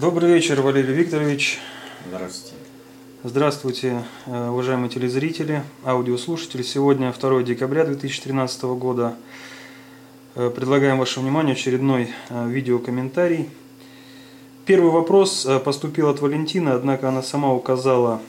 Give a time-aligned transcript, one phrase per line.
[0.00, 1.58] Добрый вечер, Валерий Викторович.
[2.06, 2.54] Здравствуйте.
[3.24, 6.62] Здравствуйте, э, уважаемые телезрители, аудиослушатели.
[6.62, 9.16] Сегодня 2 декабря 2013 года.
[10.36, 13.50] Э, Предлагаем вашему вниманию очередной э, видеокомментарий.
[14.66, 18.20] Первый вопрос поступил от Валентины, однако она сама указала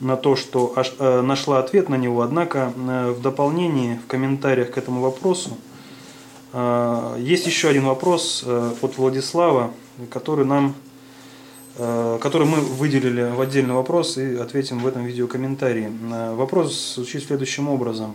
[0.00, 2.22] на то, что нашла ответ на него.
[2.22, 5.56] Однако в дополнении, в комментариях к этому вопросу,
[7.18, 9.72] есть еще один вопрос от Владислава,
[10.10, 10.74] который нам
[11.76, 15.90] который мы выделили в отдельный вопрос и ответим в этом видеокомментарии.
[16.12, 18.14] Э, Вопрос звучит следующим образом.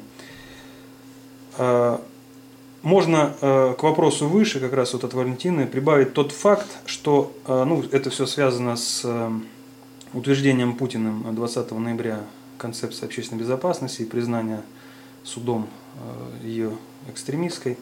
[1.58, 1.98] Э,
[2.82, 7.64] Можно э, к вопросу выше, как раз вот от Валентины, прибавить тот факт, что э,
[7.66, 9.30] ну, это все связано с э,
[10.14, 12.22] утверждением Путиным 20 ноября
[12.58, 14.62] концепции общественной безопасности и признания
[15.26, 15.68] судом
[16.44, 16.72] э, ее
[17.12, 17.78] экстремистской.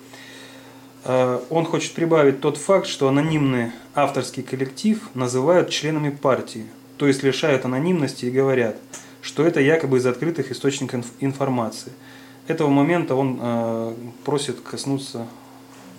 [1.04, 6.66] Э, Он хочет прибавить тот факт, что анонимный авторский коллектив называют членами партии,
[6.98, 8.78] то есть лишают анонимности и говорят,
[9.22, 11.92] что это якобы из открытых источников инф- информации.
[12.48, 15.28] Этого момента он э, просит коснуться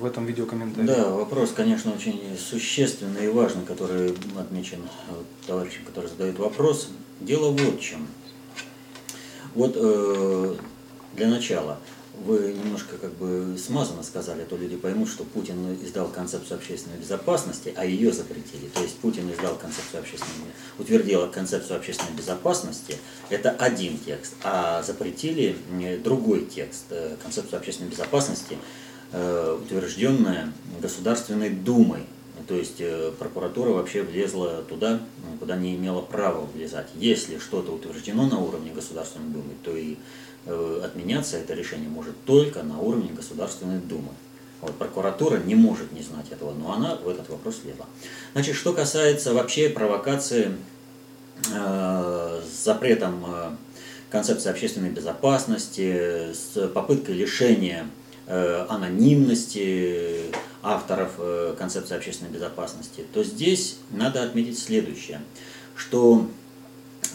[0.00, 0.86] в этом видеокомментарии.
[0.86, 6.90] Да, вопрос, конечно, очень существенный и важный, который отмечен вот, товарищем, который задает вопрос.
[7.20, 8.06] Дело вот в чем.
[9.54, 10.54] Вот э,
[11.14, 11.78] для начала
[12.24, 16.98] вы немножко как бы смазанно сказали, а то люди поймут, что Путин издал концепцию общественной
[16.98, 18.68] безопасности, а ее запретили.
[18.74, 22.96] То есть Путин издал концепцию общественной, утвердил концепцию общественной безопасности,
[23.30, 25.56] это один текст, а запретили
[26.02, 28.58] другой текст, э, концепцию общественной безопасности,
[29.12, 32.04] э, утвержденная Государственной Думой.
[32.46, 35.00] То есть э, прокуратура вообще влезла туда,
[35.38, 36.88] куда не имела права влезать.
[36.94, 39.96] Если что-то утверждено на уровне Государственной Думы, то и
[40.48, 44.10] отменяться это решение может только на уровне Государственной Думы.
[44.60, 47.86] Вот, прокуратура не может не знать этого, но она в этот вопрос лезла.
[48.32, 50.52] Значит, что касается вообще провокации
[51.54, 53.50] э, с запретом э,
[54.10, 57.86] концепции общественной безопасности, с попыткой лишения
[58.26, 65.20] э, анонимности авторов э, концепции общественной безопасности, то здесь надо отметить следующее,
[65.76, 66.28] что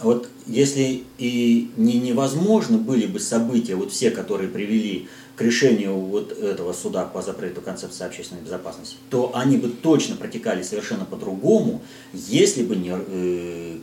[0.04, 6.30] вот если и не невозможно были бы события, вот все, которые привели к решению вот
[6.30, 11.82] этого суда по запрету концепции общественной безопасности, то они бы точно протекали совершенно по-другому,
[12.12, 13.78] если бы не, э,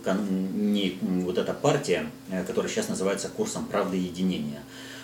[0.54, 4.62] не вот эта партия, э, которая сейчас называется курсом правды и единения.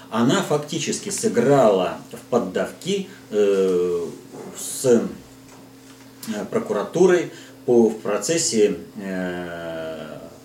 [0.10, 4.06] Она фактически сыграла в поддавки э,
[4.58, 5.02] с
[6.50, 7.32] прокуратурой
[7.66, 8.78] по, в процессе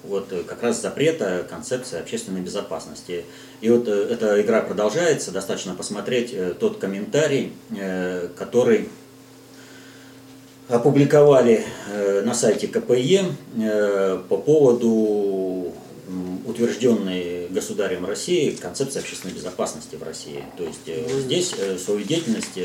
[0.05, 3.25] вот э, как раз запрета концепции общественной безопасности.
[3.61, 7.53] И вот э, эта игра продолжается, достаточно посмотреть э, тот комментарий,
[8.37, 8.89] который
[10.69, 11.65] опубликовали
[12.25, 13.25] на сайте КПЕ
[14.29, 15.73] по поводу
[16.47, 20.45] утвержденной государем России концепции общественной безопасности в России.
[20.57, 22.59] То есть здесь свою деятельность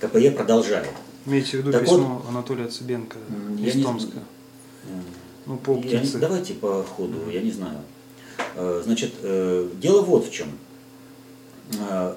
[0.00, 0.88] КПЕ продолжает.
[1.28, 3.18] Имеете в виду Так письмо Анатолия Цыбенко
[3.58, 4.16] из не Томска?
[4.16, 4.37] Э,
[5.48, 6.18] Ну, по я птице.
[6.18, 7.78] давайте по ходу, я не знаю.
[8.54, 10.48] Э, Значит, э, дело вот в чем.
[11.90, 12.14] Э,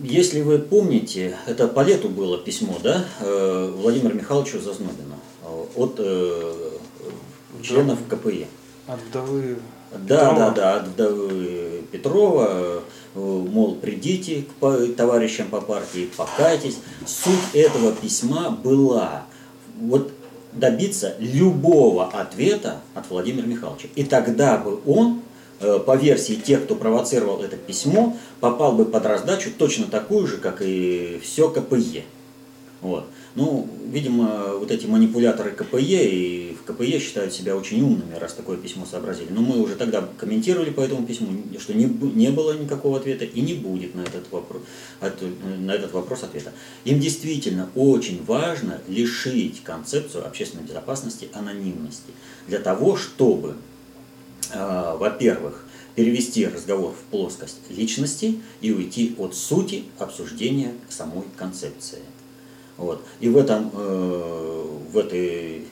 [0.00, 5.16] Если вы помните, это по лету было письмо, да, Владимиру Михайловичу Зазнобину
[5.74, 5.96] от
[7.62, 8.46] членов КПЕ.
[8.86, 9.56] От вдовы
[9.92, 9.98] Да,
[10.30, 10.36] Петрова?
[10.36, 12.82] да, да, от вдовы Петрова,
[13.16, 16.78] мол, придите к товарищам по партии, покайтесь.
[17.04, 19.24] Суть этого письма была
[19.80, 20.12] вот
[20.58, 23.88] добиться любого ответа от Владимира Михайловича.
[23.94, 25.22] И тогда бы он,
[25.60, 30.38] э, по версии тех, кто провоцировал это письмо, попал бы под раздачу точно такую же,
[30.38, 32.04] как и все КПЕ.
[32.80, 33.06] Вот.
[33.38, 38.56] Ну, видимо, вот эти манипуляторы КПЕ и в КПЕ считают себя очень умными, раз такое
[38.56, 39.28] письмо сообразили.
[39.30, 41.28] Но мы уже тогда комментировали по этому письму,
[41.60, 44.62] что не, не было никакого ответа и не будет на этот, вопрос,
[45.00, 46.52] на этот вопрос ответа.
[46.84, 52.10] Им действительно очень важно лишить концепцию общественной безопасности анонимности.
[52.48, 53.54] Для того, чтобы,
[54.52, 55.64] э, во-первых,
[55.94, 62.00] перевести разговор в плоскость личности и уйти от сути обсуждения самой концепции.
[62.78, 63.04] Вот.
[63.18, 65.66] И в, этом, э, в, этой,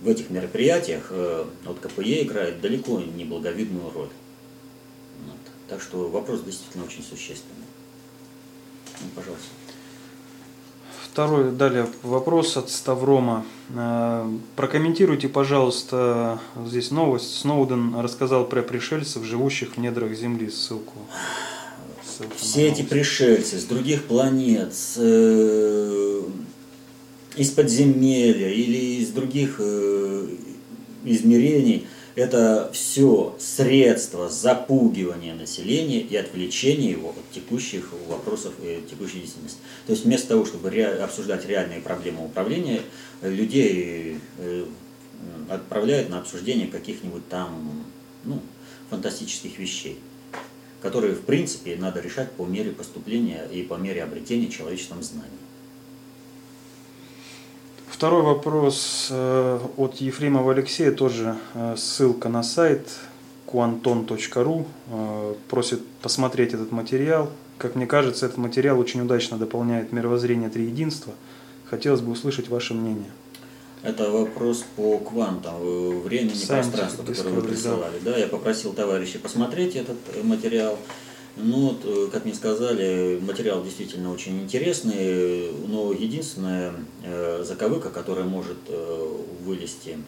[0.00, 4.08] в этих мероприятиях э, вот КПЕ играет далеко не благовидную роль.
[5.26, 5.38] Вот.
[5.68, 7.66] Так что вопрос действительно очень существенный.
[9.00, 9.48] Ну, пожалуйста.
[11.04, 13.44] Второй, далее вопрос от Ставрома.
[13.74, 14.26] Э,
[14.56, 17.36] Прокомментируйте, пожалуйста, здесь новость.
[17.36, 20.48] Сноуден рассказал про пришельцев, живущих в недрах Земли.
[20.48, 20.94] Ссылку.
[22.20, 26.22] Ссылка Все эти пришельцы с других планет, с, э,
[27.36, 30.26] из подземелья или из других э,
[31.04, 31.86] измерений,
[32.16, 39.60] это все средства запугивания населения и отвлечения его от текущих вопросов и текущей действительности.
[39.86, 42.82] То есть вместо того, чтобы ре, обсуждать реальные проблемы управления,
[43.22, 44.66] людей э,
[45.48, 47.84] отправляют на обсуждение каких-нибудь там
[48.24, 48.42] ну,
[48.90, 49.98] фантастических вещей,
[50.82, 55.28] которые в принципе надо решать по мере поступления и по мере обретения человечеством знаний.
[57.88, 62.88] Второй вопрос э, от Ефремова Алексея, тоже э, ссылка на сайт
[63.46, 64.66] quanton.ru.
[64.88, 67.30] Э, просит посмотреть этот материал.
[67.58, 71.12] Как мне кажется, этот материал очень удачно дополняет мировоззрение Триединства.
[71.68, 73.10] Хотелось бы услышать ваше мнение.
[73.82, 77.98] Это вопрос по квантам, времени, Scientific пространству, который вы присылали.
[78.02, 78.12] Да.
[78.12, 80.78] да, я попросил товарищей посмотреть этот материал.
[81.36, 86.74] Ну э, как мне сказали, материал действительно очень интересный, но единственная
[87.04, 89.98] э, заковыка, которая может э, вылезти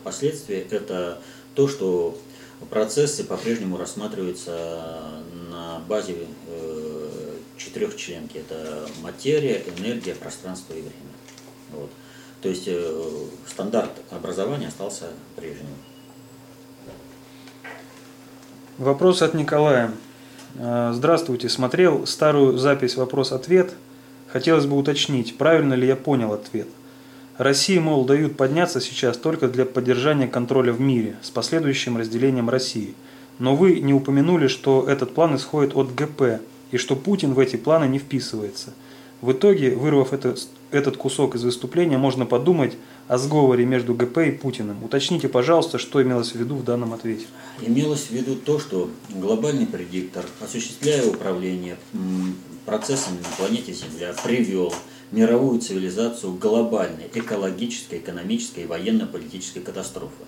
[0.00, 1.20] впоследствии, это
[1.54, 2.18] то, что
[2.70, 6.16] процессы по-прежнему рассматриваются на базе
[7.56, 8.38] четырех членки.
[8.38, 11.12] Это материя, энергия, пространство и время.
[11.72, 11.90] Вот.
[12.42, 12.68] То есть
[13.46, 15.06] стандарт образования остался
[15.36, 15.66] прежним.
[18.78, 19.92] Вопрос от Николая.
[20.56, 23.74] Э, здравствуйте, смотрел старую запись «Вопрос-ответ».
[24.28, 26.66] Хотелось бы уточнить, правильно ли я понял ответ.
[27.38, 32.94] России, мол, дают подняться сейчас только для поддержания контроля в мире с последующим разделением России.
[33.38, 36.40] Но вы не упомянули, что этот план исходит от ГП
[36.70, 38.70] и что Путин в эти планы не вписывается.
[39.20, 40.34] В итоге, вырвав это,
[40.72, 42.74] этот кусок из выступления, можно подумать
[43.08, 44.82] о сговоре между ГП и Путиным.
[44.84, 47.26] Уточните, пожалуйста, что имелось в виду в данном ответе.
[47.60, 51.76] Имелось в виду то, что глобальный предиктор, осуществляя управление
[52.64, 54.72] процессами на планете Земля, привел
[55.10, 60.24] мировую цивилизацию к глобальной экологической, экономической и военно-политической катастрофе.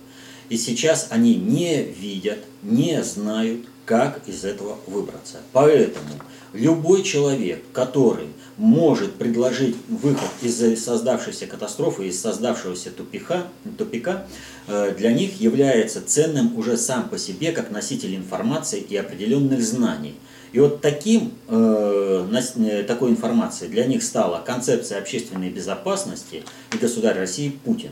[0.50, 5.38] И сейчас они не видят, не знают, как из этого выбраться.
[5.52, 6.08] Поэтому
[6.55, 14.27] любой человек, который может предложить выход из создавшейся катастрофы, из создавшегося тупика, тупика,
[14.69, 20.15] э, для них является ценным уже сам по себе как носитель информации и определенных знаний.
[20.53, 27.19] И вот таким, э, э, такой информацией для них стала концепция общественной безопасности и государь
[27.19, 27.91] России Путин,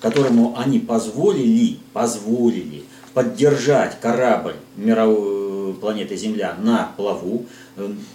[0.00, 7.46] которому они позволили, позволили поддержать корабль мировой планеты Земля на плаву,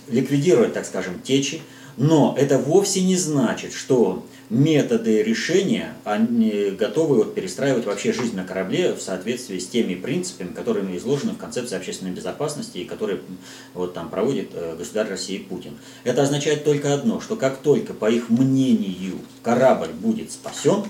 [0.08, 1.62] ликвидировать, так скажем, течи,
[1.98, 8.44] но это вовсе не значит, что методы решения они готовы вот перестраивать вообще жизнь на
[8.44, 13.22] корабле в соответствии с теми принципами, которые изложены в концепции общественной безопасности и которые
[13.74, 15.78] вот там проводит э, государь России Путин.
[16.04, 20.84] Это означает только одно, что как только, по их мнению, корабль будет спасен,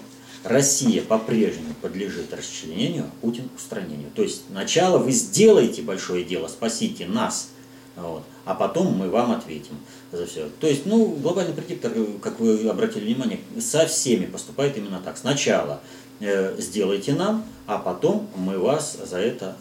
[0.43, 4.11] Россия по-прежнему подлежит расчленению, а Путин устранению.
[4.13, 7.49] То есть сначала вы сделаете большое дело, спасите нас,
[7.95, 9.77] вот, а потом мы вам ответим
[10.11, 10.49] за все.
[10.59, 15.17] То есть, ну, глобальный предиктор, как вы обратили внимание, со всеми поступает именно так.
[15.17, 15.81] Сначала
[16.19, 19.55] э, сделайте нам, а потом мы вас за это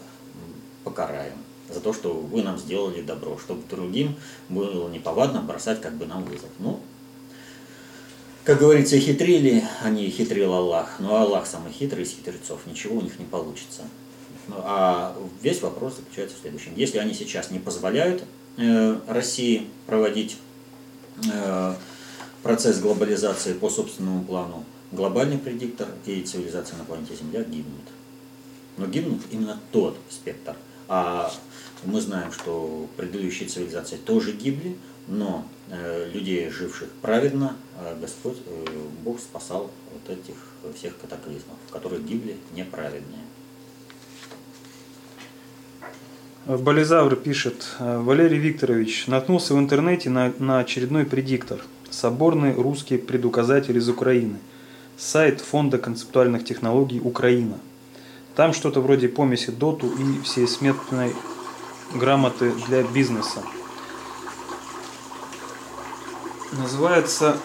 [0.83, 1.37] покараем.
[1.69, 4.15] За то, что вы нам сделали добро, чтобы другим
[4.49, 6.49] было неповадно бросать как бы нам вызов.
[6.59, 6.79] Ну,
[8.43, 13.17] как говорится, хитрили, они хитрил Аллах, но Аллах самый хитрый из хитрецов, ничего у них
[13.17, 13.81] не получится.
[14.49, 16.73] А весь вопрос заключается в следующем.
[16.75, 18.23] Если они сейчас не позволяют
[18.57, 20.37] э, России проводить
[21.31, 21.75] э,
[22.43, 27.85] процесс глобализации по собственному плану, глобальный предиктор и цивилизация на планете Земля гибнут.
[28.77, 30.55] Но гибнут именно тот спектр.
[30.87, 31.31] А
[31.83, 37.55] мы знаем, что предыдущие цивилизации тоже гибли, но э, людей, живших праведно,
[37.99, 38.37] Господь,
[39.03, 40.35] Бог спасал вот этих
[40.75, 43.24] всех катаклизмов, в которых гибли неправедные.
[46.45, 51.59] Болизавр пишет, Валерий Викторович наткнулся в интернете на, на очередной предиктор.
[51.89, 54.37] Соборный русский предуказатель из Украины.
[54.95, 57.57] Сайт Фонда концептуальных технологий Украина.
[58.35, 61.15] Там что-то вроде помеси доту и всесметной
[61.95, 63.41] грамоты для бизнеса.
[66.51, 67.37] Называется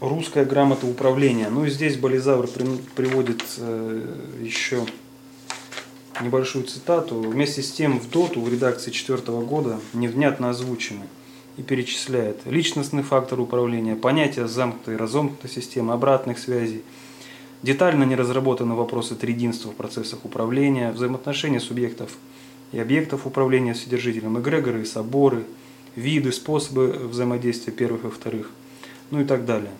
[0.00, 1.50] русская грамота управления.
[1.50, 2.48] Ну и здесь Болизавр
[2.96, 4.84] приводит э, еще
[6.20, 7.20] небольшую цитату.
[7.20, 11.06] Вместе с тем в доту в редакции четвертого года невнятно озвучены
[11.56, 16.82] и перечисляет личностный фактор управления, понятие замкнутой и разомкнутой системы, обратных связей,
[17.62, 22.12] детально не разработаны вопросы триединства в процессах управления, взаимоотношения субъектов
[22.72, 25.44] и объектов управления содержителем, эгрегоры и соборы,
[25.94, 28.50] виды, способы взаимодействия первых и вторых.
[29.10, 29.72] ну и так далее.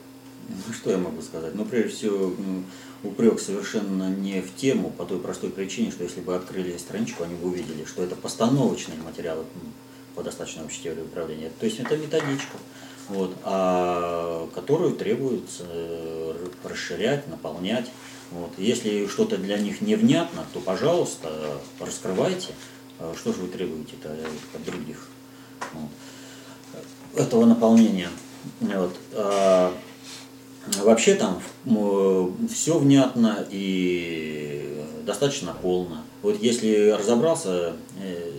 [0.48, 1.54] Ну, что я могу сказать?
[1.54, 2.32] Ну, прежде всего,
[3.02, 7.34] упрек совершенно не в тему, по той простой причине, что если бы открыли страничку, они
[7.34, 9.44] бы увидели, что это постановочные материалы
[10.14, 11.50] по достаточно общей теории управления.
[11.58, 12.58] То есть это методичка,
[13.08, 17.90] вот, а, которую требуется э, расширять, наполнять.
[18.30, 18.50] Вот.
[18.56, 22.48] Если что-то для них невнятно, то, пожалуйста, раскрывайте.
[22.98, 23.94] А что же вы требуете
[24.54, 25.08] от других?
[25.72, 25.90] Вот.
[27.20, 28.08] Этого наполнения.
[28.60, 28.94] Вот.
[30.66, 31.42] Вообще там
[32.48, 36.02] все внятно и достаточно полно.
[36.22, 38.30] Вот если разобрался э,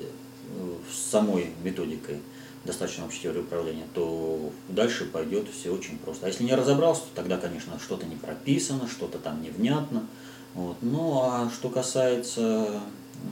[0.90, 2.20] с самой методикой
[2.64, 6.26] достаточно общей теории управления, то дальше пойдет все очень просто.
[6.26, 10.08] А если не разобрался, то тогда, конечно, что-то не прописано, что-то там невнятно.
[10.54, 10.78] Вот.
[10.82, 12.68] Ну а что касается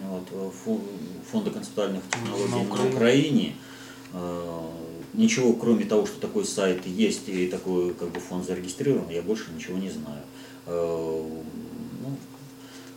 [0.09, 0.53] вот,
[1.31, 3.55] фонда концептуальных технологий на Украине, на Украине
[4.13, 4.69] э,
[5.13, 9.51] ничего, кроме того, что такой сайт есть и такой как бы фонд зарегистрирован, я больше
[9.55, 10.23] ничего не знаю.
[10.65, 11.23] Э,
[12.01, 12.17] ну,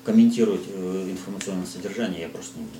[0.04, 2.78] комментировать э, информационное содержание я просто не буду.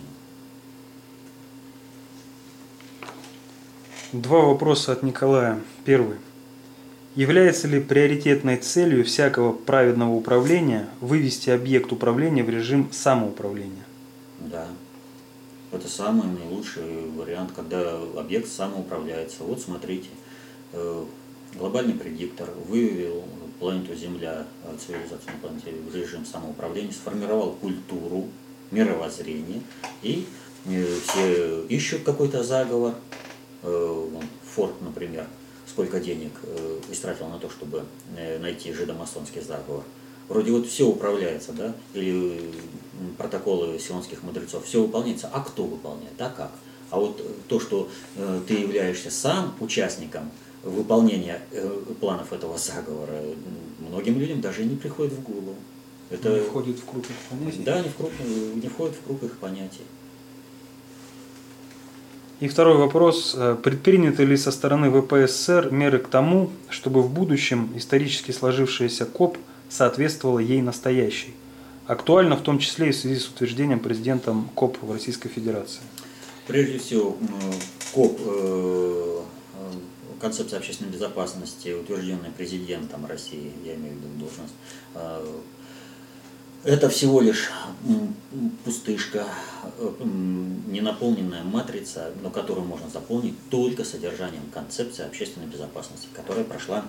[4.12, 5.60] Два вопроса от Николая.
[5.84, 6.18] Первый.
[7.16, 13.84] Является ли приоритетной целью всякого праведного управления вывести объект управления в режим самоуправления?
[14.40, 14.68] Да.
[15.74, 19.42] Это самый наилучший вариант, когда объект самоуправляется.
[19.42, 20.08] Вот смотрите,
[20.72, 21.04] э,
[21.56, 23.24] глобальный предиктор вывел
[23.58, 28.28] планету Земля, э, цивилизацию на планете в режим самоуправления, сформировал культуру,
[28.70, 29.62] мировоззрение,
[30.02, 30.28] и
[30.66, 32.94] э, все ищут какой-то заговор,
[33.62, 35.26] Форд, например,
[35.66, 36.32] сколько денег
[36.90, 37.84] истратил на то, чтобы
[38.40, 39.84] найти жидомасонский заговор.
[40.28, 42.50] Вроде вот все управляется, да, или
[43.18, 46.50] протоколы сионских мудрецов, все выполняется, а кто выполняет, да как?
[46.90, 47.88] А вот то, что
[48.46, 50.30] ты являешься сам участником
[50.62, 51.42] выполнения
[52.00, 53.20] планов этого заговора,
[53.80, 55.56] многим людям даже не приходит в голову.
[56.10, 57.62] Это не входит в круг их понятий?
[57.64, 58.10] Да, не, в круг,
[58.62, 59.82] не входит в круг их понятий.
[62.40, 63.34] И второй вопрос.
[63.36, 69.38] Э, предприняты ли со стороны ВПСР меры к тому, чтобы в будущем исторически сложившаяся КОП
[69.68, 71.34] соответствовала ей настоящей?
[71.86, 75.80] Актуально в том числе и в связи с утверждением президентом КОП в Российской Федерации.
[76.46, 77.16] Прежде всего,
[77.94, 79.22] КОП, э,
[79.54, 79.72] э,
[80.20, 84.54] концепция общественной безопасности, утвержденная президентом России, я имею в виду должность,
[86.64, 87.50] это всего лишь
[88.64, 89.26] пустышка,
[89.78, 89.90] э,
[90.66, 96.86] ненаполненная матрица, но которую можно заполнить только содержанием концепции общественной безопасности, которая прошла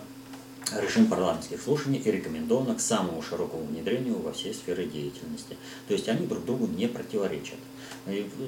[0.74, 5.57] режим парламентских слушаний и рекомендована к самому широкому внедрению во все сферы деятельности.
[5.88, 7.60] То есть они друг другу не противоречат.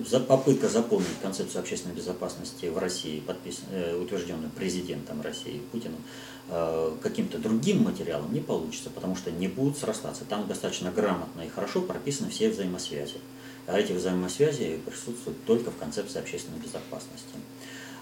[0.08, 6.02] За попытка заполнить концепцию общественной безопасности в России, подписан, э, утвержденную президентом России Путиным,
[6.50, 10.26] э, каким-то другим материалом не получится, потому что не будут срастаться.
[10.26, 13.18] Там достаточно грамотно и хорошо прописаны все взаимосвязи.
[13.66, 17.36] А эти взаимосвязи присутствуют только в концепции общественной безопасности.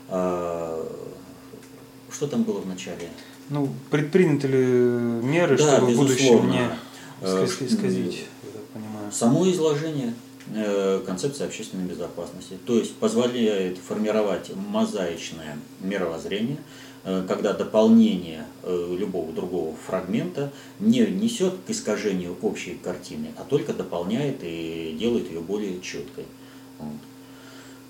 [0.10, 0.86] А,
[2.12, 3.10] что там было в начале?
[3.50, 6.70] Ну, предприняты ли меры, да, чтобы в будущем не
[7.22, 8.26] э, исказить,
[8.74, 9.12] понимаю?
[9.12, 10.14] Само изложение
[10.54, 12.60] Э, концепция общественной безопасности.
[12.68, 16.58] То есть позволяет формировать мозаичное мировоззрение,
[17.04, 23.74] э, когда дополнение э, любого другого фрагмента не несет к искажению общей картины, а только
[23.74, 26.26] дополняет и делает ее более четкой.
[26.78, 27.00] Вот.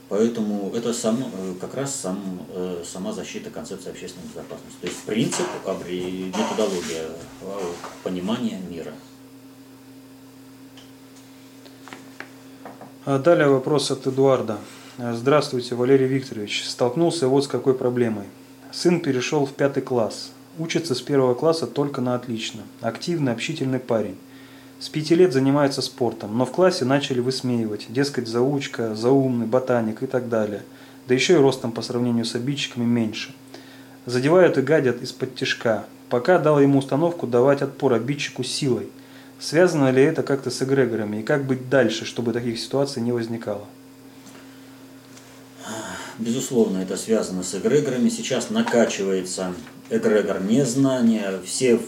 [0.07, 1.25] Поэтому это сам,
[1.59, 2.45] как раз сам,
[2.85, 4.77] сама защита концепции общественной безопасности.
[4.81, 7.09] То есть принцип, методология
[8.03, 8.93] понимания мира.
[13.05, 14.59] А далее вопрос от Эдуарда.
[14.97, 16.65] Здравствуйте, Валерий Викторович.
[16.67, 18.25] Столкнулся вот с какой проблемой.
[18.71, 20.31] Сын перешел в пятый класс.
[20.59, 22.61] Учится с первого класса только на отлично.
[22.81, 24.17] Активный, общительный парень.
[24.79, 27.87] С пяти лет занимается спортом, но в классе начали высмеивать.
[27.89, 30.63] Дескать, заучка, заумный, ботаник и так далее.
[31.07, 33.33] Да еще и ростом по сравнению с обидчиками меньше.
[34.05, 35.85] Задевают и гадят из-под тяжка.
[36.09, 38.89] Пока дал ему установку давать отпор обидчику силой–
[39.39, 43.65] Связано ли это как-то с эгрегорами и как быть дальше, чтобы таких ситуаций не возникало?
[46.17, 48.07] Безусловно, это связано с эгрегорами.
[48.09, 49.53] Сейчас накачивается
[49.89, 51.41] эгрегор незнания.
[51.45, 51.79] Все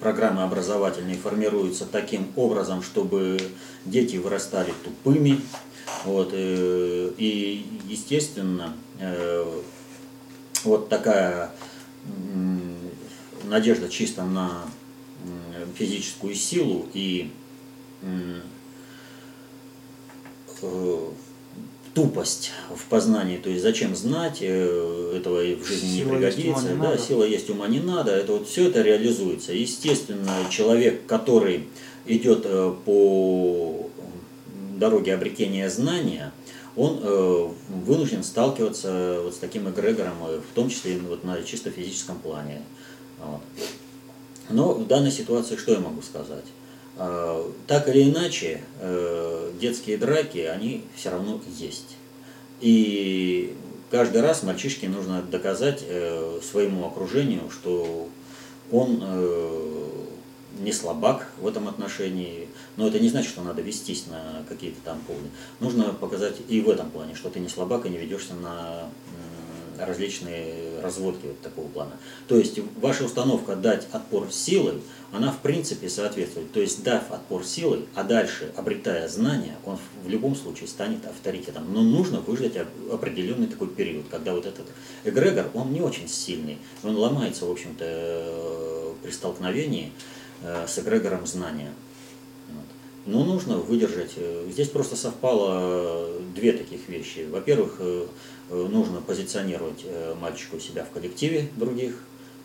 [0.00, 3.38] программы образовательные формируются таким образом, чтобы
[3.86, 5.40] дети вырастали тупыми.
[6.04, 9.60] Вот, э, и, естественно, э,
[10.64, 11.52] вот такая
[13.44, 14.64] надежда чисто на
[15.76, 17.32] физическую силу и
[18.02, 18.40] э,
[21.96, 26.68] тупость в познании, то есть зачем знать, э, этого в жизни сила не пригодится, есть,
[26.68, 26.98] да, надо.
[26.98, 29.54] сила есть, ума не надо, это вот все это реализуется.
[29.54, 31.68] Естественно, человек, который
[32.04, 33.88] идет э, по
[34.76, 36.34] дороге обретения знания,
[36.76, 37.48] он э,
[37.86, 42.18] вынужден сталкиваться вот с таким эгрегором, э, в том числе и вот на чисто физическом
[42.18, 42.60] плане.
[43.24, 43.40] Вот.
[44.50, 46.44] Но в данной ситуации что я могу сказать?
[46.96, 51.96] Э, Так или иначе, э, детские драки, они все равно есть.
[52.60, 53.54] И
[53.90, 58.08] каждый раз мальчишке нужно доказать э, своему окружению, что
[58.70, 59.86] он э,
[60.60, 65.00] не слабак в этом отношении, но это не значит, что надо вестись на какие-то там
[65.06, 65.28] поводы.
[65.60, 68.88] Нужно показать и в этом плане, что ты не слабак и не ведешься на
[69.78, 71.92] различные разводки вот такого плана.
[72.28, 74.80] То есть ваша установка дать отпор силой,
[75.16, 76.52] она в принципе соответствует.
[76.52, 81.72] То есть дав отпор силой, а дальше обретая знания, он в любом случае станет авторитетом.
[81.72, 84.66] Но нужно выждать оп- определенный такой период, когда вот этот
[85.04, 89.92] эгрегор, он не очень сильный, он ломается, в общем-то, э, при столкновении
[90.42, 91.72] э, с эгрегором знания.
[93.06, 94.12] Но нужно выдержать.
[94.16, 97.26] э, Здесь просто совпало две таких вещи.
[97.30, 97.80] Во-первых,
[98.50, 101.94] нужно позиционировать э, мальчика у себя в коллективе других.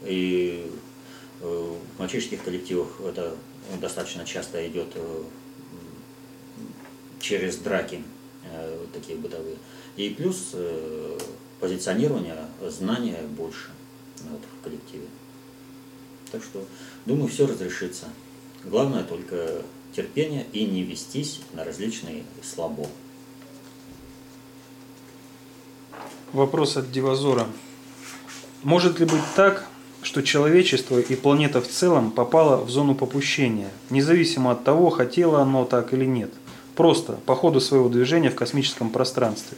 [0.05, 0.69] И
[1.41, 3.36] в мальчишеских коллективах это
[3.79, 5.24] достаточно часто идет э,
[7.19, 8.03] через драки
[8.43, 9.57] э, такие бытовые.
[9.98, 11.17] И плюс э,
[11.60, 13.69] позиционирование, знания больше
[14.29, 15.07] вот, в коллективе.
[16.31, 16.65] Так что,
[17.05, 18.07] думаю, все разрешится.
[18.63, 19.63] Главное только
[19.95, 22.88] терпение и не вестись на различные слабо.
[26.31, 27.48] Вопрос от Дивазора.
[28.63, 29.67] Может ли быть так,
[30.01, 35.65] что человечество и планета в целом попало в зону попущения, независимо от того, хотело оно
[35.65, 36.31] так или нет,
[36.75, 39.58] просто по ходу своего движения в космическом пространстве?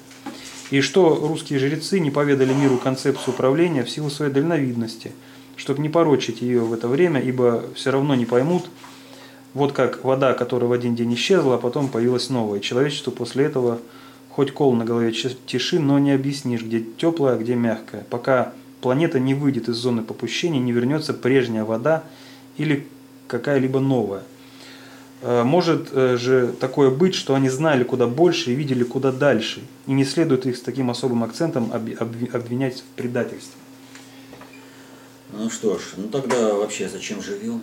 [0.72, 5.12] И что русские жрецы не поведали миру концепцию управления в силу своей дальновидности,
[5.56, 8.66] чтобы не порочить ее в это время, ибо все равно не поймут,
[9.54, 12.60] вот как вода, которая в один день исчезла, а потом появилась новая.
[12.60, 13.80] Человечеству после этого
[14.30, 18.04] хоть кол на голове тиши, но не объяснишь, где теплая, а где мягкая.
[18.10, 22.04] Пока планета не выйдет из зоны попущения, не вернется прежняя вода
[22.58, 22.86] или
[23.28, 24.24] какая-либо новая.
[25.22, 29.64] Э, Может э, же такое быть, что они знали куда больше и видели куда дальше,
[29.88, 33.58] и не следует их с таким особым акцентом обви- обви- обвинять в предательстве.
[35.32, 37.62] Ну что ж, ну тогда вообще зачем живем?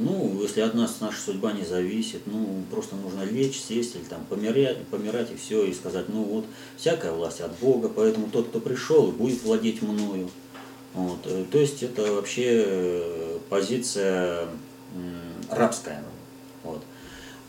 [0.00, 4.24] Ну, если от нас наша судьба не зависит, ну, просто нужно лечь, сесть или там
[4.28, 6.44] помирать, помирать и все, и сказать, ну вот,
[6.76, 10.28] всякая власть от Бога, поэтому тот, кто пришел, будет владеть мною.
[10.94, 11.18] Вот.
[11.24, 14.48] э, То есть это вообще э, позиция
[15.50, 16.02] рабская.
[16.62, 16.82] Вот.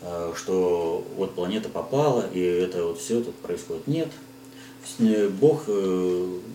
[0.02, 3.86] Э, Что вот планета попала, и это вот все тут происходит.
[3.86, 4.08] Нет.
[5.40, 5.64] Бог,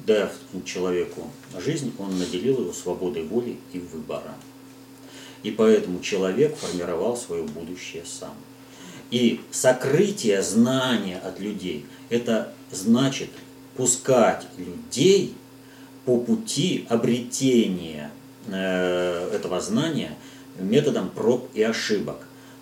[0.07, 0.31] дав
[0.63, 4.35] человеку жизнь, он наделил его свободой воли и выбора.
[5.43, 8.33] И поэтому человек формировал свое будущее сам.
[9.09, 13.29] И сокрытие знания от людей– это значит
[13.75, 15.35] пускать людей
[16.05, 18.11] по пути обретения
[18.47, 20.15] э, этого знания
[20.59, 22.17] методом проб и ошибок.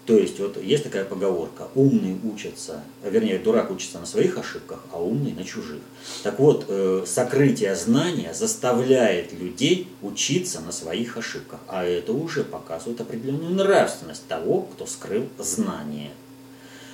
[0.10, 5.00] То есть вот есть такая поговорка, умный учится, вернее, дурак учится на своих ошибках, а
[5.00, 5.82] умный на чужих.
[6.24, 13.00] Так вот, э, сокрытие знания заставляет людей учиться на своих ошибках, а это уже показывает
[13.00, 16.10] определенную нравственность того, кто скрыл знание.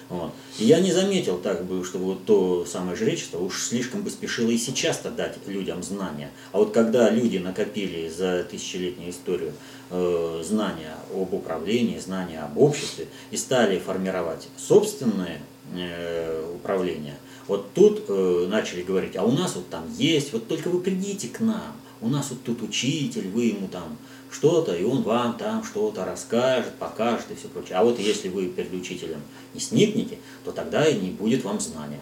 [0.09, 0.33] Вот.
[0.59, 4.57] Я не заметил так бы, чтобы вот то самое жречество уж слишком бы спешило и
[4.57, 6.29] сейчас-то дать людям знания.
[6.51, 9.53] А вот когда люди накопили за тысячелетнюю историю
[9.89, 15.41] знания об управлении, знания об обществе и стали формировать собственное
[15.73, 17.15] э, управление,
[17.47, 21.27] вот тут э, начали говорить, а у нас вот там есть, вот только вы придите
[21.27, 23.97] к нам, у нас вот тут учитель, вы ему там
[24.31, 27.77] что-то, и он вам там что-то расскажет, покажет и все прочее.
[27.77, 29.21] А вот если вы перед учителем
[29.53, 32.01] не сникнете, то тогда и не будет вам знания.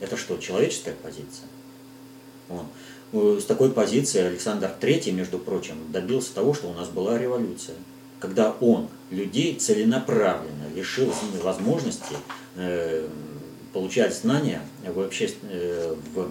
[0.00, 1.46] Это что, человеческая позиция?
[2.48, 2.66] Вот.
[3.12, 7.76] Э, С такой позиции Александр III, между прочим, добился того, что у нас была революция.
[8.20, 12.16] Когда он людей целенаправленно лишил возможности
[12.56, 13.08] э,
[13.72, 15.10] получать знания в,
[15.42, 16.30] э, в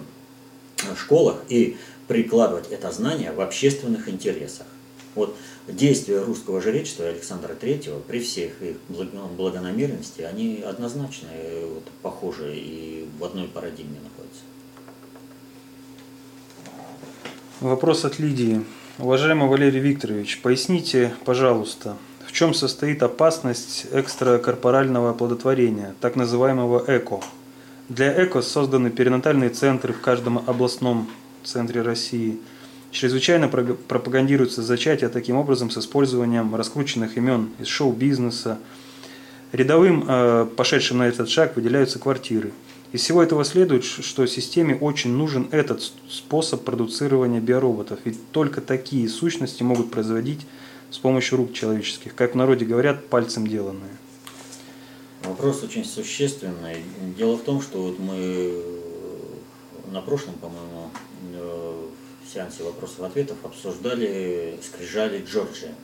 [0.96, 1.76] школах и
[2.08, 4.66] прикладывать это знание в общественных интересах.
[5.16, 11.28] Вот действия русского жречества Александра III при всех их благо- благонамеренности, они однозначно
[11.64, 14.42] вот, похожи и в одной парадигме находятся.
[17.60, 18.64] Вопрос от Лидии.
[18.96, 27.20] Уважаемый Валерий Викторович, поясните, пожалуйста, в чем состоит опасность экстракорпорального оплодотворения, так называемого ЭКО?
[27.90, 31.10] Для ЭКО созданы перинатальные центры в каждом областном
[31.44, 32.40] центре России.
[32.92, 38.58] Чрезвычайно пропагандируется зачатие таким образом с использованием раскрученных имен из шоу-бизнеса.
[39.52, 42.52] Рядовым, э, пошедшим на этот шаг, выделяются квартиры.
[42.92, 49.08] Из всего этого следует, что системе очень нужен этот способ продуцирования биороботов, ведь только такие
[49.08, 50.40] сущности могут производить
[50.90, 53.96] с помощью рук человеческих, как в народе говорят, пальцем деланные.
[55.22, 56.82] Вопрос очень существенный.
[57.16, 58.62] Дело в том, что вот мы э,
[59.92, 60.90] на прошлом, по-моему,
[61.34, 61.74] э,
[62.32, 65.74] сеансе вопросов и ответов обсуждали скрижали Джорджия.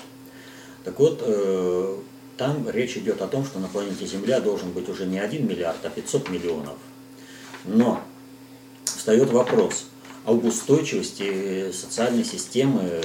[0.85, 1.99] Так вот, э,
[2.37, 5.85] там речь идет о том, что на планете Земля должен быть уже не 1 миллиард,
[5.85, 6.77] а 500 миллионов.
[7.67, 8.01] Но
[8.85, 9.87] встает вопрос
[10.25, 13.01] об устойчивости социальной системы,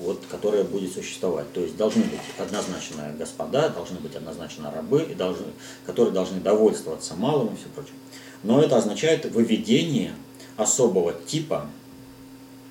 [0.00, 1.50] вот, которая будет существовать.
[1.52, 5.46] То есть должны быть однозначно господа, должны быть однозначно рабы, должны,
[5.86, 7.94] которые должны довольствоваться малым и все прочее.
[8.42, 10.14] Но это означает выведение
[10.56, 11.66] особого типа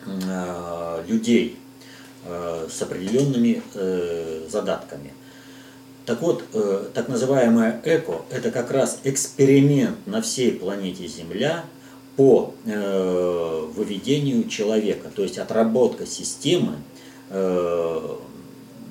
[0.05, 1.57] э, людей
[2.25, 5.13] э, с определенными э, задатками.
[6.09, 11.65] Так вот, э, так называемое эко– это как раз эксперимент на всей планете Земля
[12.15, 16.77] по э, выведению человека, то есть отработка системы
[17.29, 18.15] э,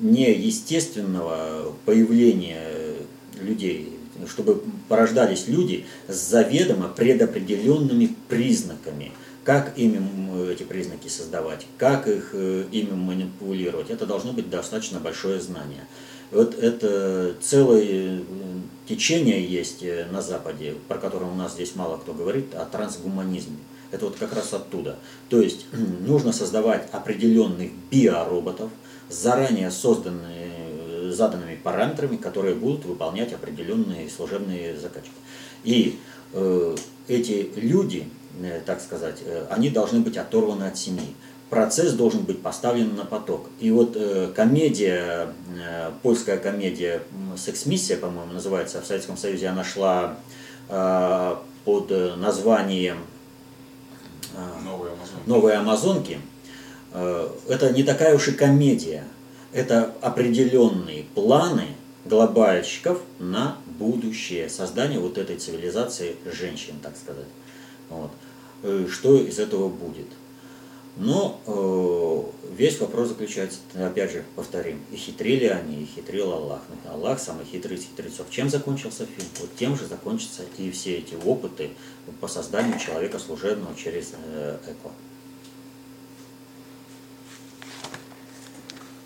[0.00, 2.70] неестественного появления
[3.40, 9.10] людей, чтобы порождались люди с заведомо предопределенными признаками.
[9.42, 15.84] Как ими эти признаки создавать, как их ими манипулировать, это должно быть достаточно большое знание.
[16.30, 18.22] Вот это целое
[18.88, 23.58] течение есть э, на Западе, про которое у нас здесь мало кто говорит, о трансгуманизме.
[23.90, 24.98] Это вот как раз оттуда.
[25.28, 28.70] То есть нужно создавать определенных биороботов,
[29.10, 30.52] заранее созданные,
[30.88, 35.10] э, заданными параметрами, которые будут выполнять определенные служебные закачки.
[35.64, 35.98] И
[36.32, 36.76] э,
[37.08, 38.08] эти люди,
[38.40, 41.14] э, так сказать, э, они должны быть оторваны от семьи
[41.50, 43.48] процесс должен быть поставлен на поток.
[43.60, 47.02] И вот э, комедия, э, польская комедия
[47.36, 50.16] «Секс-миссия», по-моему, называется, в Советском Союзе она шла
[50.68, 52.98] э, под названием
[54.34, 55.28] э, «Новые Амазонки».
[55.28, 56.18] «Новые Амазонки».
[56.92, 59.04] Э, это не такая уж и комедия.
[59.52, 61.68] Это определенные планы
[62.04, 67.26] глобальщиков на будущее, создание вот этой цивилизации женщин, так сказать.
[67.88, 68.10] Вот.
[68.62, 70.06] Э, что из этого будет?
[70.98, 76.62] Но э, весь вопрос заключается, опять же, повторим, и хитрили они, и хитрил Аллах.
[76.90, 78.26] Аллах самый хитрый из хитрецов.
[78.30, 79.28] Чем закончился фильм?
[79.38, 81.70] Вот тем же закончатся и все эти опыты
[82.20, 84.90] по созданию человека служебного через э, ЭКО.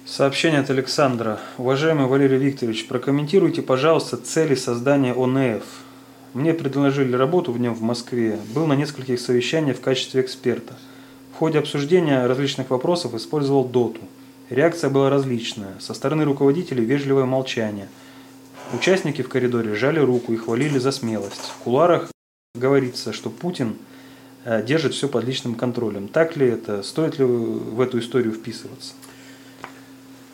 [0.06, 1.40] Сообщение от Александра.
[1.58, 5.62] Уважаемый Валерий Викторович, прокомментируйте, пожалуйста, цели создания ОНФ.
[6.32, 8.38] Мне предложили работу в нем в Москве.
[8.54, 10.74] Был на нескольких совещаниях в качестве эксперта–
[11.42, 14.00] ходе обсуждения различных вопросов использовал доту.
[14.48, 15.72] Реакция была различная.
[15.80, 17.88] Со стороны руководителей вежливое молчание.
[18.72, 21.50] Участники в коридоре жали руку и хвалили за смелость.
[21.58, 22.12] В куларах
[22.54, 23.74] говорится, что Путин
[24.44, 26.06] э, держит все под личным контролем.
[26.06, 26.84] Так ли это?
[26.84, 28.92] Стоит ли в эту историю вписываться?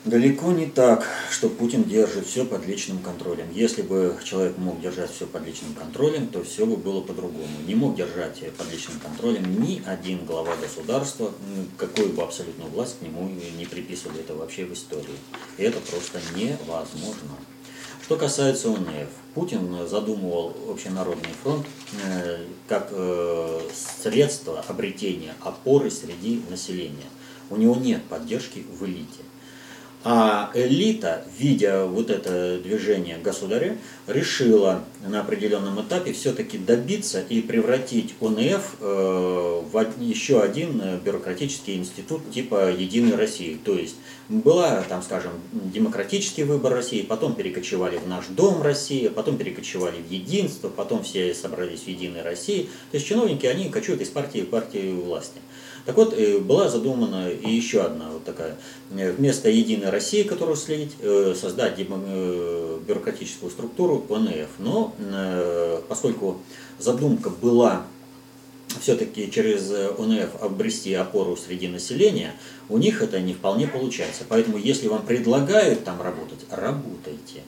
[0.05, 3.47] Далеко не так, что Путин держит все под личным контролем.
[3.51, 7.49] Если бы человек мог держать все под личным контролем, то все бы было по-другому.
[7.67, 11.33] Не мог держать под личным контролем ни один глава государства,
[11.77, 15.17] какую бы абсолютную власть к нему не приписывали это вообще в истории.
[15.57, 17.35] И это просто невозможно.
[18.01, 21.67] Что касается ОНФ, Путин задумывал Общенародный фронт
[22.05, 23.59] э, как э,
[24.01, 27.09] средство обретения опоры среди населения.
[27.49, 29.28] У него нет поддержки в элите.
[30.05, 38.15] А элита, видя вот это движение государя, решила на определенном этапе все-таки добиться и превратить
[38.21, 43.59] ОНФ э, в еще один бюрократический институт типа Единой России.
[43.61, 43.97] То есть
[44.29, 50.09] была, там, скажем, демократический выбор России, потом перекочевали в наш дом России, потом перекочевали в
[50.09, 52.69] единство, потом все собрались в Единой России.
[52.91, 55.41] То есть чиновники, они кочуют из партии в партию власти.
[55.85, 58.57] Так вот, э, была задумана и еще одна вот такая,
[58.91, 64.49] э, вместо Единой России, которую следить, э, создать бюрократическую структуру ОНФ.
[64.59, 64.93] Но
[65.87, 66.39] поскольку
[66.79, 67.85] задумка была
[68.81, 72.33] все-таки через ОНФ обрести опору среди населения,
[72.67, 74.23] у них это не вполне получается.
[74.27, 77.43] Поэтому если вам предлагают там работать, работайте.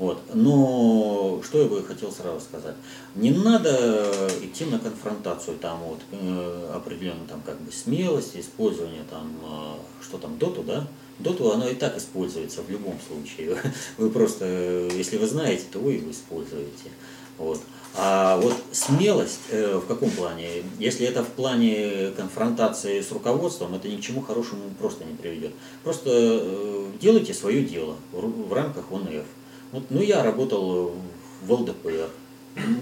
[0.00, 0.18] Вот.
[0.32, 2.74] Но что я бы хотел сразу сказать.
[3.14, 9.30] Не надо идти на конфронтацию, там вот э, определенно там как бы смелость, использование там,
[9.42, 10.88] э, что там, доту, да?
[11.18, 13.58] Доту оно и так используется в любом случае.
[13.98, 16.90] Вы просто, если вы знаете, то вы его используете.
[17.36, 17.60] Вот.
[17.94, 20.62] А вот смелость э, в каком плане?
[20.78, 25.52] Если это в плане конфронтации с руководством, это ни к чему хорошему просто не приведет.
[25.84, 29.26] Просто э, делайте свое дело в, в рамках ОНФ.
[29.72, 30.94] Вот, ну, я работал
[31.42, 32.10] в ЛДПР.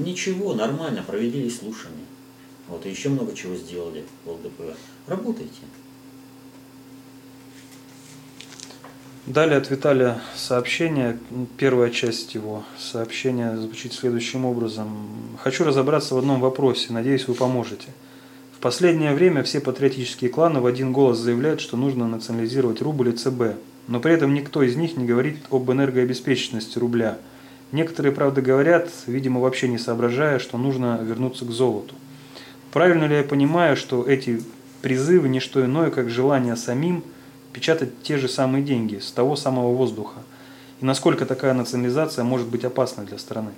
[0.00, 2.06] Ничего, нормально, провели слушания.
[2.68, 4.76] Вот, и еще много чего сделали в ЛДПР.
[5.06, 5.60] Работайте.
[9.26, 11.18] Далее от Виталия сообщение,
[11.58, 15.36] первая часть его сообщения звучит следующим образом.
[15.42, 17.88] Хочу разобраться в одном вопросе, надеюсь, вы поможете.
[18.56, 23.12] В последнее время все патриотические кланы в один голос заявляют, что нужно национализировать рубль и
[23.12, 27.18] ЦБ, но при этом никто из них не говорит об энергообеспеченности рубля.
[27.72, 31.94] Некоторые, правда, говорят, видимо, вообще не соображая, что нужно вернуться к золоту.
[32.70, 34.42] Правильно ли я понимаю, что эти
[34.82, 37.02] призывы не что иное, как желание самим–
[37.52, 40.20] печатать те же самые деньги с того самого воздуха?
[40.80, 43.50] И насколько такая национализация может быть опасна для страны?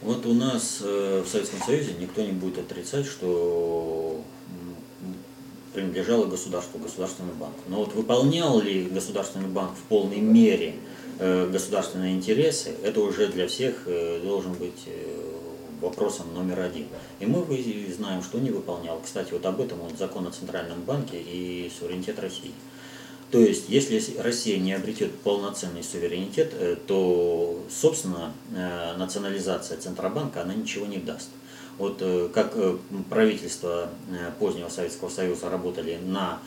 [0.00, 4.22] Вот у нас э, в Советском Союзе никто не будет отрицать, что
[5.74, 7.54] принадлежало государству, государственный банк.
[7.68, 10.76] Но вот выполнял ли государственный банк в полной мере
[11.18, 14.88] э, государственные интересы, это уже для всех э, должен быть
[15.80, 16.86] вопросом номер один.
[17.20, 17.44] И мы
[17.96, 19.00] знаем, что не выполнял.
[19.04, 22.52] Кстати, вот об этом вот закон о Центральном банке и суверенитет России.
[23.30, 30.54] То есть, если Россия не обретет полноценный суверенитет, э, то, собственно, э, национализация Центробанка, она
[30.54, 31.30] ничего не даст.
[31.78, 32.54] Вот э, как
[33.10, 33.88] правительство
[34.38, 36.40] позднего Советского Союза работали на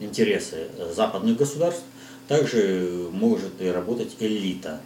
[0.00, 1.84] интересы западных государств,
[2.28, 4.80] также может и работать элита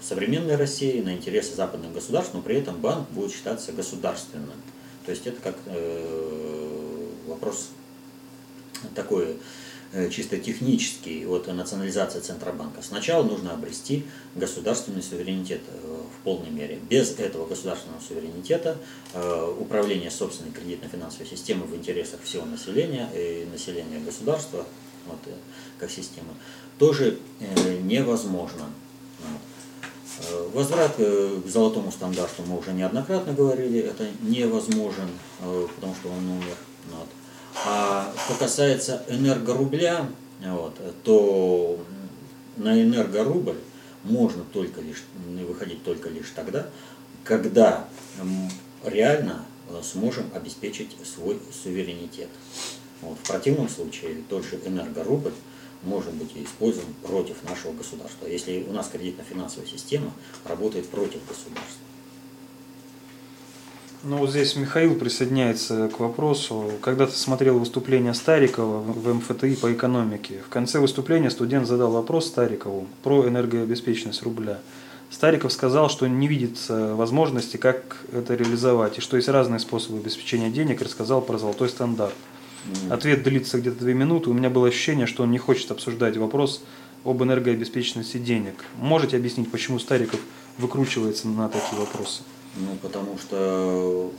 [0.00, 4.62] современной России, на интересы западных государств, но при этом банк будет считаться государственным.
[5.04, 7.70] То есть это как э, вопрос
[8.94, 9.34] такой э,
[10.10, 12.82] чисто технический от национализации Центробанка.
[12.82, 16.78] Сначала нужно обрести государственный суверенитет э, в полной мере.
[16.88, 18.76] Без этого государственного суверенитета
[19.14, 24.64] э, управление собственной кредитно-финансовой системой в интересах всего населения и населения государства
[25.06, 25.18] вот,
[25.78, 26.30] как системы
[26.78, 27.18] тоже
[27.82, 28.66] невозможно.
[30.20, 35.08] Э, возврат э, к золотому стандарту мы уже неоднократно говорили, это невозможен,
[35.40, 36.56] э, потому что он умер.
[37.66, 40.08] А что касается энергорубля,
[40.40, 41.78] вот, то
[42.56, 43.58] на энергорубль
[44.04, 45.04] можно только лишь,
[45.46, 46.68] выходить только лишь тогда,
[47.24, 47.88] когда
[48.84, 49.44] реально
[49.82, 52.28] сможем обеспечить свой суверенитет.
[53.02, 53.18] Вот.
[53.22, 55.32] В противном случае тот же энергорубль
[55.82, 60.12] может быть использован против нашего государства, если у нас кредитно-финансовая система
[60.44, 61.87] работает против государства.
[64.04, 66.70] Ну вот здесь Михаил присоединяется к вопросу.
[66.82, 70.40] Когда-то смотрел выступление Старикова в МФТИ по экономике.
[70.46, 74.60] В конце выступления студент задал вопрос Старикову про энергообеспеченность рубля.
[75.10, 80.50] Стариков сказал, что не видит возможности, как это реализовать, и что есть разные способы обеспечения
[80.50, 82.14] денег, рассказал про золотой стандарт.
[82.90, 84.30] Ответ длится где-то две минуты.
[84.30, 86.62] У меня было ощущение, что он не хочет обсуждать вопрос
[87.04, 88.64] об энергообеспеченности денег.
[88.76, 90.20] Можете объяснить, почему Стариков
[90.56, 92.22] выкручивается на такие вопросы?
[92.56, 94.12] Ну, потому что,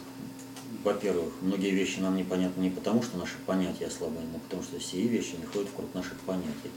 [0.83, 5.01] во-первых, многие вещи нам непонятны не потому, что наши понятия слабые, но потому что все
[5.01, 6.71] вещи не входят в круг наших понятий.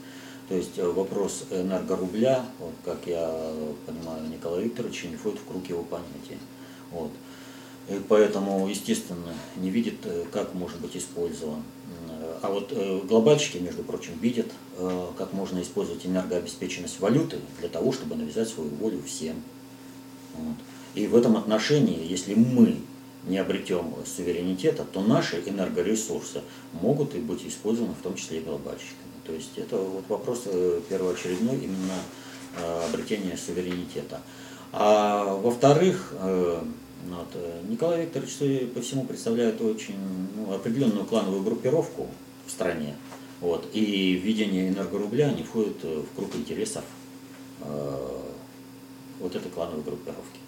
[0.49, 3.53] То есть э, вопрос энергорубля, вот, как я
[3.85, 6.37] понимаю, Николая Викторовича, не входит в круг его понятий.
[6.91, 7.11] Вот.
[7.89, 11.63] И поэтому, естественно, не видит, э, как может быть использован.
[12.41, 14.47] А вот э, глобальщики, между прочим, видят,
[15.17, 19.41] как можно использовать энергообеспеченность валюты для того, чтобы навязать свою волю всем.
[20.35, 20.55] Вот.
[20.95, 22.77] И в этом отношении, если мы
[23.27, 26.41] не обретем суверенитета, то наши энергоресурсы
[26.73, 29.13] могут и быть использованы, в том числе и глобальщиками.
[29.25, 30.43] То есть это вот вопрос
[30.89, 34.19] первоочередной именно обретения суверенитета.
[34.73, 36.13] А во-вторых,
[37.09, 37.27] вот.
[37.33, 39.95] Э, Николай Викторович, по всему, представляет очень
[40.35, 42.07] ну, определенную клановую группировку
[42.45, 42.95] в стране.
[43.41, 43.67] Вот.
[43.73, 46.83] И введение энергорубля не входит э, в круг интересов
[47.61, 48.21] э,
[49.19, 50.39] вот этой клановой группировки.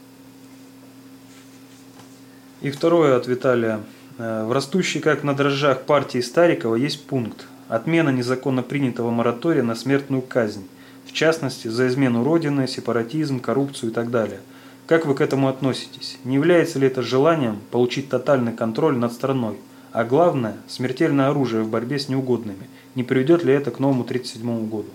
[2.61, 3.81] И второе от Виталия.
[4.17, 9.75] Э, в растущей как на дрожжах партии Старикова есть пункт «Отмена незаконно принятого моратория на
[9.75, 10.67] смертную казнь,
[11.05, 14.39] в частности, за измену Родины, сепаратизм, коррупцию и так далее–
[14.87, 16.19] как вы к этому относитесь?
[16.23, 19.57] Не является ли это желанием получить тотальный контроль над страной?
[19.91, 22.69] А главное, смертельное оружие в борьбе с неугодными.
[22.93, 24.89] Не приведет ли это к новому 1937 году?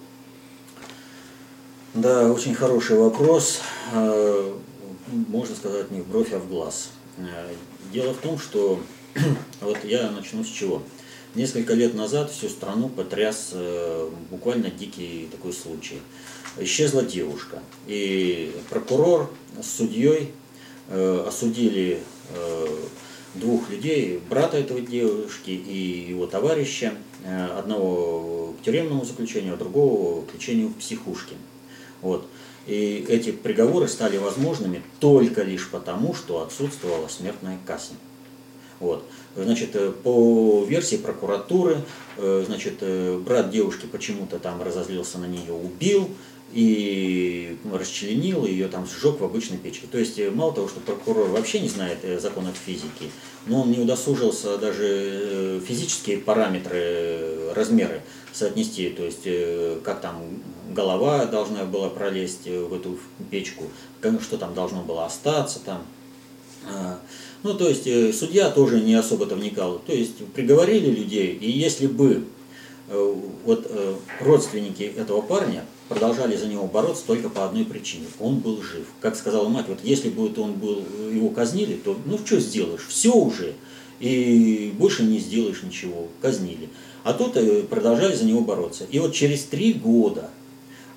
[1.94, 3.62] Да, очень хороший вопрос.
[3.92, 4.52] Э,
[5.28, 6.90] можно сказать, не в бровь, а в глаз.
[7.18, 7.54] Э,
[7.92, 8.80] дело в том, что
[9.60, 10.82] вот я начну с чего.
[11.34, 16.00] Несколько лет назад всю страну потряс э, буквально дикий такой случай.
[16.58, 17.62] исчезла девушка.
[17.86, 20.32] И прокурор с судьей
[20.88, 22.02] э, осудили
[23.34, 26.94] двух людей, брата этого девушки и его товарища,
[27.26, 31.34] одного к тюремному заключению, а другого к лечению в психушке.
[32.02, 32.28] Вот.
[32.66, 37.94] И эти приговоры стали возможными только лишь потому, что отсутствовала смертная казнь.
[38.78, 39.04] Вот.
[39.36, 41.78] Значит, э, по версии прокуратуры,
[42.16, 42.82] э, значит,
[43.24, 46.08] брат девушки почему-то там разозлился на нее, убил,
[46.52, 49.86] и расчленил ее, там сжег в обычной печке.
[49.90, 53.10] То есть мало того, что прокурор вообще не знает законов физики,
[53.46, 60.00] но он не удосужился даже э, физические параметры, э, размеры соотнести, то есть э, как
[60.00, 60.22] там
[60.70, 62.98] голова должна была пролезть в эту
[63.30, 63.64] печку,
[64.20, 65.82] что там должно было остаться там.
[66.68, 66.98] А,
[67.42, 69.78] ну, то есть судья тоже не особо-то вникал.
[69.78, 72.24] То есть приговорили людей, и если бы
[73.44, 73.70] вот
[74.20, 78.06] родственники этого парня продолжали за него бороться только по одной причине.
[78.20, 78.86] Он был жив.
[79.00, 83.12] Как сказала мать, вот если бы он был, его казнили, то ну что сделаешь, все
[83.12, 83.54] уже,
[84.00, 86.68] и больше не сделаешь ничего, казнили.
[87.04, 88.84] А тут э, продолжали за него бороться.
[88.90, 90.30] И вот через три года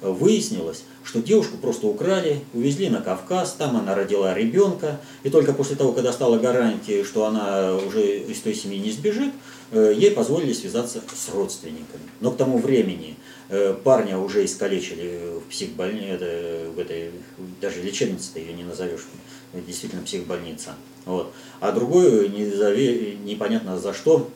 [0.01, 5.77] выяснилось, что девушку просто украли, увезли на Кавказ, там она родила ребенка, и только после
[5.77, 9.33] того, когда стала гарантией, что она уже из той семьи не сбежит,
[9.71, 12.03] э, ей позволили связаться с родственниками.
[12.19, 13.15] Но к тому времени
[13.49, 17.11] Э, парня уже искалечили в психбольнице, в этой,
[17.61, 19.01] даже лечебница ее не назовешь,
[19.53, 20.75] действительно психбольница.
[21.05, 21.33] Вот.
[21.59, 24.29] А другой, не зови, непонятно за что,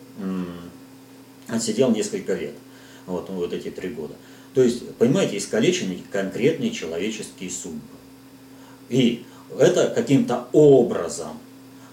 [1.47, 2.53] отсидел несколько лет,
[3.05, 4.15] вот, вот эти три года.
[4.53, 7.81] То есть, понимаете, искалечены конкретные человеческие судьбы.
[8.89, 9.25] И
[9.57, 11.37] это каким-то образом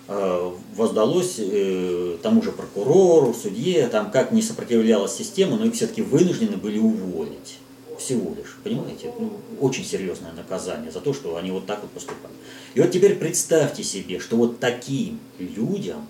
[0.06, 6.02] Э, воздалось э, тому же прокурору, судье, там как не сопротивлялась система, но их все-таки
[6.02, 7.56] вынуждены были уволить.
[8.04, 9.10] Всего лишь, понимаете?
[9.18, 12.34] Ну, очень серьезное наказание за то, что они вот так вот поступали.
[12.74, 16.06] И вот теперь представьте себе, что вот таким людям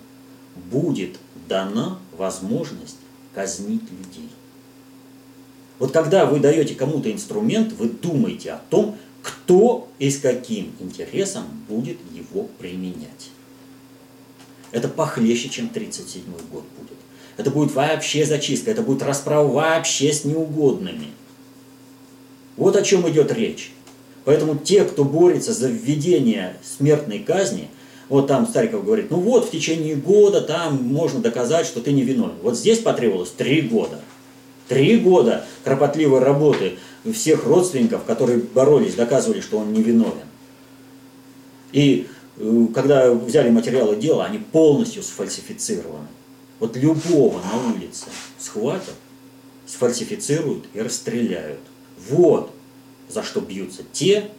[0.69, 2.97] будет дана возможность
[3.33, 4.27] казнить людей.
[5.79, 11.45] Вот когда вы даете кому-то инструмент, вы думаете о том, кто и с каким интересом
[11.69, 13.29] будет его применять.
[14.71, 16.97] Это похлеще, чем 37 год будет.
[17.37, 21.07] Это будет вообще зачистка, это будет расправа вообще с неугодными.
[22.57, 23.71] Вот о чем идет речь.
[24.23, 27.69] Поэтому те, кто борется за введение смертной казни,
[28.09, 32.03] вот там Стариков говорит, ну вот в течение года там можно доказать, что ты не
[32.03, 32.35] виновен.
[32.41, 34.01] Вот здесь потребовалось три года.
[34.67, 36.73] Три года кропотливой работы
[37.11, 40.25] всех родственников, которые боролись, доказывали, что он не виновен.
[41.71, 46.07] И Э, когда взяли материалы дела, они полностью сфальсифицированы.
[46.59, 48.05] Вот любого на улице
[48.37, 48.95] схватят,
[49.65, 51.59] сфальсифицируют и расстреляют.
[52.09, 52.51] Вот
[53.09, 54.29] за что бьются те,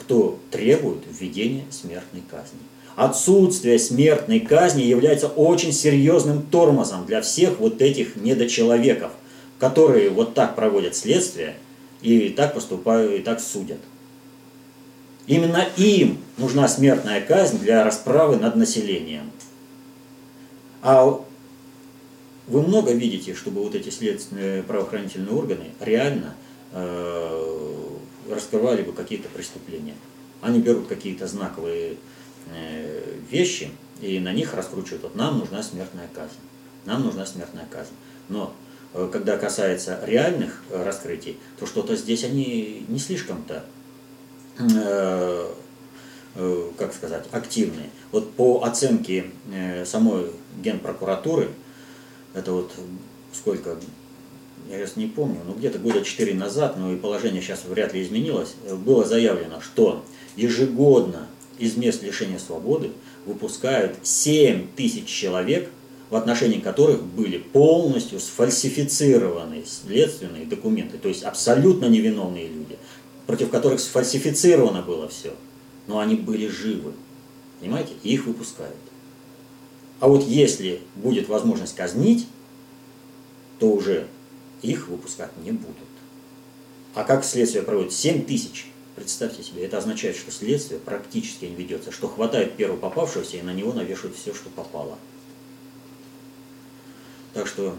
[0.00, 2.58] кто требует введения смертной казни.
[2.96, 9.12] Отсутствие смертной казни является очень серьезным тормозом для всех вот этих недочеловеков,
[9.58, 11.56] которые вот так проводят следствие
[12.02, 13.80] и так поступают, и так судят.
[15.26, 19.30] Именно им нужна смертная казнь для расправы над населением.
[20.82, 21.20] А
[22.46, 26.34] вы много видите, чтобы вот эти следственные правоохранительные органы реально
[28.30, 29.94] раскрывали бы какие-то преступления.
[30.40, 31.96] Они берут какие-то знаковые
[32.52, 35.04] э, вещи и на них раскручивают.
[35.04, 36.34] Вот нам нужна смертная казнь.
[36.84, 37.92] Нам нужна смертная казнь.
[38.28, 38.52] Но
[38.92, 43.64] э, когда касается реальных э, раскрытий, то что-то здесь они не слишком-то
[44.58, 45.52] Э,
[46.36, 47.90] э, как сказать, активные.
[48.12, 50.30] Вот по оценке э, самой
[50.62, 51.50] генпрокуратуры,
[52.34, 52.72] это вот
[53.32, 53.76] сколько,
[54.68, 58.02] я сейчас не помню, но где-то года 4 назад, но и положение сейчас вряд ли
[58.02, 60.04] изменилось, было заявлено, что
[60.36, 62.90] ежегодно из мест лишения свободы
[63.26, 65.70] выпускают 7 тысяч человек,
[66.10, 72.76] в отношении которых были полностью сфальсифицированы следственные документы, то есть абсолютно невиновные люди
[73.26, 75.34] против которых сфальсифицировано было все,
[75.86, 76.92] но они были живы.
[77.60, 77.92] Понимаете?
[78.02, 78.76] их выпускают.
[80.00, 82.26] А вот если будет возможность казнить,
[83.58, 84.06] то уже
[84.64, 85.76] их выпускать не будут.
[86.94, 87.92] А как следствие проводит?
[87.92, 88.66] 7 тысяч.
[88.96, 93.52] Представьте себе, это означает, что следствие практически не ведется, что хватает первого попавшегося и на
[93.52, 94.98] него навешивают все, что попало.
[97.32, 97.76] Так что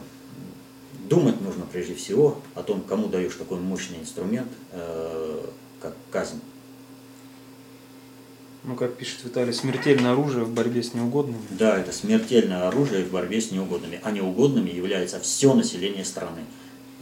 [1.09, 5.45] Думать нужно прежде всего о том, кому даешь такой мощный инструмент, э,
[5.79, 6.41] как казнь.
[8.63, 11.39] Ну, как пишет Виталий, смертельное оружие в борьбе с неугодными.
[11.51, 13.99] Да, это смертельное оружие в борьбе с неугодными.
[14.01, 16.41] А неугодными является все население страны.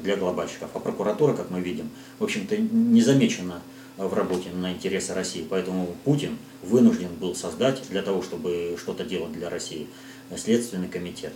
[0.03, 0.69] Для глобальщиков.
[0.73, 1.89] А прокуратура, как мы видим,
[2.19, 3.61] в общем-то не замечена
[3.97, 5.45] в работе на интересы России.
[5.49, 9.87] Поэтому Путин вынужден был создать для того, чтобы что-то делать для России,
[10.35, 11.33] Следственный комитет.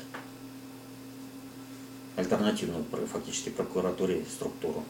[2.16, 4.84] Альтернативную фактически прокуратуре структуру.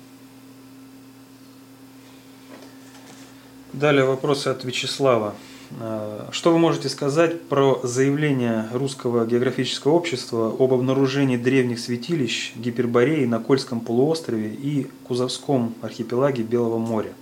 [3.74, 5.36] Далее вопросы от Вячеслава.
[5.80, 13.26] Э, что вы можете сказать про заявление Русского географического общества об обнаружении древних святилищ Гипербореи
[13.26, 17.14] на Кольском полуострове и Кузовском архипелаге Белого моря?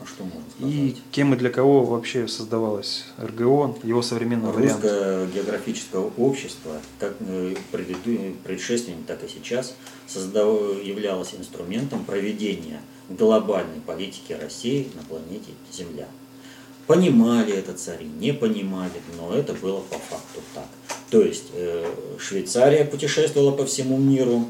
[0.00, 0.74] А что можно сказать?
[0.74, 4.82] И кем и для кого вообще создавалось РГО, его современный вариант?
[4.82, 7.16] Русское географическое общество, как
[8.44, 9.74] предшественник, так и сейчас,
[10.06, 10.84] создав...
[10.84, 16.08] являлось инструментом проведения глобальной политики России на планете Земля.
[16.86, 20.68] Понимали это цари, не понимали, но это было по факту так.
[21.10, 21.84] То есть э,
[22.20, 24.48] Швейцария путешествовала по всему миру,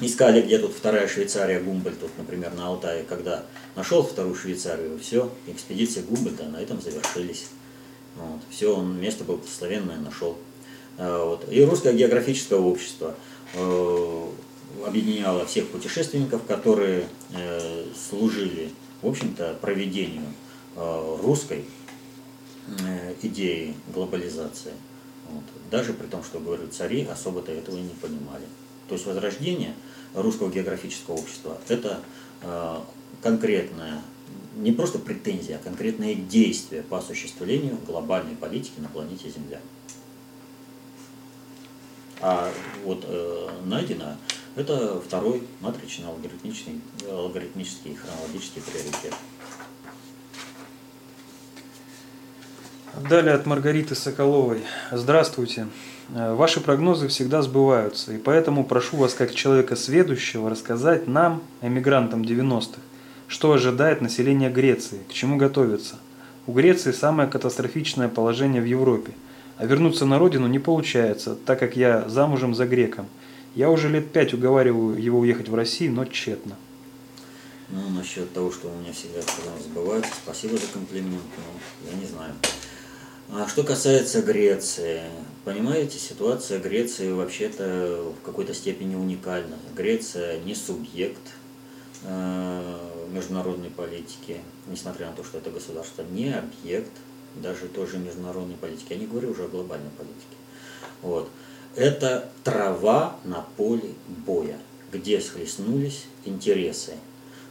[0.00, 3.42] искали, где тут вторая Швейцария, Гумбольд, тут, например, на Алтае, когда
[3.74, 7.46] нашел вторую Швейцарию, все, экспедиция Гумбольда на этом завершились.
[8.16, 10.36] Вот, все, он место благословенное нашел.
[10.98, 11.50] Э, вот.
[11.50, 13.14] И русское географическое общество
[13.54, 14.26] э,
[14.86, 17.08] объединяло всех путешественников, которые
[18.10, 20.24] служили, в общем-то, проведению
[20.76, 21.64] русской
[22.66, 24.72] э, идеи глобализации.
[25.30, 25.44] Вот.
[25.70, 28.44] Даже при том, что, говорю, цари особо-то этого и не понимали.
[28.88, 29.74] То есть возрождение
[30.14, 32.00] русского географического общества– это
[32.42, 32.80] э,
[33.22, 34.02] конкретная,
[34.56, 39.60] не просто претензия, а конкретное действие по осуществлению глобальной политики на планете Земля.
[42.20, 42.50] А
[42.84, 44.16] вот э, найдено
[44.54, 49.14] это второй матричный алгоритмический, алгоритмический хронологический приоритет.
[52.96, 54.62] Далее от Маргариты Соколовой.
[54.90, 55.68] Здравствуйте.
[56.14, 62.22] Э, ваши прогнозы всегда сбываются, и поэтому прошу вас, как человека сведущего, рассказать нам, эмигрантам
[62.22, 62.80] 90-х,
[63.28, 65.96] что ожидает население Греции, к чему готовиться.
[66.46, 69.12] У Греции самое катастрофичное положение в Европе,
[69.58, 73.08] а вернуться на родину не получается, так как я замужем за греком.
[73.54, 76.56] Я уже лет пять уговариваю его уехать в Россию, но тщетно.
[77.68, 79.20] Ну, насчет того, что у меня всегда
[79.62, 82.32] сбывается, спасибо за комплимент, но я не знаю.
[83.28, 85.02] А что касается Греции,
[85.44, 89.56] понимаете, ситуация Греции вообще-то в какой-то степени уникальна.
[89.74, 91.32] Греция не субъект
[92.04, 92.78] э,
[93.10, 96.92] международной политики, несмотря на то, что это государство, не объект
[97.42, 98.92] даже тоже международной политики.
[98.92, 100.36] Я не говорю уже о глобальной политике.
[101.02, 101.28] Вот.
[101.74, 103.92] Это трава на поле
[104.24, 104.58] боя,
[104.92, 106.94] где схлестнулись интересы.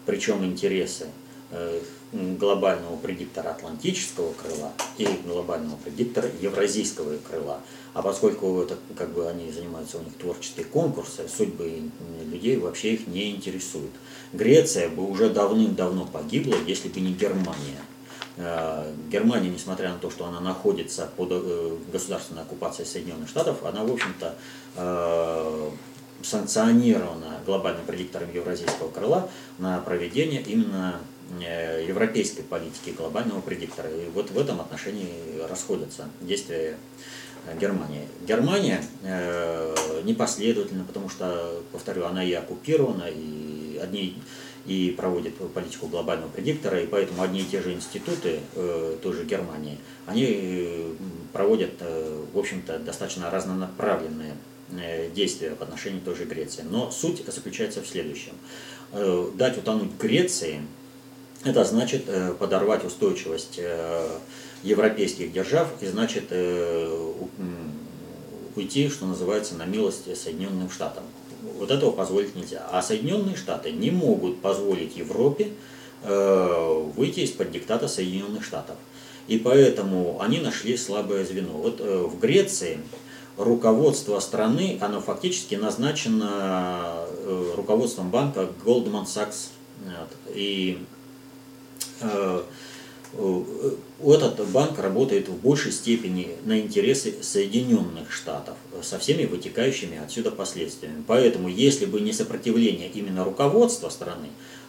[0.05, 1.07] Причем интересы
[1.51, 7.61] э, глобального предиктора Атлантического крыла и глобального предиктора Евразийского крыла.
[7.93, 11.89] А поскольку это, как бы они занимаются, у них творческие конкурсы, судьбы
[12.31, 13.91] людей вообще их не интересуют.
[14.33, 17.81] Греция бы уже давным-давно погибла, если бы не Германия.
[18.37, 23.83] Э, Германия, несмотря на то, что она находится под э, государственной оккупацией Соединенных Штатов, она,
[23.83, 24.35] в общем-то,
[24.75, 25.69] э,
[26.21, 30.99] санкционирована глобальным предиктором Евразийского крыла на проведение именно
[31.87, 33.89] европейской политики глобального предиктора.
[33.89, 36.77] И вот в этом отношении расходятся действия
[37.45, 38.07] э, Германии.
[38.27, 44.17] Германия э, непоследовательна, потому что, повторю, она и оккупирована, и одни
[44.65, 49.25] и проводит политику глобального предиктора, и поэтому одни и те же институты э, той же
[49.25, 50.95] Германии, они
[51.33, 54.33] проводят, э, в общем-то, достаточно разнонаправленные
[54.71, 56.63] э, действия в отношении той же Греции.
[56.67, 58.33] Но суть заключается в следующем.
[58.91, 60.61] Э, дать утонуть Греции–
[61.45, 64.09] это значит э, подорвать устойчивость э,
[64.63, 67.13] европейских держав и значит э,
[68.55, 71.03] уйти, что называется, на милость Соединенным Штатам.
[71.59, 72.67] Вот этого позволить нельзя.
[72.71, 75.51] А Соединенные Штаты не могут позволить Европе
[76.03, 78.75] выйти из-под диктата Соединенных Штатов.
[79.27, 81.53] И поэтому они нашли слабое звено.
[81.53, 82.79] Вот в Греции
[83.37, 87.05] руководство страны, оно фактически назначено
[87.55, 89.49] руководством банка Goldman Sachs.
[90.33, 90.79] И
[94.35, 101.03] этот банк работает в большей степени на интересы Соединенных Штатов со всеми вытекающими отсюда последствиями.
[101.07, 104.27] Поэтому, если бы не сопротивление именно руководства страны,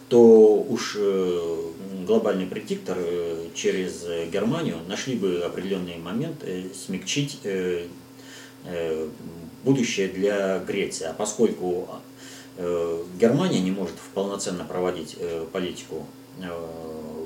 [0.09, 1.71] то уж э,
[2.05, 7.39] глобальный предиктор э, через Германию нашли бы определенный момент смягчить
[9.63, 11.05] будущее для Греции.
[11.05, 11.87] А поскольку
[12.57, 15.17] Германия не может полноценно проводить
[15.51, 16.05] политику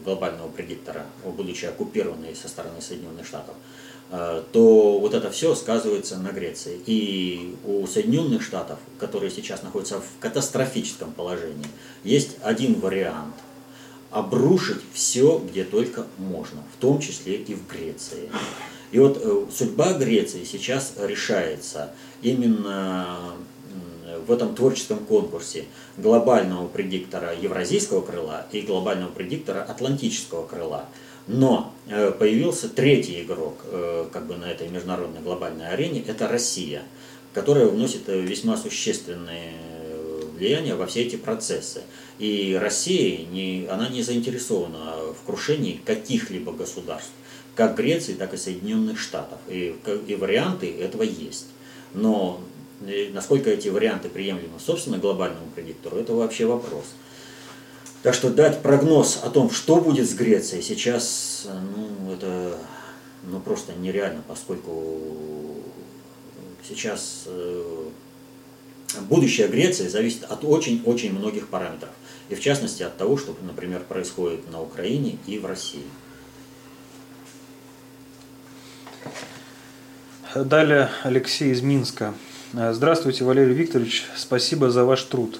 [0.03, 3.55] глобального предиктора, будучи оккупированной со стороны Соединенных Штатов,
[4.11, 6.79] э, то вот это все сказывается на Греции.
[6.85, 11.67] И у Соединенных Штатов, которые сейчас находятся в катастрофическом положении,
[12.03, 13.35] есть один вариант–
[14.11, 18.29] обрушить все, где только можно, в том числе и в Греции.
[18.91, 23.35] И вот э, судьба Греции сейчас решается именно
[24.25, 25.65] в этом творческом конкурсе
[25.97, 30.85] глобального предиктора евразийского крыла и глобального предиктора атлантического крыла.
[31.27, 36.83] Но э, появился третий игрок э, как бы на этой международной глобальной арене, это Россия,
[37.33, 39.53] которая вносит весьма существенные
[40.35, 41.81] влияние во все эти процессы.
[42.17, 47.11] И Россия, не, она не заинтересована в крушении каких-либо государств
[47.55, 49.37] как Греции, так и Соединенных Штатов.
[49.47, 49.75] И,
[50.07, 51.47] и варианты этого есть.
[51.93, 52.41] Но
[53.11, 56.85] насколько эти варианты приемлемы, собственно, глобальному предиктору, это вообще вопрос.
[58.03, 62.57] Так что дать прогноз о том, что будет с Грецией, сейчас ну, это
[63.23, 64.97] ну, просто нереально, поскольку
[66.67, 67.83] сейчас э,
[69.01, 71.91] будущее Греции зависит от очень-очень многих параметров.
[72.29, 75.83] И в частности от того, что, например, происходит на Украине и в России.
[80.33, 82.13] Далее Алексей из Минска.
[82.53, 85.39] Здравствуйте, Валерий Викторович, спасибо за ваш труд.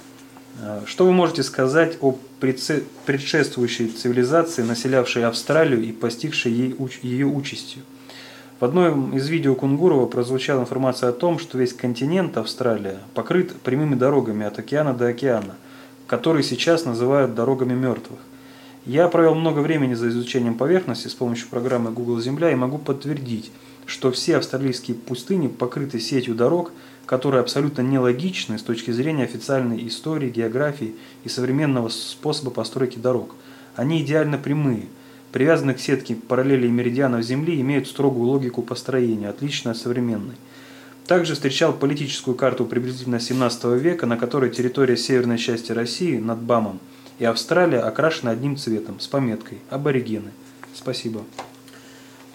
[0.86, 7.82] Что вы можете сказать о предшествующей цивилизации, населявшей Австралию и постигшей ей, ее участью?
[8.62, 13.96] В одном из видео Кунгурова прозвучала информация о том, что весь континент Австралия покрыт прямыми
[13.96, 15.56] дорогами от океана до океана,
[16.08, 18.20] которые сейчас называют дорогами мертвых.
[18.86, 23.52] Я провел много времени за изучением поверхности с помощью программы Google Земля и могу подтвердить,
[23.86, 26.72] что все австралийские пустыни покрыты сетью дорог,
[27.12, 30.96] которые абсолютно нелогичны с точки зрения официальной истории, географии
[31.26, 33.36] и современного способа постройки дорог.
[33.76, 34.86] Они идеально прямые,
[35.34, 40.36] привязаны к сетке параллелей меридианов Земли, имеют строгую логику построения, отличную от современной.
[41.06, 46.80] Также встречал политическую карту приблизительно 17 века, на которой территория северной части России над Бамом
[47.20, 50.32] и Австралия окрашена одним цветом с пометкой «Аборигены».
[50.74, 51.24] Спасибо.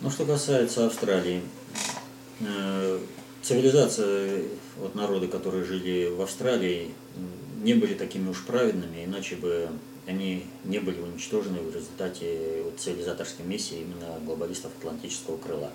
[0.03, 1.41] Ну, что касается Австралии,
[2.41, 2.99] э,
[3.47, 4.43] цивилизация,
[4.79, 6.91] вот народы, которые жили в Австралии,
[7.63, 9.69] не были такими уж праведными, иначе бы
[10.07, 15.71] они не были уничтожены в результате вот, цивилизаторской миссии именно глобалистов Атлантического крыла.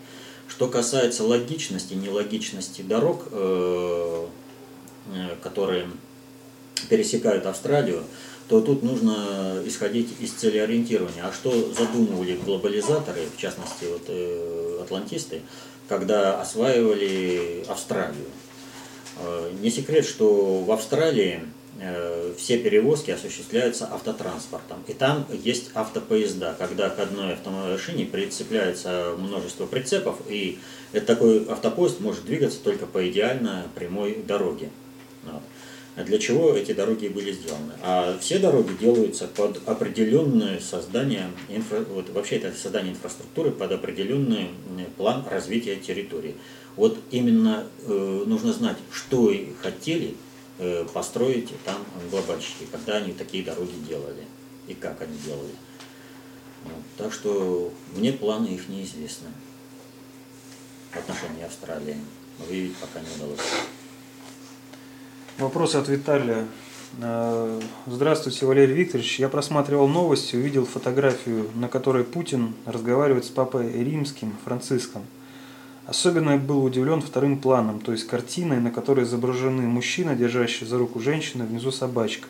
[0.48, 4.26] Что касается логичности, нелогичности дорог, э,
[5.14, 5.90] э, которые
[6.90, 8.04] пересекают Австралию,
[8.50, 11.24] то тут нужно исходить из целеориентирования.
[11.26, 15.42] А что задумывали глобализаторы, в частности вот, э, атлантисты,
[15.92, 18.28] когда осваивали Австралию?
[19.20, 21.42] Э, не секрет, что в Австралии
[21.82, 24.78] э, все перевозки осуществляются автотранспортом.
[24.88, 30.60] И там есть автопоезда, когда к одной автомобильной шине прицепляется множество прицепов, и
[30.94, 34.70] это такой автопоезд может двигаться только по идеально прямой дороге.
[35.24, 35.42] Вот
[35.96, 37.74] для чего эти дороги были сделаны.
[37.82, 41.82] А все дороги делаются под определенное создание, инфра...
[41.82, 44.50] вот вообще это создание инфраструктуры под определенный
[44.98, 46.36] план развития территории.
[46.78, 50.16] Вот именно э, нужно знать, что хотели
[50.60, 54.24] э, построить там глобальщики, когда они такие дороги делали
[54.68, 55.52] и как они делали.
[56.64, 56.84] Вот.
[56.98, 59.28] Так что мне планы их неизвестны
[60.92, 61.98] в отношении Австралии.
[62.48, 63.40] Выявить пока не удалось.
[65.38, 66.46] Вопрос от Виталия.
[67.02, 69.20] Э, Здравствуйте, Валерий Викторович.
[69.20, 75.04] Я просматривал новости, увидел фотографию, на которой Путин разговаривает с папой римским, Франциском.
[75.88, 80.78] Особенно я был удивлен вторым планом, то есть картиной, на которой изображены мужчина, держащий за
[80.78, 82.28] руку женщину, внизу собачка.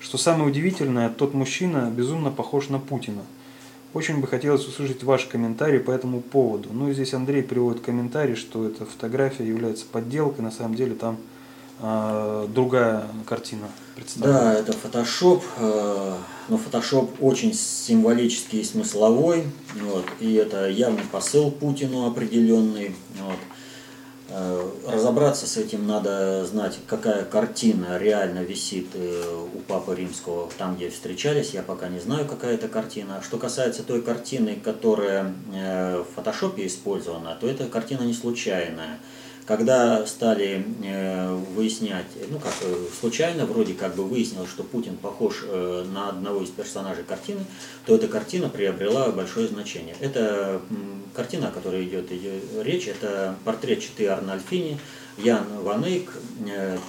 [0.00, 3.22] Что самое удивительное, тот мужчина безумно похож на Путина.
[3.92, 6.70] Очень бы хотелось услышать ваш комментарий по этому поводу.
[6.72, 11.18] Ну и здесь Андрей приводит комментарий, что эта фотография является подделкой, на самом деле там
[11.80, 13.68] другая картина
[14.00, 14.40] представлена.
[14.40, 16.14] Да, это фотошоп, э,
[16.48, 19.44] но фотошоп очень символический и смысловой,
[19.80, 22.94] вот, и это явный посыл Путину определенный.
[23.20, 23.38] Вот.
[24.28, 30.76] Э, разобраться с этим надо знать, какая картина реально висит э, у Папы Римского там,
[30.76, 31.50] где встречались.
[31.50, 33.20] Я пока не знаю, какая это картина.
[33.22, 38.98] Что касается той картины, которая в фотошопе использована, то эта картина не случайная.
[39.50, 45.42] Когда стали э, выяснять, ну как э, случайно вроде как бы выяснилось, что Путин похож
[45.44, 47.40] э, на одного из персонажей картины,
[47.84, 49.96] то эта картина приобрела большое значение.
[49.98, 50.62] Это
[51.16, 52.12] картина, о которой идет
[52.62, 54.78] речь, это портрет Читы Арнольфини,
[55.18, 56.12] Ян Ванейк,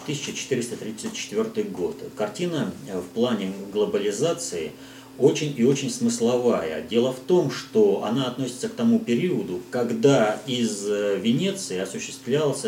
[0.04, 1.98] 1434 год.
[2.16, 4.72] Картина в плане глобализации
[5.18, 6.82] очень и очень смысловая.
[6.82, 12.66] Дело в том, что она относится к тому периоду, когда из э, Венеции осуществлялась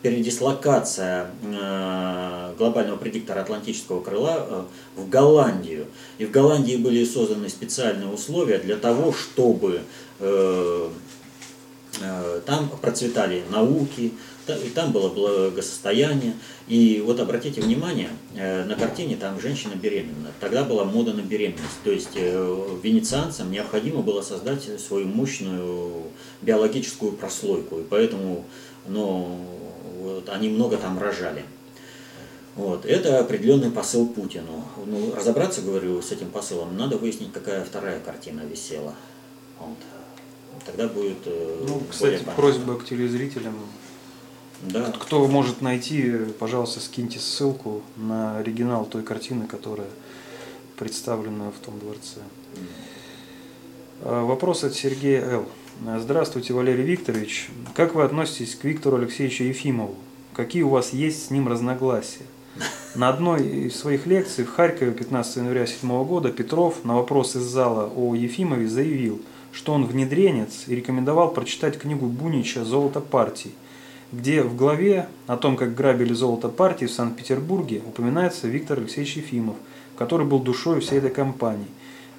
[0.00, 4.62] передислокация э, глобального предиктора Атлантического крыла э,
[4.96, 5.86] в Голландию.
[6.18, 9.82] И в Голландии были созданы специальные условия для того, чтобы
[12.46, 14.12] там процветали науки,
[14.48, 16.34] и там было благосостояние.
[16.68, 20.32] И вот обратите внимание, э, на картине там женщина беременна.
[20.40, 21.80] Тогда была мода на беременность.
[21.84, 26.04] То есть э, венецианцам необходимо было создать свою мощную
[26.40, 27.78] биологическую прослойку.
[27.78, 28.44] И поэтому
[28.86, 29.38] ну,
[30.00, 31.44] вот, они много там рожали.
[32.56, 32.84] Вот.
[32.84, 34.64] Это определенный посыл Путину.
[34.84, 38.94] Ну, разобраться, говорю, с этим посылом, надо выяснить, какая вторая картина висела.
[39.58, 39.78] Вот.
[40.66, 41.18] Тогда будет...
[41.26, 43.56] Э, ну, кстати, просьба к телезрителям
[44.62, 44.92] да.
[44.92, 49.88] Кто может найти, пожалуйста, скиньте ссылку на оригинал той картины, которая
[50.78, 52.20] представлена в том дворце.
[54.02, 55.46] А, вопрос от Сергея Л.
[55.98, 57.50] Здравствуйте, Валерий Викторович.
[57.74, 59.96] Как вы относитесь к Виктору Алексеевичу Ефимову?
[60.34, 62.26] Какие у вас есть с ним разногласия?
[62.94, 67.42] На одной из своих лекций в Харькове 15 января 2007 года Петров на вопрос из
[67.42, 73.52] зала о Ефимове заявил, что он внедренец и рекомендовал прочитать книгу Бунича «Золото партии»,
[74.12, 79.56] где в главе о том, как грабили золото партии в Санкт-Петербурге, упоминается Виктор Алексеевич Ефимов,
[79.96, 81.66] который был душой всей этой кампании.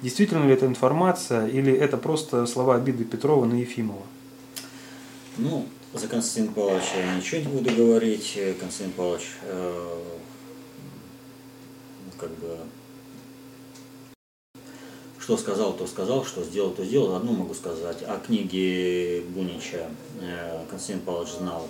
[0.02, 4.02] Действительно ли это информация или это просто слова обиды Петрова на Ефимова?
[5.38, 8.38] Ну, за Константина Павловича я ничего не буду говорить.
[8.60, 9.98] Константин Павлович э,
[12.18, 12.58] как бы
[15.20, 17.14] что сказал, то сказал, что сделал, то сделал.
[17.14, 18.02] Одно могу сказать.
[18.02, 19.88] О книге Бунича
[20.20, 21.66] э, Константин Павлович знал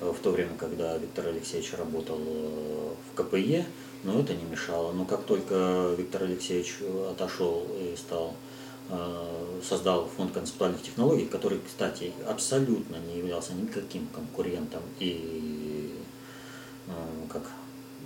[0.00, 3.66] в то время, когда Виктор Алексеевич работал э, в КПЕ,
[4.04, 4.92] но это не мешало.
[4.92, 6.76] Но как только Виктор Алексеевич
[7.10, 8.34] отошел и стал
[8.90, 15.94] э, создал фонд концептуальных технологий, который, кстати, абсолютно не являлся никаким конкурентом и
[16.86, 16.92] э,
[17.32, 17.42] как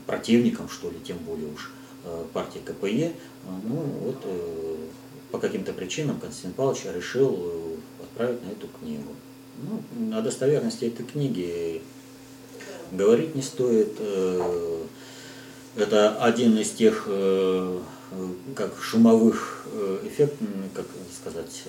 [0.07, 1.73] противником, что ли, тем более уж
[2.33, 3.13] партии КПЕ,
[3.63, 4.17] ну вот
[5.31, 9.13] по каким-то причинам Константин Павлович решил отправить на эту книгу.
[9.59, 11.83] Ну, о достоверности этой книги
[12.91, 13.95] говорить не стоит.
[13.99, 14.85] Э,
[15.77, 17.81] это один из тех э,
[18.55, 21.65] как шумовых э, эффектов, как сказать,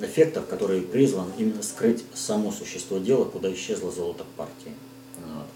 [0.00, 4.74] эффектов, который призван именно скрыть само существо дела, куда исчезло золото партии.
[5.18, 5.46] Вот.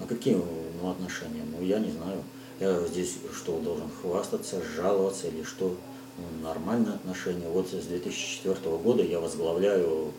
[0.00, 1.42] А какие ну, отношения?
[1.56, 2.22] Ну, я не знаю.
[2.60, 5.76] Я здесь что, должен хвастаться, жаловаться или что?
[6.18, 7.48] Ну, нормальные отношения.
[7.48, 10.12] Вот с 2004 года я возглавляю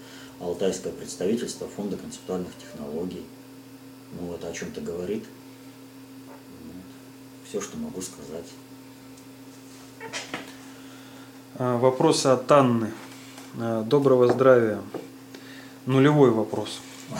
[0.44, 3.24] алтайское представительство Фонда концептуальных технологий.
[4.20, 5.26] Ну, это о чем-то говорит.
[7.48, 8.46] Все, что могу сказать.
[11.56, 12.92] А, вопросы от Анны.
[13.58, 14.82] А, доброго здравия.
[15.86, 16.82] Нулевой вопрос.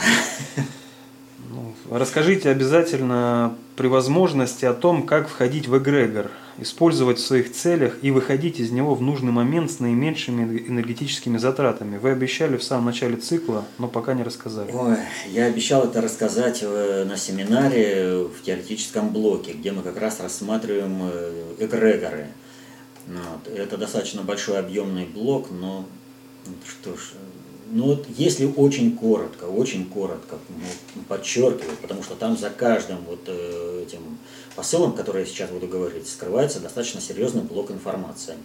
[1.50, 7.98] Ну, расскажите обязательно при возможности о том, как входить в эгрегор– использовать в своих целях
[8.02, 11.98] и выходить из него в нужный момент с наименьшими энергетическими затратами.
[11.98, 14.72] Вы обещали в самом начале цикла, но пока не рассказали.
[14.72, 14.98] Ой,
[15.32, 21.00] я обещал это рассказать э, на семинаре в теоретическом блоке, где мы как раз рассматриваем
[21.12, 22.28] э, эгрегоры.
[23.08, 23.48] Вот.
[23.54, 25.86] Это достаточно большой объемный блок, но
[26.68, 27.14] что ж,
[27.74, 33.22] ну вот если очень коротко, очень коротко ну, подчеркиваю, потому что там за каждым вот
[33.26, 34.20] э, этим
[34.56, 38.36] посылом, который я сейчас буду говорить, скрывается достаточно серьезный блок информации.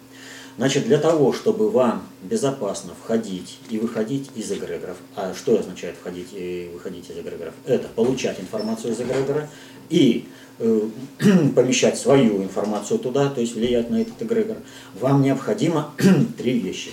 [0.57, 6.29] Значит, для того, чтобы вам безопасно входить и выходить из эгрегоров, а что означает входить
[6.33, 7.53] и выходить из эгрегоров?
[7.67, 9.51] Это получать информацию из эгрегора
[9.91, 10.27] и
[10.59, 10.81] э,
[11.55, 14.57] помещать свою информацию туда, то есть влиять на этот эгрегор,
[14.99, 15.93] вам необходимо
[16.39, 16.93] три вещи.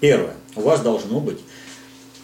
[0.00, 0.34] Первое.
[0.56, 1.38] У вас должно быть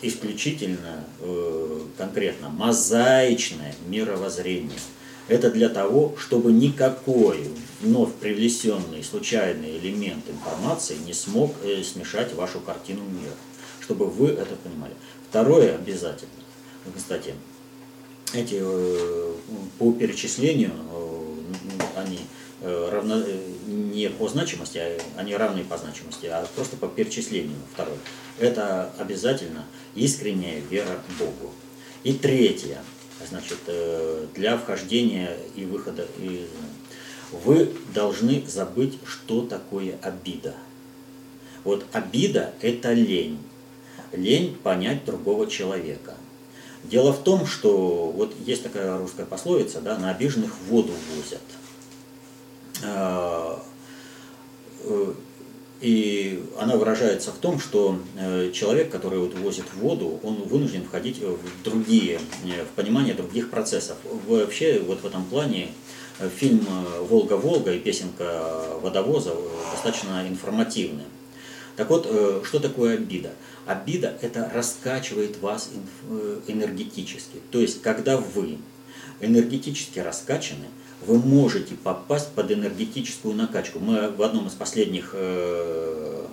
[0.03, 4.79] исключительно э, конкретно мозаичное мировоззрение–
[5.29, 7.51] это для того, чтобы никакой
[7.81, 13.35] вновь привлесенный случайный элемент информации не смог э, смешать вашу картину мира.
[13.81, 14.93] Чтобы вы это понимали.
[15.29, 16.31] Второе обязательно.
[16.97, 17.35] Кстати,
[18.33, 19.33] эти э,
[19.79, 21.35] по перечислению э,
[21.97, 22.21] они
[22.63, 23.23] равно,
[23.67, 27.59] не по значимости, а они равны по значимости, а просто по перечислению.
[27.73, 27.99] Второе.
[28.39, 31.53] Это обязательно искренняя вера Богу.
[32.05, 32.79] И третье
[33.29, 36.49] значит, э, для вхождения и выхода из...
[37.33, 40.55] Вы должны забыть, что такое обида.
[41.65, 43.39] Вот обида– это лень.
[44.13, 46.15] Лень понять другого человека.
[46.85, 51.41] Дело в том, что вот есть такая русская пословица, да, на обиженных воду возят.
[52.85, 53.63] А,
[54.85, 55.13] э,
[55.81, 61.19] и она выражается в том, что э, человек, который вот возит воду, он вынужден входить
[61.19, 63.97] в другие, э, в понимание других процессов.
[64.27, 65.69] Вообще вот в этом плане
[66.37, 66.67] фильм
[67.11, 69.35] «Волга-Волга» и песенка «Водовоза»
[69.73, 71.03] достаточно информативны.
[71.77, 72.07] Так вот,
[72.47, 73.33] что такое обида?
[73.67, 75.69] Обида– это раскачивает вас
[76.47, 77.43] энергетически.
[77.51, 78.57] То есть, когда вы
[79.21, 80.65] энергетически раскачаны–
[81.07, 83.79] вы можете попасть под энергетическую накачку.
[83.79, 86.27] Мы в одном из последних э,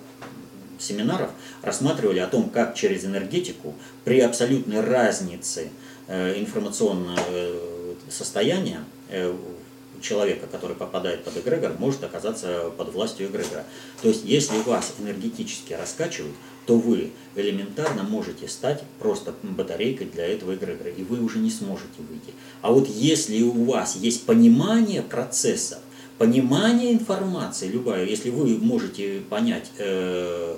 [0.78, 1.30] семинаров
[1.62, 5.70] рассматривали о том, как через энергетику при абсолютной разнице
[6.08, 8.80] э, информационного э, состояния
[10.04, 13.64] человека, который попадает под эгрегор, может оказаться под властью эгрегора.
[14.02, 16.34] То есть, если вас энергетически раскачивают,
[16.66, 22.00] то вы элементарно можете стать просто батарейкой для этого эгрегора, и вы уже не сможете
[22.08, 22.32] выйти.
[22.62, 25.78] А вот если у вас есть понимание процессов,
[26.18, 30.56] понимание информации, любая, если вы можете понять э,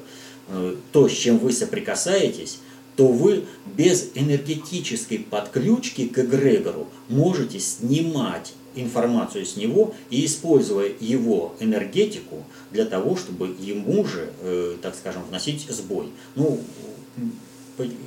[0.48, 2.60] э, то, с чем вы соприкасаетесь,
[2.96, 11.54] то вы без энергетической подключки к эгрегору можете снимать информацию с него и используя его
[11.60, 16.08] энергетику для того, чтобы ему же, э, так скажем, вносить сбой.
[16.34, 16.60] Ну,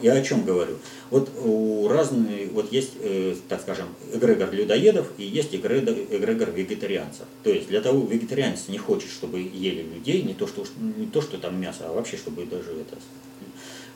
[0.02, 0.78] я о чем говорю?
[1.12, 7.26] Вот у разных, вот есть, э, так скажем, эгрегор людоедов и есть эгрегор, эгрегор вегетарианцев.
[7.44, 11.22] То есть для того вегетарианец не хочет, чтобы ели людей, не то, что, не то,
[11.22, 12.98] что там мясо, а вообще, чтобы даже это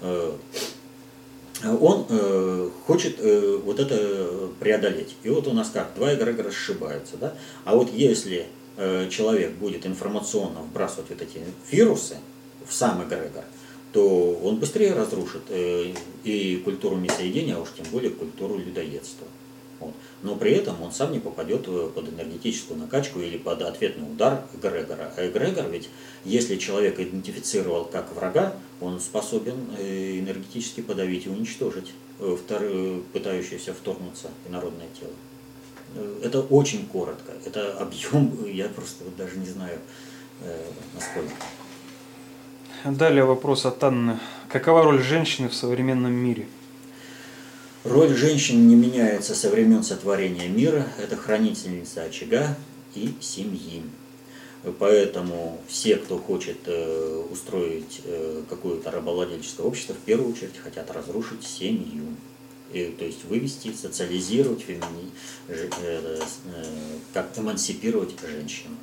[0.01, 0.33] э,
[1.61, 5.15] он э, хочет э, вот это преодолеть.
[5.23, 7.17] И вот у нас как, два эгрегора сшибаются.
[7.17, 7.33] Да?
[7.63, 8.47] А вот если
[8.77, 11.39] э, человек будет информационно вбрасывать вот эти
[11.71, 12.17] вирусы
[12.67, 13.43] в сам эгрегор,
[13.91, 15.93] то он быстрее разрушит э,
[16.23, 19.27] и культуру мясоедения, а уж тем более культуру людоедства.
[19.83, 19.93] Вот.
[20.21, 24.45] Но при этом он сам не попадет э, под энергетическую накачку или под ответный удар
[24.53, 25.11] эгрегора.
[25.17, 25.89] А эгрегор ведь,
[26.23, 34.29] если человек идентифицировал как врага, он способен э, энергетически подавить и уничтожить э, пытающееся вторгнуться
[34.47, 35.11] инородное тело.
[36.23, 37.33] Это очень коротко.
[37.45, 39.79] Это объем, я просто вот даже не знаю,
[40.93, 41.33] насколько.
[42.85, 44.19] Далее вопрос от Анны.
[44.49, 46.47] Какова роль женщины в современном мире?
[47.83, 50.87] Роль женщин не меняется со времен сотворения мира.
[50.97, 52.55] Это хранительница очага
[52.95, 53.83] и семьи.
[54.79, 61.43] Поэтому все, кто хочет э, устроить э, какое-то рабовладельческое общество, в первую очередь хотят разрушить
[61.43, 62.15] семью.
[62.71, 65.11] И, то есть вывести, социализировать, фемини,
[65.49, 66.21] э, э,
[67.13, 68.77] как эмансипировать женщину.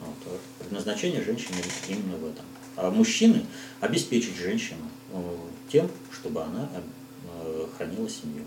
[0.00, 0.40] Вот.
[0.60, 1.58] Предназначение женщины
[1.88, 2.46] именно в этом.
[2.76, 3.44] А мужчины
[3.80, 5.36] обеспечить женщину э,
[5.70, 6.70] тем, чтобы она
[7.78, 8.44] хранила семью,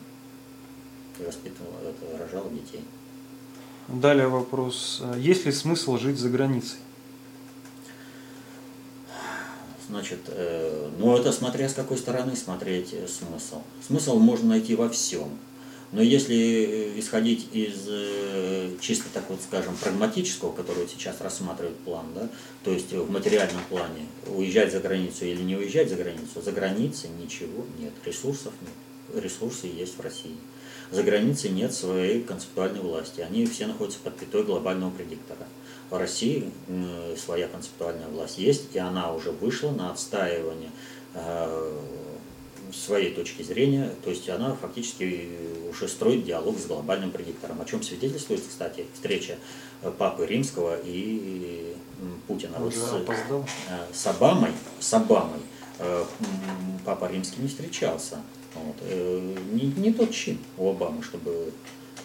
[1.18, 2.84] воспитывала, это, рожала детей.
[3.88, 5.02] Далее вопрос.
[5.18, 6.78] Есть ли смысл жить за границей?
[9.88, 13.62] Значит, э, ну это смотря с какой стороны смотреть э, смысл.
[13.86, 15.30] Смысл можно найти во всем.
[15.92, 17.90] Но если исходить из
[18.80, 22.30] чисто так вот, скажем, прагматического, который сейчас рассматривает план, да,
[22.64, 27.10] то есть в материальном плане, уезжать за границу или не уезжать за границу, за границей
[27.22, 28.72] ничего нет, ресурсов нет
[29.16, 30.38] ресурсы есть в России.
[30.92, 33.22] За границей нет своей концептуальной власти.
[33.22, 35.48] Они все находятся под пятой глобального предиктора.
[35.90, 36.52] В России
[37.18, 40.72] своя концептуальная власть есть, и она уже вышла на отстаивание
[41.14, 41.80] э,
[42.74, 45.30] своей точки зрения, то есть она фактически
[45.70, 49.38] уже строит диалог с глобальным предиктором, о чем свидетельствует, кстати, встреча
[49.98, 51.76] Папы Римского и
[52.28, 52.58] Путина.
[52.58, 53.46] Он вот с, опоздал.
[53.70, 55.40] Э, с Обамой, с Обамой
[55.80, 56.06] э,
[56.86, 58.20] Папа Римский не встречался.
[58.56, 58.76] Вот.
[58.82, 61.52] Э, не, не тот чин у Обамы, чтобы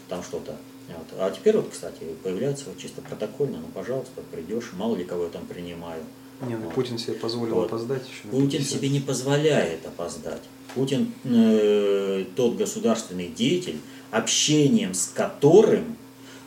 [0.09, 0.57] там что-то.
[0.88, 1.07] Вот.
[1.18, 5.30] А теперь вот, кстати, появляется вот чисто протокольно, ну, пожалуйста, придешь, мало ли кого я
[5.30, 6.03] там принимаю.
[6.42, 6.74] Не, ну вот.
[6.74, 7.66] Путин себе позволил вот.
[7.66, 8.28] опоздать еще.
[8.28, 10.42] Путин себе не позволяет опоздать.
[10.74, 13.78] Путин э, тот государственный деятель,
[14.11, 15.97] общением с которым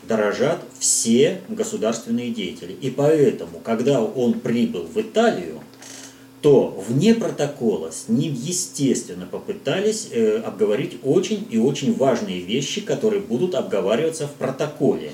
[0.08, 2.74] дорожат все государственные деятели.
[2.74, 5.59] И поэтому, когда он прибыл в Италию,
[6.42, 13.22] то вне протокола с ним, естественно, попытались э, обговорить очень и очень важные вещи, которые
[13.22, 15.12] будут обговариваться в протоколе.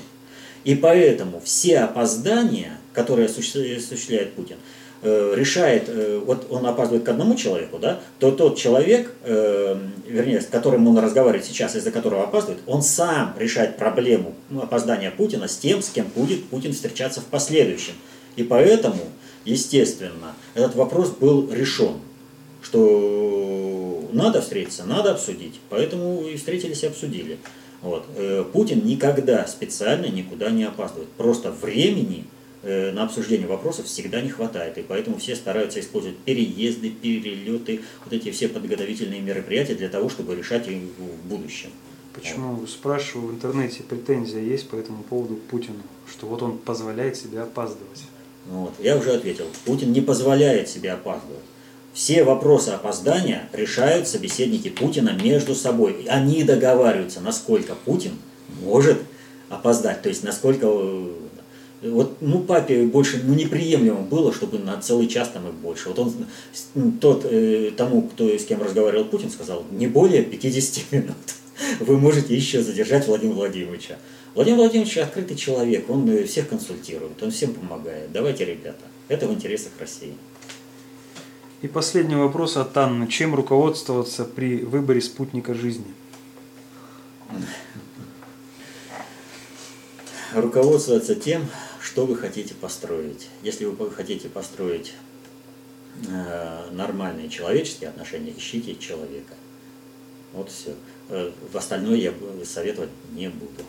[0.64, 4.56] И поэтому все опоздания, которые осуществляет Путин,
[5.02, 9.76] э, решает, э, вот он опаздывает к одному человеку, да, то тот человек, э,
[10.08, 15.48] вернее, с которым он разговаривает сейчас, из-за которого опаздывает, он сам решает проблему опоздания Путина
[15.48, 17.94] с тем, с кем будет Путин встречаться в последующем.
[18.36, 19.00] И поэтому
[19.46, 21.94] естественно, этот вопрос был решен,
[22.62, 27.38] что надо встретиться, надо обсудить, поэтому и встретились и обсудили.
[27.82, 28.06] Вот.
[28.16, 32.24] Э, Путин никогда специально никуда не опаздывает, просто времени
[32.62, 38.12] э, на обсуждение вопросов всегда не хватает, и поэтому все стараются использовать переезды, перелеты, вот
[38.12, 41.70] эти все подготовительные мероприятия для того, чтобы решать их в будущем.
[42.14, 47.16] Почему, спрашиваю, в интернете претензия есть по этому поводу к Путину, что вот он позволяет
[47.16, 48.04] себе опаздывать?
[48.50, 48.74] Вот.
[48.78, 51.42] Я уже ответил, Путин не позволяет себе опаздывать.
[51.92, 56.06] Все вопросы опоздания решают собеседники Путина между собой.
[56.08, 58.12] Они договариваются, насколько Путин
[58.62, 58.98] может
[59.48, 61.10] опоздать, то есть насколько э,
[61.82, 65.88] вот, ну, папе больше ну, неприемлемо было, чтобы на целый час там и больше.
[65.88, 71.16] Вот он, тот, э, тому, кто с кем разговаривал Путин, сказал, не более 50 минут.
[71.80, 73.98] Вы можете еще задержать Владимира Владимировича.
[74.34, 78.12] Владимир Владимирович открытый человек, он э, всех консультирует, он всем помогает.
[78.12, 80.14] Давайте, ребята, это в интересах России.
[81.62, 83.06] И последний вопрос от Анны.
[83.08, 85.86] Чем руководствоваться при выборе спутника жизни?
[90.34, 91.46] Руководствоваться тем,
[91.80, 93.28] что вы хотите построить.
[93.42, 94.92] Если вы хотите построить
[96.06, 99.32] э, нормальные человеческие отношения, ищите человека.
[100.34, 100.74] Вот все.
[101.08, 102.12] Э, в остальное я
[102.44, 103.62] советовать не буду.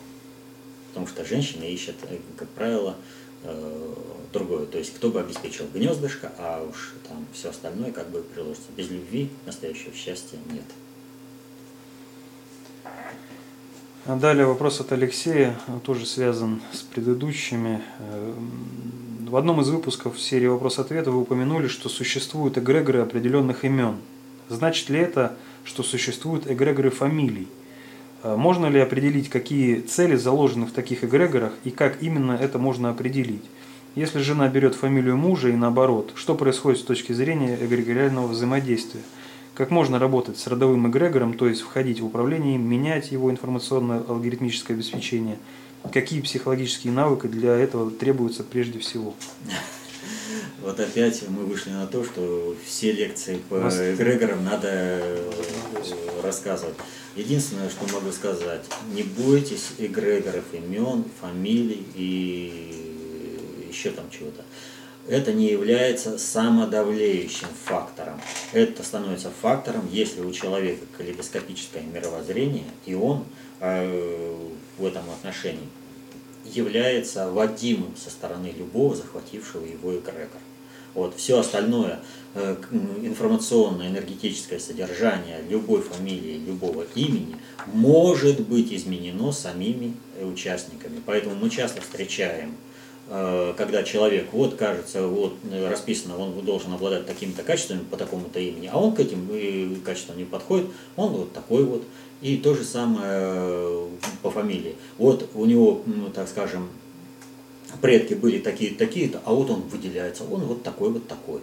[0.88, 2.96] Потому что женщины ищут, э, как правило,
[3.44, 3.94] э,
[4.32, 4.66] другое.
[4.66, 8.66] То есть кто бы обеспечил гнездышко, а уж там все остальное как бы приложится.
[8.76, 10.64] Без любви настоящего счастья нет.
[14.06, 17.82] А далее вопрос от Алексея, тоже связан с предыдущими.
[19.28, 23.98] В одном из выпусков серии «Вопрос-ответ» вы упомянули, что существуют эгрегоры определенных имен.
[24.48, 25.36] Значит ли это,
[25.68, 27.46] что существуют эгрегоры фамилий?
[28.22, 32.88] А можно ли определить, какие цели заложены в таких эгрегорах и как именно это можно
[32.88, 33.44] определить?
[33.94, 39.02] Если жена берет фамилию мужа и наоборот, что происходит с точки зрения эгрегориального взаимодействия?
[39.54, 44.74] Как можно работать с родовым эгрегором, то есть входить в управление менять его информационное алгоритмическое
[44.74, 45.36] обеспечение?
[45.92, 49.14] Какие психологические навыки для этого требуются прежде всего?
[50.62, 55.30] Вот опять мы вышли на то, что все лекции по эгрегорам надо э,
[56.22, 56.74] рассказывать.
[57.16, 64.44] Единственное, что могу сказать, не бойтесь эгрегоров, имен, фамилий и еще там чего-то.
[65.08, 68.20] Это не является самодавлеющим фактором.
[68.52, 73.24] Это становится фактором, если у человека калейдоскопическое мировоззрение, и он
[73.60, 74.36] э,
[74.76, 75.68] в этом отношении
[76.56, 80.40] является вадимым со стороны любого захватившего его эгрегора.
[80.94, 82.00] Вот, все остальное
[82.34, 82.56] э,
[83.02, 87.36] информационное, энергетическое содержание любой фамилии, любого имени
[87.66, 91.00] может быть изменено самими э, участниками.
[91.04, 92.56] Поэтому мы часто встречаем,
[93.10, 98.68] э, когда человек, вот кажется, вот расписано, он должен обладать такими-то качествами по такому-то имени,
[98.72, 101.84] а он к этим качествам не подходит, он вот такой вот.
[102.20, 103.88] И то же самое
[104.22, 104.74] по фамилии.
[104.96, 105.82] Вот у него,
[106.14, 106.68] так скажем,
[107.80, 111.40] предки были такие-то, такие-то, а вот он выделяется, он вот такой вот такой.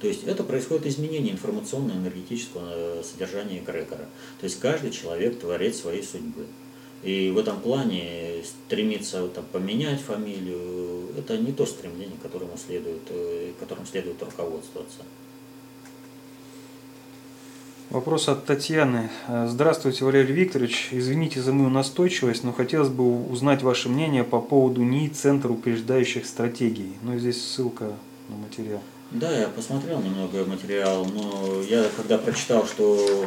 [0.00, 4.08] То есть это происходит изменение информационно-энергетического э, содержания эгрегора.
[4.40, 6.46] То есть каждый человек творец своей судьбы.
[7.02, 13.52] И в этом плане стремиться там, поменять фамилию, это не то стремление, которому следует, э,
[13.58, 14.98] которым следует руководствоваться.
[17.96, 19.08] Вопрос от Татьяны.
[19.46, 20.88] Здравствуйте, Валерий Викторович.
[20.90, 26.26] Извините за мою настойчивость, но хотелось бы узнать ваше мнение по поводу НИИ Центр упреждающих
[26.26, 26.92] стратегий.
[27.00, 27.94] Ну и здесь ссылка
[28.28, 28.82] на материал.
[29.12, 33.24] Да, я посмотрел немного материал, но я когда прочитал, что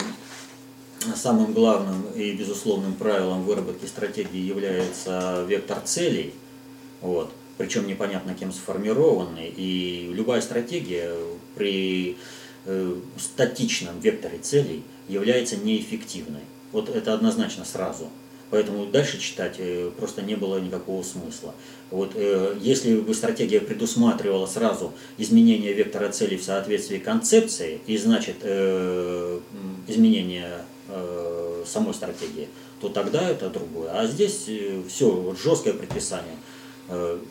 [1.16, 6.36] самым главным и безусловным правилом выработки стратегии является вектор целей,
[7.02, 11.12] вот, причем непонятно кем сформированный, и любая стратегия
[11.56, 12.18] при
[12.72, 16.42] Э, статичном векторе целей является неэффективной.
[16.72, 18.10] Вот это однозначно сразу.
[18.52, 21.56] Поэтому дальше читать э, просто не было никакого смысла.
[21.90, 28.46] Вот, э, если бы стратегия предусматривала сразу изменение вектора целей в соответствии концепции, и значит
[29.88, 30.64] изменение
[31.66, 32.50] самой стратегии,
[32.82, 33.90] то тогда это другое.
[33.92, 34.48] А здесь
[34.88, 36.36] все жесткое предписание.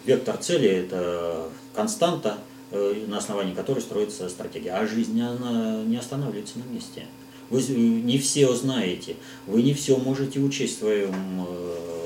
[0.05, 2.39] Вектор цели это константа,
[2.71, 4.73] на основании которой строится стратегия.
[4.73, 7.07] А жизнь, она не останавливается на месте.
[7.51, 9.17] Вы не все знаете,
[9.47, 11.99] вы не все можете учесть в своем э,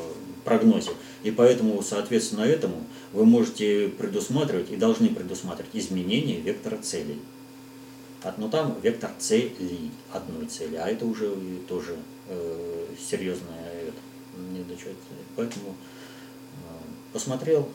[0.44, 0.90] прогнозе.
[1.24, 7.20] И поэтому, соответственно, этому вы можете предусматривать и должны предусматривать изменение вектора целей.
[8.36, 11.34] Но там вектор целей одной цели, а это уже
[11.68, 11.96] тоже
[12.28, 13.88] э, серьезное.
[13.88, 13.96] Это,
[15.34, 16.82] поэтому э,
[17.12, 17.68] посмотрел,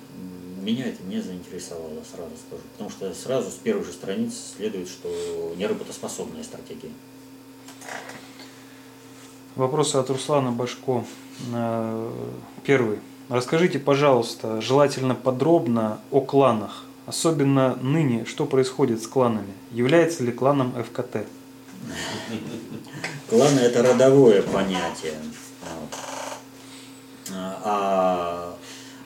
[0.67, 2.61] меня это не заинтересовало, сразу скажу.
[2.73, 6.91] Потому что сразу с первых же страниц следует, что неработоспособная стратегия.
[9.55, 11.05] Вопросы от Руслана Башко.
[12.63, 12.99] Первый.
[13.29, 16.83] Расскажите, пожалуйста, желательно подробно о кланах.
[17.05, 19.53] Особенно ныне, что происходит с кланами?
[19.71, 21.25] Является ли кланом ФКТ?
[23.29, 25.13] Кланы– это родовое понятие.
[27.33, 28.55] А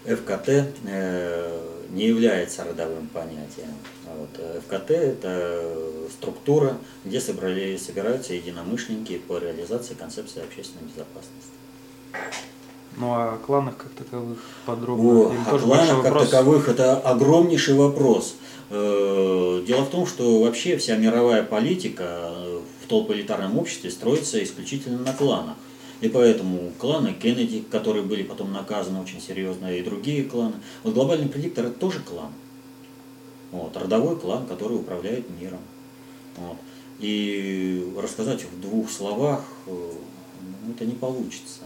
[0.06, 3.74] ФКТ э, не является родовым понятием.
[4.18, 4.30] Вот.
[4.38, 5.74] Э, ФКТ– это
[6.12, 11.52] структура, где собрали, собираются единомышленники по реализации концепции общественной безопасности.
[12.98, 15.04] Ну а о кланах как таковых подробно?
[15.06, 18.36] О, о кланах как таковых это огромнейший вопрос.
[18.70, 22.32] Э, дело в том, что вообще вся мировая политика
[22.84, 25.56] в толполитарном обществе строится исключительно на кланах.
[26.02, 30.56] И поэтому кланы Кеннеди, которые были потом наказаны очень серьезно, и другие кланы.
[30.84, 32.32] Вот глобальный предиктор это тоже клан.
[33.52, 35.60] Вот, родовой клан, который управляет миром.
[36.38, 36.58] Вот.
[37.00, 41.62] И рассказать в двух словах э, ну, это не получится.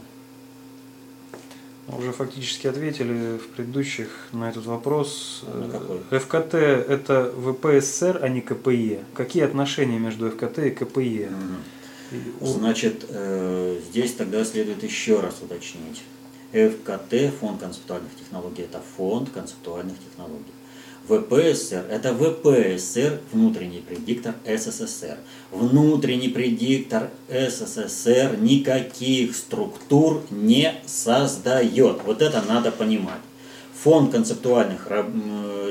[1.87, 5.43] Уже фактически ответили в предыдущих на этот вопрос.
[5.53, 5.99] На какой?
[6.19, 9.03] ФКТ это ВПСР, а не КПЕ.
[9.13, 11.27] Какие отношения между ФКТ и КПЕ?
[11.27, 11.55] Угу.
[12.41, 16.03] Значит, э, здесь тогда следует еще раз уточнить.
[16.51, 20.53] ФКТ, фонд концептуальных технологий, это фонд концептуальных технологий.
[21.07, 25.17] ВПСР– это ВПСР, внутренний предиктор СССР.
[25.51, 32.01] Внутренний предиктор СССР никаких структур не создает.
[32.05, 33.21] Вот это надо понимать.
[33.85, 34.87] Фонд концептуальных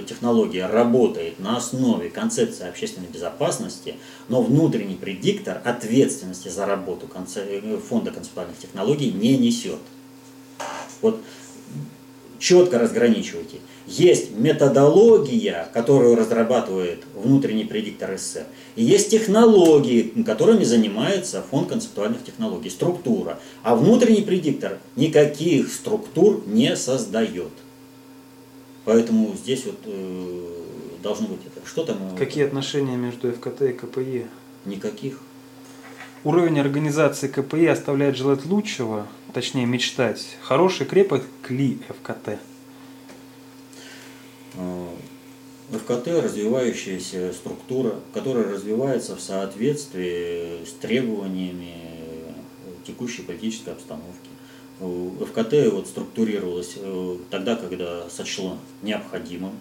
[0.09, 3.97] технологий работает на основе концепции общественной безопасности,
[4.29, 7.09] но внутренний предиктор ответственности за работу
[7.89, 9.81] фонда концептуальных технологий не несет.
[11.03, 11.21] Вот
[12.39, 18.47] четко разграничивайте– есть методология, которую разрабатывает внутренний предиктор СССР,
[18.77, 23.39] и есть технологии, которыми занимается фонд концептуальных технологий, структура.
[23.63, 27.51] А внутренний предиктор никаких структур не создает.
[28.85, 30.49] Поэтому здесь вот э,
[31.03, 31.67] должно быть это.
[31.67, 31.97] Что там?
[32.15, 34.27] Э, Какие отношения между ФКТ и КПЕ?
[34.65, 35.21] Никаких.
[36.23, 40.37] Уровень организации КПЕ оставляет желать лучшего, точнее мечтать.
[40.43, 42.39] Хороший крепок ли ФКТ?
[45.71, 51.75] ФКТ– развивающаяся структура, которая развивается в соответствии с требованиями
[52.87, 54.31] текущей политической обстановки.
[54.81, 59.53] ФКТ вот структурировалась э, тогда, когда сочло необходимым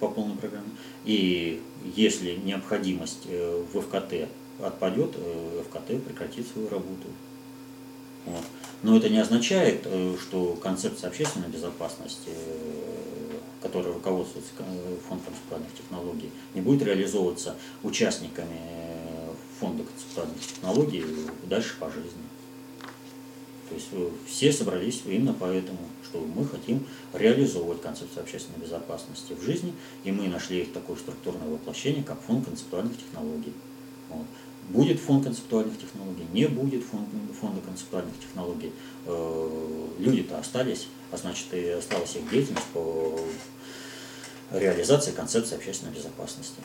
[0.00, 0.70] по полной программе.
[1.04, 1.62] И
[1.94, 4.28] если необходимость э, в ФКТ
[4.60, 7.06] отпадет, э, ФКТ прекратит свою работу.
[8.24, 8.44] Вот.
[8.82, 9.86] Но это не означает,
[10.20, 12.30] что концепция общественной безопасности
[13.62, 14.52] который руководствуется
[15.08, 18.60] фонд концептуальных технологий, не будет реализовываться участниками
[19.58, 21.04] фонда концептуальных технологий
[21.44, 22.22] дальше по жизни.
[23.68, 29.42] То есть э, все собрались именно поэтому, что мы хотим реализовывать концепцию общественной безопасности в
[29.42, 29.72] жизни,
[30.04, 33.52] и мы нашли их такое структурное воплощение, как фонд концептуальных технологий.
[34.08, 34.26] Вот.
[34.68, 38.72] Будет фонд концептуальных технологий, не будет фонда концептуальных технологий.
[39.06, 43.18] Э, люди-то остались, а значит и осталась их деятельность по
[44.52, 46.60] реализации концепции общественной безопасности.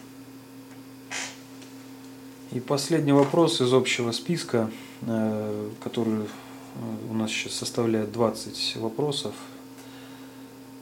[2.52, 4.70] И последний вопрос из общего списка,
[5.02, 6.28] э, который
[7.10, 9.34] у нас сейчас составляет 20 вопросов.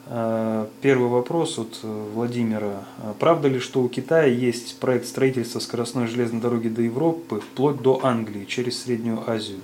[0.06, 2.86] Э, первый вопрос от Владимира.
[3.20, 8.04] Правда ли, что у Китая есть проект строительства скоростной железной дороги до Европы, вплоть до
[8.04, 9.60] Англии, через Среднюю Азию?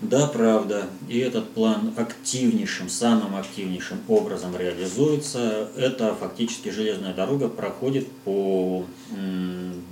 [0.00, 0.86] Да, правда.
[1.08, 5.70] И этот план активнейшим, самым активнейшим образом реализуется.
[5.76, 8.84] Это фактически железная дорога проходит по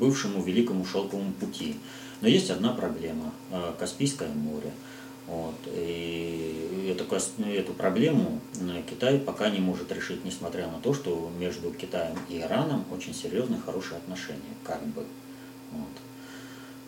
[0.00, 1.76] бывшему Великому Шелковому пути.
[2.20, 3.32] Но есть одна проблема–
[3.78, 4.72] Каспийское море.
[5.26, 5.54] Вот.
[5.66, 7.04] И эту,
[7.44, 8.40] эту проблему
[8.88, 13.60] Китай пока не может решить, несмотря на то, что между Китаем и Ираном очень серьезные,
[13.60, 15.04] хорошие отношения, как бы.
[15.70, 15.88] Вот.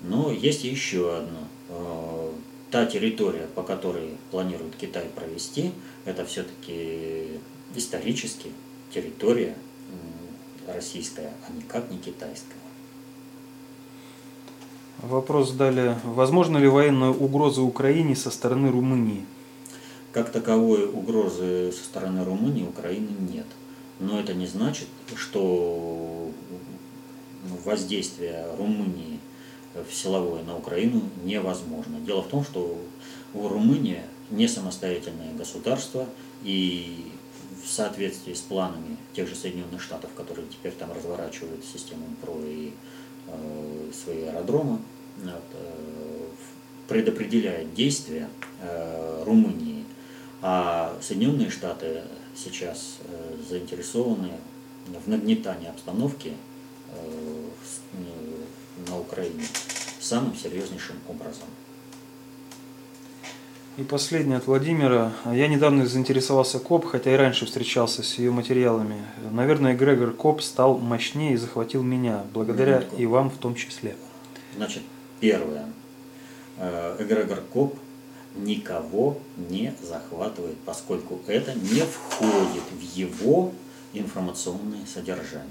[0.03, 2.35] Но есть еще одно
[2.71, 5.71] та территория, по которой планирует Китай провести,
[6.05, 7.39] это все-таки
[7.77, 8.51] исторически
[8.93, 9.57] территория
[10.67, 12.64] российская, а никак не китайская.
[15.09, 15.99] Вопрос далее.
[16.03, 19.27] Возможно ли военная угроза Украине со стороны Румынии?
[20.13, 23.47] Как таковой угрозы со стороны Румынии Украины нет.
[24.01, 26.31] Но это не значит, что
[27.65, 29.21] воздействие Румынии
[29.75, 32.01] в силовое на Украину невозможно.
[32.01, 32.79] Дело в том, что
[33.35, 34.01] у Румынии
[34.31, 36.07] не самостоятельное государство,
[36.43, 37.13] и
[37.63, 42.73] в соответствии с планами тех же Соединенных Штатов, которые теперь там разворачивают систему ПРО и
[43.27, 44.79] э, свои аэродромы,
[46.89, 48.29] предопределяет действия
[48.61, 49.85] э, Румынии
[50.43, 52.03] А Соединенные Штаты
[52.37, 54.31] сейчас э, заинтересованы
[55.05, 56.33] в нагнетании обстановки
[56.91, 57.49] э,
[58.89, 59.45] на Украине
[60.01, 61.49] самым серьезнейшим образом.
[63.77, 65.13] И последнее от Владимира.
[65.25, 69.03] Я недавно заинтересовался КОБ, хотя и раньше встречался с ее материалами.
[69.33, 72.97] Наверное, эгрегор КОБ стал мощнее и захватил меня, благодаря Минутку.
[72.97, 73.97] и вам в том числе.
[74.57, 74.83] Значит,
[75.25, 75.67] первое.
[76.59, 77.79] Э, Эгрегор КОБ
[78.37, 83.53] никого не захватывает, поскольку это не входит в его
[83.95, 85.49] информационное содержание.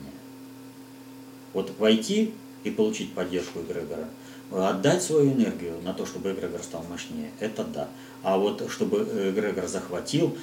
[1.53, 4.07] Вот войти и получить поддержку эгрегора–
[4.51, 7.87] Отдать свою энергию на то, чтобы эгрегор стал мощнее, это да.
[8.21, 10.37] А вот чтобы эгрегор захватил,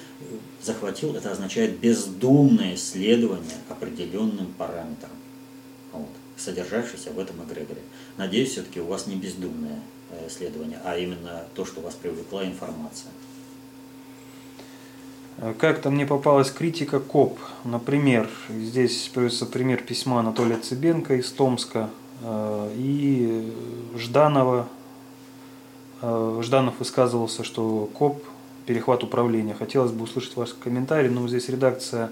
[0.61, 5.13] захватил, это означает бездумное следование определенным параметрам,
[5.93, 6.09] вот,
[6.41, 7.83] содержащимся в этом эгрегоре.
[8.17, 9.81] Надеюсь, все-таки у вас не бездумное
[10.11, 13.11] э, следование, а именно то, что вас привлекла информация.
[15.59, 17.39] Как-то мне попалась критика КОП.
[17.65, 21.89] Например, здесь приводится пример письма Анатолия Цыбенко из Томска
[22.23, 23.53] Э, и
[23.97, 24.69] Жданова,
[26.03, 28.23] э, Жданов высказывался, что КОБ–
[28.67, 29.55] перехват управления.
[29.55, 32.11] Хотелось бы услышать ваш комментарий, но здесь редакция э,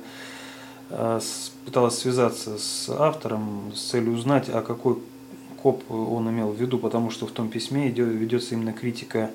[1.65, 4.99] пыталась связаться с автором с целью узнать, а какой
[5.63, 9.31] КОБ он имел в виду, потому что в том письме ведется именно критика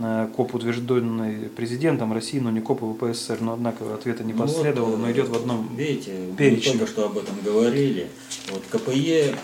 [0.00, 3.38] Э, КОБ, утвержденный президентом России, но не КОБ ВП СССР.
[3.40, 6.72] Но, однако, ответа не последовало, но идет в одном Видите, перечне.
[6.72, 8.08] мы только что об этом говорили.
[8.50, 9.34] Вот КПЕ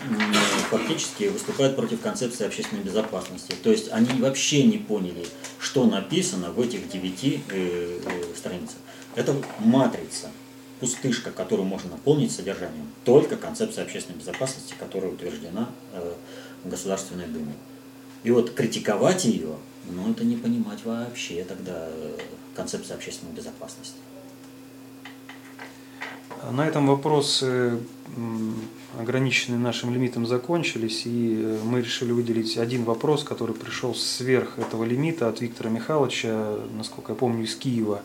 [0.70, 3.54] фактически выступает против концепции общественной безопасности.
[3.62, 5.26] То есть они вообще не поняли,
[5.58, 8.78] что написано в этих девяти э, э, страницах.
[9.16, 10.30] Это матрица,
[10.80, 12.86] пустышка, которую можно наполнить содержанием.
[13.04, 16.12] Только концепция общественной безопасности, которая утверждена э,
[16.64, 17.54] Государственной Думе.
[18.24, 19.56] И вот критиковать ее
[19.90, 22.18] ну, это не понимать вообще тогда э,
[22.54, 23.96] концепцию общественной безопасности.
[26.52, 27.80] На этом вопросы,
[28.96, 34.84] ограниченные нашим лимитом, закончились, и э, мы решили выделить один вопрос, который пришел сверх этого
[34.84, 38.02] лимита от Виктора Михайловича, насколько я помню, из Киева,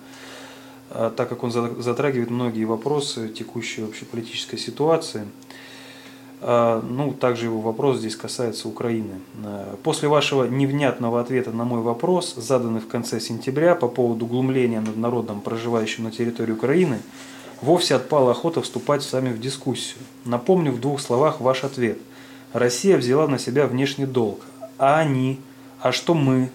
[1.16, 5.26] так как он затрагивает многие вопросы текущей общеполитической ситуации.
[6.46, 9.22] А, ну, также его вопрос здесь касается Украины.
[9.44, 14.82] А, после вашего невнятного ответа на мой вопрос, заданный в конце сентября по поводу глумления
[14.82, 17.00] над народом, проживающим на территории Украины,
[17.62, 20.00] вовсе отпала охота вступать с вами в дискуссию.
[20.26, 21.98] Напомню в двух словах ваш ответ.
[22.52, 24.42] Россия взяла на себя внешний долг.
[24.78, 25.40] А они?
[25.80, 26.52] А что мы?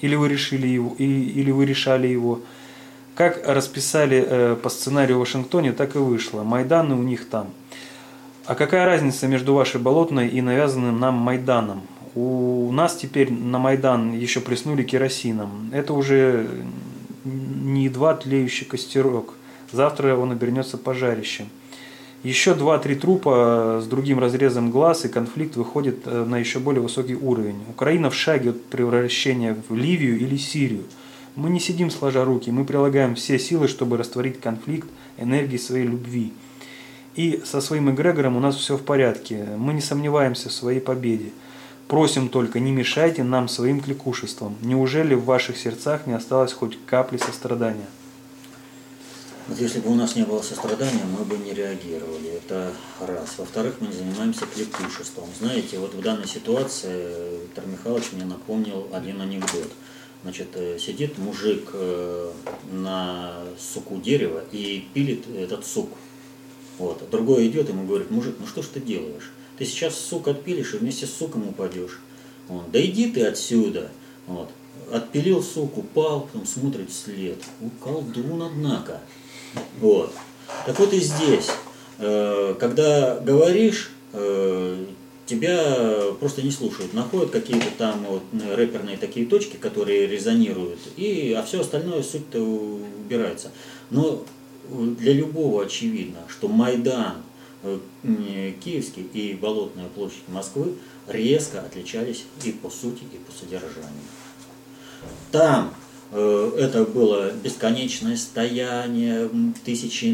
[0.00, 0.96] Или вы решили его?
[0.98, 2.40] Или вы решали его?
[3.18, 6.44] Как расписали э, по сценарию в Вашингтоне, так и вышло.
[6.44, 7.48] Майданы у них там.
[8.46, 11.82] А какая разница между вашей болотной и навязанным нам Майданом?
[12.14, 15.68] У нас теперь на Майдан еще плеснули керосином.
[15.72, 16.48] Это уже
[17.24, 19.34] не едва тлеющий костерок.
[19.72, 21.48] Завтра он обернется пожарищем.
[22.22, 27.16] Еще два-три трупа с другим разрезом глаз, и конфликт выходит э, на еще более высокий
[27.16, 27.64] уровень.
[27.68, 30.84] Украина в шаге от превращения в Ливию или Сирию.
[31.38, 36.32] Мы не сидим сложа руки, мы прилагаем все силы, чтобы растворить конфликт энергии своей любви.
[37.14, 39.46] И со своим эгрегором у нас все в порядке.
[39.56, 41.30] Мы не сомневаемся в своей победе.
[41.86, 44.56] Просим только, не мешайте нам своим кликушеством.
[44.62, 47.86] Неужели в ваших сердцах не осталось хоть капли сострадания?
[49.46, 52.30] Вот если бы у нас не было сострадания, мы бы не реагировали.
[52.30, 53.36] Это раз.
[53.38, 55.28] Во-вторых, мы не занимаемся кликушеством.
[55.38, 59.70] Знаете, вот в данной ситуации Виктор Михайлович мне напомнил один анекдот.
[60.22, 62.32] Значит, э, сидит мужик э,
[62.72, 65.88] на суку дерева и пилит этот сук
[66.78, 67.02] вот.
[67.10, 69.32] Другой идет, ему говорит, мужик, ну что ж ты делаешь?
[69.58, 72.00] Ты сейчас сук отпилишь и вместе с суком упадешь.
[72.46, 72.70] Вот.
[72.70, 73.90] Да иди ты отсюда.
[74.26, 74.48] Вот.
[74.92, 77.42] Отпилил сук, упал, потом смотрит след.
[77.60, 79.00] У колдун, однако.
[79.80, 80.14] Вот.
[80.64, 81.50] Так вот и здесь.
[81.98, 83.90] Э, когда говоришь,
[85.28, 86.94] тебя просто не слушают.
[86.94, 88.22] Находят какие-то там вот
[88.54, 93.50] рэперные такие точки, которые резонируют, и, а все остальное суть-то убирается.
[93.90, 94.24] Но
[94.70, 97.16] для любого очевидно, что Майдан
[97.62, 97.78] э,
[98.62, 100.74] Киевский и Болотная площадь Москвы
[101.06, 104.08] резко отличались и по сути, и по содержанию.
[105.30, 105.74] Там
[106.12, 109.30] э, это было бесконечное стояние,
[109.64, 110.06] тысячи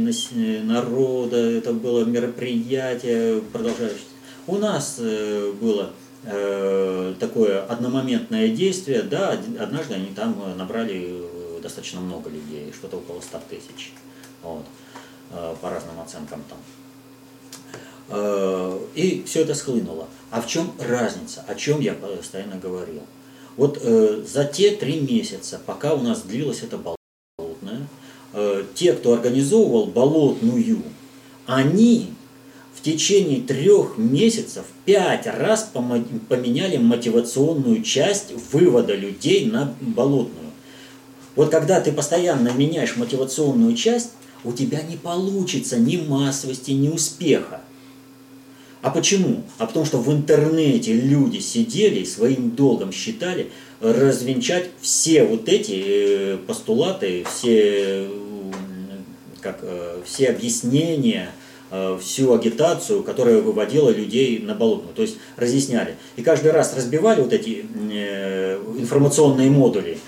[0.63, 4.14] народа, это было мероприятие продолжающееся.
[4.47, 5.91] У нас э, было
[7.21, 11.23] такое одномоментное действие, да, однажды они там набрали
[11.65, 13.93] достаточно много людей, что-то около 100 тысяч
[14.43, 14.65] вот,
[15.31, 16.59] э, по разным оценкам там.
[18.11, 20.07] Э, и все это схлынуло.
[20.31, 21.43] А в чем разница?
[21.49, 23.03] О чем я постоянно говорил?
[23.57, 27.89] Вот э, за те три месяца, пока у нас длилась эта болотная
[28.75, 30.83] те, кто организовывал болотную,
[31.47, 32.13] они
[32.85, 35.71] течение трех месяцев пять раз
[36.29, 40.53] поменяли мотивационную часть вывода людей на болотную.
[41.35, 44.11] Вот когда ты постоянно меняешь мотивационную часть,
[44.45, 47.63] у тебя не получится ни массовости, ни успеха.
[48.83, 49.43] А почему?
[49.57, 53.51] А потому что в интернете люди сидели и своим долгом считали
[53.81, 58.11] развенчать все вот эти э, постулаты, все,
[59.41, 61.31] как, э, все объяснения,
[62.01, 64.95] всю агитацию, которая выводила людей на болотную.
[64.95, 65.97] То есть разъясняли.
[66.17, 67.65] И каждый раз разбивали вот эти
[68.79, 69.99] информационные модули.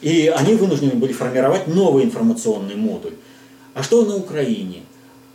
[0.00, 3.14] И они вынуждены были формировать новый информационный модуль.
[3.74, 4.82] А что на Украине?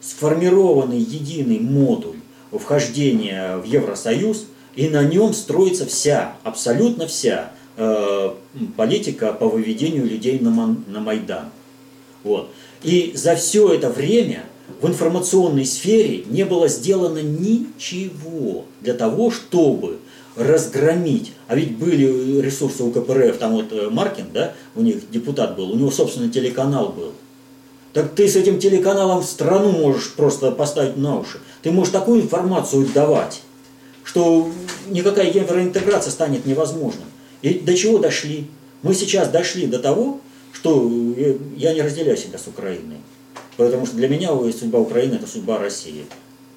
[0.01, 2.17] Сформированный единый модуль
[2.51, 4.45] вхождения в Евросоюз,
[4.75, 8.31] и на нем строится вся, абсолютно вся э,
[8.75, 11.49] политика по выведению людей на Майдан.
[12.23, 12.49] Вот.
[12.83, 14.43] И за все это время
[14.81, 19.97] в информационной сфере не было сделано ничего для того, чтобы
[20.35, 21.33] разгромить.
[21.47, 25.71] А ведь были ресурсы у КПРФ, там вот э, Маркин, да, у них депутат был,
[25.71, 27.13] у него собственный телеканал был.
[27.93, 31.39] Так ты с этим телеканалом страну можешь просто поставить на уши.
[31.63, 33.41] Ты можешь такую информацию давать,
[34.03, 34.51] что
[34.89, 37.05] никакая евроинтеграция станет невозможной.
[37.41, 38.47] И до чего дошли?
[38.83, 40.19] Мы сейчас дошли до того,
[40.53, 42.97] что э, я не разделяю себя с Украиной.
[43.57, 46.05] Потому что для меня судьба Украины– это судьба России.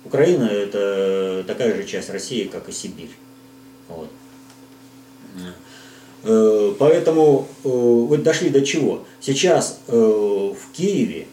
[0.04, 3.10] Украина– это такая же часть России, как и Сибирь.
[3.88, 4.08] Вот.
[6.22, 9.04] Э, поэтому э, вот дошли до чего?
[9.20, 11.26] Сейчас э, в Киеве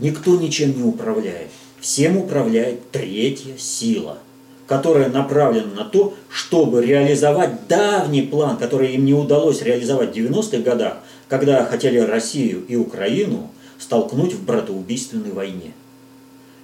[0.00, 1.48] никто ничем не управляет.
[1.80, 4.18] Всем управляет третья сила,
[4.66, 10.58] которая направлена на то, чтобы реализовать давний план, который им не удалось реализовать в 90-х
[10.58, 10.98] годах,
[11.28, 13.50] когда хотели Россию и Украину
[13.90, 15.72] столкнуть в братоубийственной войне.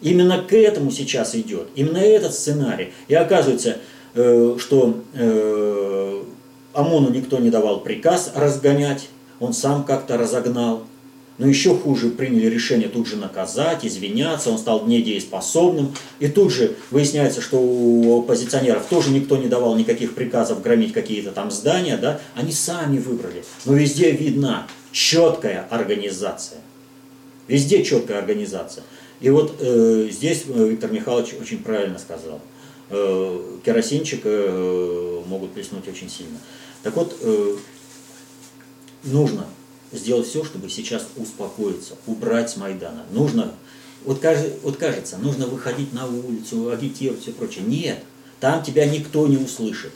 [0.01, 2.93] Именно к этому сейчас идет, именно этот сценарий.
[3.09, 3.79] И оказывается,
[4.15, 5.03] что
[6.73, 9.09] ОМОНу никто не давал приказ разгонять,
[9.41, 10.85] он сам как-то разогнал.
[11.39, 15.95] Но еще хуже, приняли решение тут же наказать, извиняться, он стал недееспособным.
[16.21, 21.33] И тут же выясняется, что у оппозиционеров тоже никто не давал никаких приказов громить какие-то
[21.33, 23.45] там здания, да, они сами выбрали.
[23.65, 26.61] Но везде видна четкая организация.
[27.49, 28.85] Везде четкая организация.
[29.21, 32.41] И вот э, здесь э, Виктор Михайлович очень правильно сказал.
[32.91, 36.39] Э, керосинчик э, могут плеснуть очень сильно.
[36.83, 37.57] Так вот, э,
[39.05, 39.47] нужно
[39.93, 43.05] сделать все, чтобы сейчас успокоиться, убрать с Майдана.
[43.11, 43.53] Нужно,
[44.05, 44.23] вот,
[44.63, 47.65] вот кажется, нужно выходить на улицу, агитировать, все прочее.
[47.67, 48.03] Нет,
[48.41, 49.93] там тебя никто не услышит.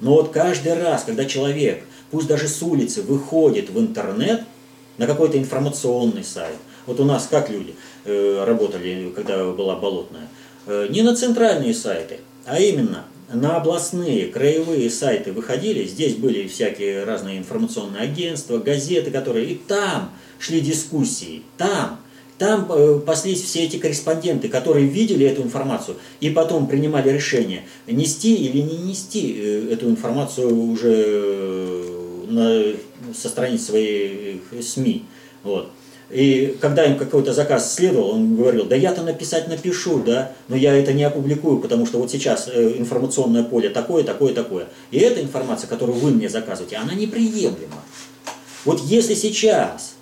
[0.00, 4.44] Но вот каждый раз, когда человек, пусть даже с улицы, выходит в интернет,
[4.98, 6.56] на какой-то информационный сайт,
[6.86, 7.74] вот у нас как люди
[8.04, 10.28] э, работали, когда была болотная,
[10.66, 17.04] э, не на центральные сайты, а именно на областные, краевые сайты выходили, здесь были всякие
[17.04, 22.00] разные информационные агентства, газеты, которые и там шли дискуссии, там,
[22.38, 28.34] там э, паслись все эти корреспонденты, которые видели эту информацию и потом принимали решение, нести
[28.34, 29.32] или не нести
[29.70, 31.84] эту информацию уже
[32.28, 32.62] на,
[33.14, 35.04] со страниц своих СМИ.
[35.42, 35.70] Вот.
[36.10, 40.74] И когда им какой-то заказ следовал, он говорил, да я-то написать напишу, да, но я
[40.76, 44.68] это не опубликую, потому что вот сейчас э, информационное поле такое, такое, такое.
[44.90, 47.82] И эта информация, которую вы мне заказываете, она неприемлема.
[48.64, 49.94] Вот если сейчас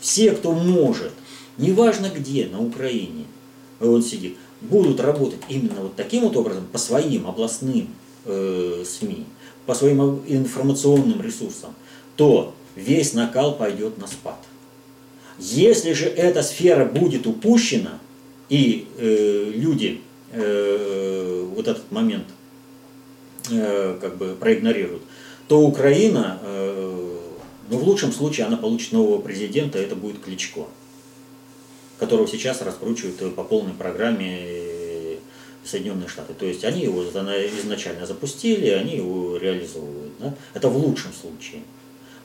[0.00, 1.12] все, кто может,
[1.58, 3.26] неважно где, на Украине,
[3.80, 7.88] он сидит, будут работать именно вот таким вот образом, по своим областным
[8.24, 9.26] э, СМИ,
[9.66, 11.74] по своим информационным ресурсам,
[12.16, 14.38] то весь накал пойдет на спад.
[15.38, 17.98] Если же эта сфера будет упущена,
[18.48, 20.00] и э, люди
[20.32, 22.26] э, вот этот момент
[23.50, 25.02] э, как бы проигнорируют,
[25.48, 27.18] то Украина, э,
[27.68, 30.66] ну в лучшем случае она получит нового президента, это будет Кличко,
[31.98, 35.16] которого сейчас раскручивают по полной программе э,
[35.64, 36.34] Соединенные Штаты.
[36.34, 40.12] То есть они его изначально запустили, они его реализовывают.
[40.20, 40.34] Да?
[40.52, 41.62] Это в лучшем случае.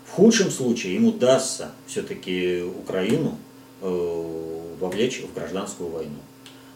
[0.09, 3.37] В худшем случае им удастся все-таки Украину
[3.81, 6.17] э, вовлечь в гражданскую войну.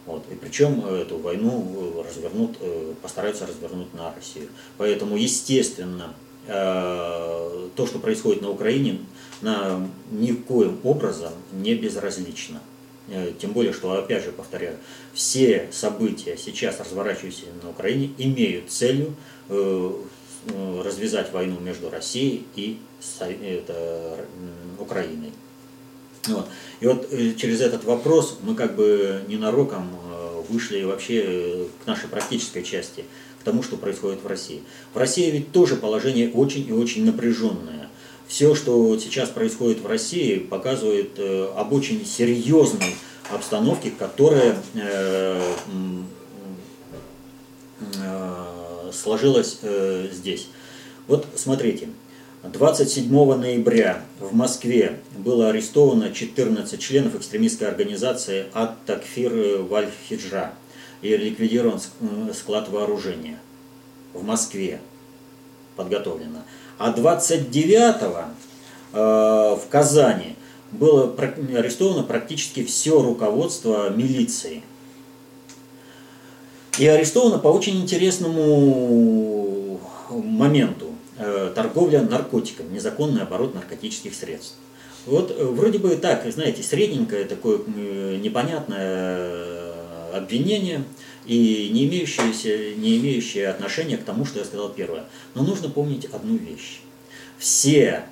[0.06, 0.24] Вот.
[0.32, 4.50] И причем эту войну э, развернут, э, постараются развернуть на Россию.
[4.78, 6.14] Поэтому, естественно,
[6.46, 9.00] то, что происходит на Украине,
[9.40, 12.60] нам никоим образом не безразлично.
[13.40, 14.76] Тем более, что, опять же, повторяю,
[15.14, 19.16] все события сейчас разворачивающиеся на Украине имеют целью
[20.84, 22.80] развязать войну между Россией и
[23.20, 24.18] это,
[24.80, 25.32] Украиной.
[26.28, 26.48] Вот.
[26.80, 31.88] И вот э, через этот вопрос мы как бы ненароком э, вышли вообще э, к
[31.88, 33.04] нашей практической части,
[33.42, 34.64] к тому, что происходит в России.
[34.94, 37.90] В России ведь тоже положение очень и очень напряженное.
[38.28, 41.20] Все, что сейчас происходит в России, показывает
[41.56, 42.96] об очень серьезной
[43.30, 44.58] обстановке, которая
[48.94, 49.60] сложилась
[50.12, 50.48] здесь.
[51.08, 51.90] Вот смотрите,
[52.44, 60.52] 27 ноября в Москве было арестовано 14 членов экстремистской организации Ат-Такфир Валь-Хиджа
[61.02, 61.80] и ликвидирован
[62.34, 63.40] склад вооружения
[64.14, 64.82] в Москве
[65.76, 66.40] подготовлено.
[66.78, 68.98] А 29 э,
[69.56, 70.36] в Казани
[70.72, 74.64] было арестовано практически все руководство милиции.
[76.80, 79.80] И арестовано по очень интересному
[80.10, 80.94] моменту.
[81.18, 84.56] Э, торговля наркотиками, незаконный оборот наркотических средств.
[85.06, 87.60] Вот э, вроде бы так, знаете, средненькое такое
[88.18, 89.74] непонятное
[90.12, 90.84] обвинение
[91.28, 95.06] и не имеющее, не имеющее отношения к тому, что я сказал первое.
[95.36, 96.82] Но нужно помнить одну вещь.
[97.38, 98.06] Все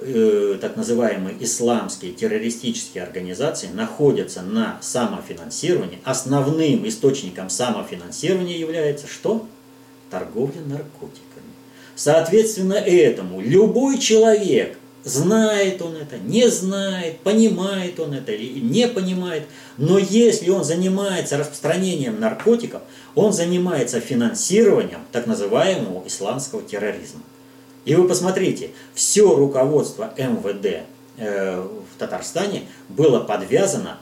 [0.00, 5.98] э, так называемые исламские террористические организации находятся на самофинансировании.
[6.04, 9.46] Основным источником самофинансирования является что?
[10.10, 11.46] Торговля наркотиками.
[11.94, 19.44] Соответственно этому любой человек, знает он это, не знает, понимает он это или не понимает,
[19.76, 22.82] но если он занимается распространением наркотиков,
[23.14, 27.22] он занимается финансированием так называемого исламского терроризма.
[27.88, 30.82] И вы посмотрите, все руководство МВД
[31.16, 33.96] э, в Татарстане было подвязано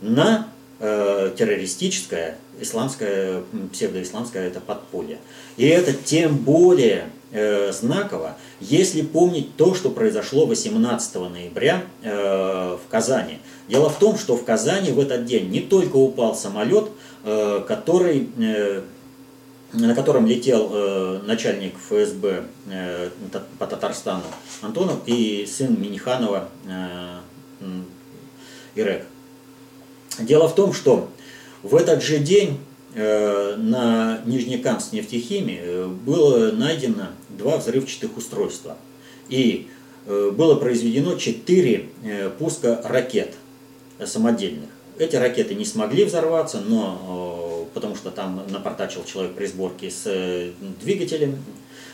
[0.00, 0.48] на
[0.80, 5.18] э, террористическое исламское, псевдоисламское это подполье.
[5.56, 13.38] И это тем более э, знаково, если помнить то, что произошло 18 ноября в Казани.
[13.68, 16.88] Дело в том, что в Казани в этот день не только упал самолет,
[17.22, 18.28] который,
[19.72, 23.10] на котором летел э, начальник ФСБ э,
[23.58, 24.24] по Татарстану
[24.60, 27.18] Антонов и сын Миниханова э,
[28.74, 29.06] Ирек.
[30.18, 31.08] Дело в том, что
[31.62, 32.58] в этот же день
[32.94, 38.76] э, на Нижнекамск нефтехимии э, было найдено два взрывчатых устройства.
[39.28, 39.68] И
[40.06, 41.88] э, было произведено четыре
[42.38, 43.34] пуска ракет
[44.04, 44.68] самодельных.
[44.98, 51.38] Эти ракеты не смогли взорваться, но потому что там напортачил человек при сборке с двигателем,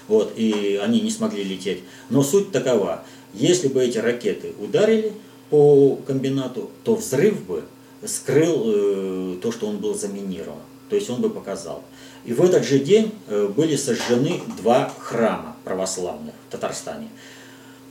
[0.09, 1.81] вот, и они не смогли лететь.
[2.11, 5.13] Но суть такова, если бы эти ракеты ударили
[5.51, 7.65] по комбинату, то взрыв бы
[8.07, 10.61] скрыл э, то, что он был заминирован.
[10.89, 11.83] То есть он бы показал.
[12.25, 17.09] И в этот же день э, были сожжены два храма православных в Татарстане.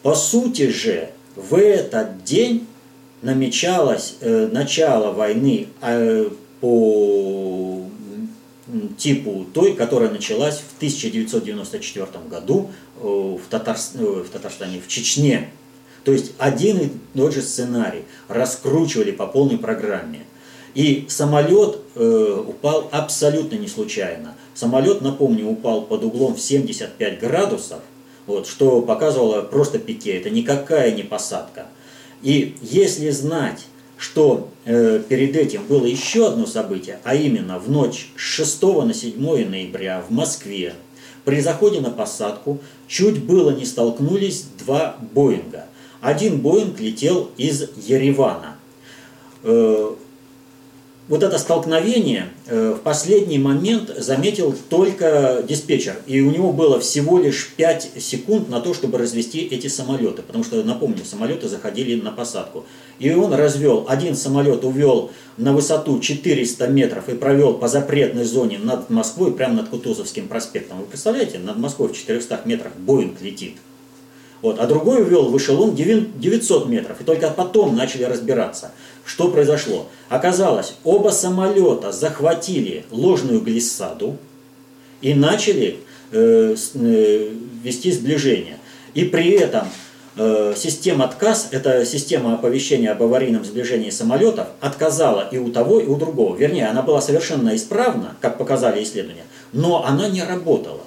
[0.01, 2.67] По сути же, в этот день
[3.21, 6.29] намечалось э, начало войны э,
[6.61, 7.76] по
[8.97, 12.69] типу той, которая началась в 1994 году
[12.99, 13.93] э, в, Татарс...
[13.95, 15.49] Э, в Татарстане, в Чечне.
[16.03, 20.25] То есть один и тот же сценарий раскручивали по полной программе.
[20.73, 24.35] И самолет э, упал абсолютно не случайно.
[24.53, 27.79] Самолет, напомню, упал под углом в 75 градусов,
[28.25, 30.17] вот, что показывало просто пике.
[30.17, 31.67] Это никакая не посадка.
[32.21, 33.65] И если знать,
[33.97, 38.93] что э, перед этим было еще одно событие, а именно в ночь с 6 на
[38.93, 40.73] 7 ноября в Москве
[41.25, 45.65] при заходе на посадку чуть было не столкнулись два Боинга–
[46.01, 48.57] один Боинг летел из Еревана.
[49.43, 49.93] Э,
[51.07, 55.95] вот это столкновение э, в последний момент заметил только диспетчер.
[56.05, 60.21] И у него было всего лишь 5 секунд на то, чтобы развести эти самолеты.
[60.21, 62.65] Потому что, напомню, самолеты заходили на посадку.
[62.99, 68.57] И он развел, один самолет увел на высоту 400 метров и провел по запретной зоне
[68.57, 70.79] над Москвой, прямо над Кутузовским проспектом.
[70.79, 73.55] Вы представляете, над Москвой в 400 метрах Боинг летит.
[74.41, 77.01] Вот, а другой увел в эшелон 900 метров.
[77.01, 78.71] И только потом начали разбираться,
[79.05, 79.87] что произошло.
[80.09, 84.17] Оказалось, оба самолета захватили ложную глиссаду
[85.01, 85.79] и начали
[86.11, 87.29] э, э,
[87.63, 88.57] вести сближение.
[88.93, 89.67] И при этом
[90.15, 95.87] э, система отказ, это система оповещения об аварийном сближении самолетов, отказала и у того, и
[95.87, 96.37] у другого.
[96.37, 100.81] Вернее, она была совершенно исправна, как показали исследования, но она не работала.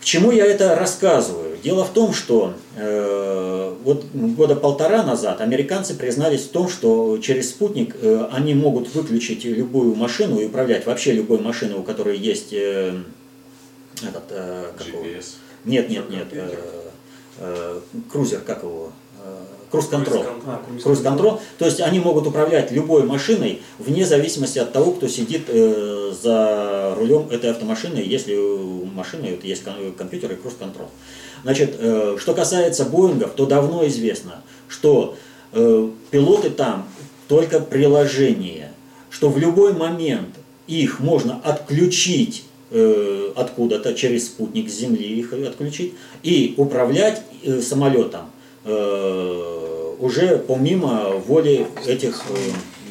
[0.00, 1.58] К чему я это рассказываю?
[1.62, 3.49] Дело в том, что э,
[3.84, 9.44] вот года полтора назад американцы признались в том, что через спутник э, они могут выключить
[9.44, 12.94] любую машину и управлять вообще любой машиной, у которой есть э,
[14.02, 15.34] этот, э, GPS.
[15.64, 16.26] Нет, нет, нет.
[17.38, 17.80] Э,
[18.10, 18.92] крузер, как его?
[19.22, 20.24] Э, круз-контрол.
[20.82, 21.40] Круз-контрол.
[21.58, 27.28] То есть они могут управлять любой машиной вне зависимости от того, кто сидит за рулем
[27.30, 29.62] этой автомашины, если у машины есть
[29.96, 30.88] компьютер и круз-контрол.
[31.42, 35.16] Значит, э, что касается Боингов, то давно известно, что
[35.52, 36.88] э, пилоты там
[37.28, 38.72] только приложение,
[39.08, 40.34] что в любой момент
[40.66, 47.22] их можно отключить э, откуда-то через спутник с Земли их отключить и управлять
[47.62, 48.30] самолетом
[48.62, 52.22] уже помимо воли этих,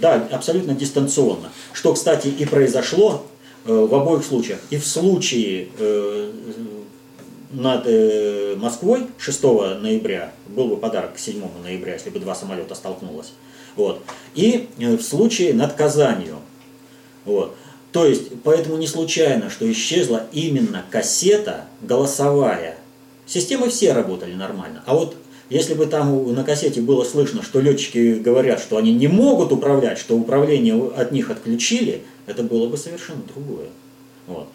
[0.01, 1.51] да, абсолютно дистанционно.
[1.73, 3.23] Что, кстати, и произошло
[3.65, 4.59] в обоих случаях.
[4.71, 5.67] И в случае
[7.51, 12.75] над э, Москвой 6 ноября был бы подарок к 7 ноября, если бы два самолета
[12.75, 13.33] столкнулось.
[13.75, 14.01] Вот.
[14.35, 16.37] И э, в случае над Казанью.
[17.25, 17.55] Вот.
[17.91, 22.77] То есть, поэтому не случайно, что исчезла именно кассета голосовая.
[23.25, 24.83] Системы все работали нормально.
[24.85, 25.15] А вот
[25.49, 29.97] если бы там на кассете было слышно, что летчики говорят, что они не могут управлять,
[29.97, 33.69] что управление от них отключили, это было бы совершенно другое.
[34.27, 34.47] Вот.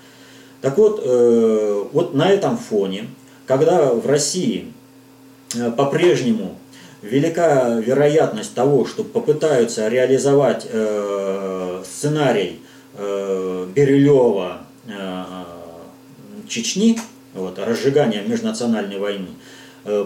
[0.65, 3.09] Так вот, э, вот на этом фоне,
[3.45, 4.73] когда в России
[5.55, 6.57] э, по-прежнему
[7.03, 12.63] велика вероятность того, что попытаются реализовать э, сценарий
[12.95, 15.25] э, Берилева э,
[16.49, 16.99] Чечни,
[17.35, 19.29] вот, разжигания межнациональной войны,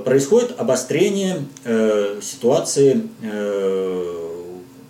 [0.04, 1.44] происходит обострение
[2.20, 3.08] ситуации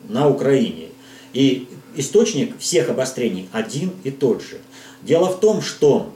[0.08, 0.88] на Украине.
[1.34, 4.58] И источник всех обострений один и тот же.
[5.02, 6.12] Дело в том, что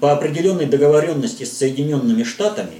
[0.00, 2.78] по определенной договоренности с Соединенными Штатами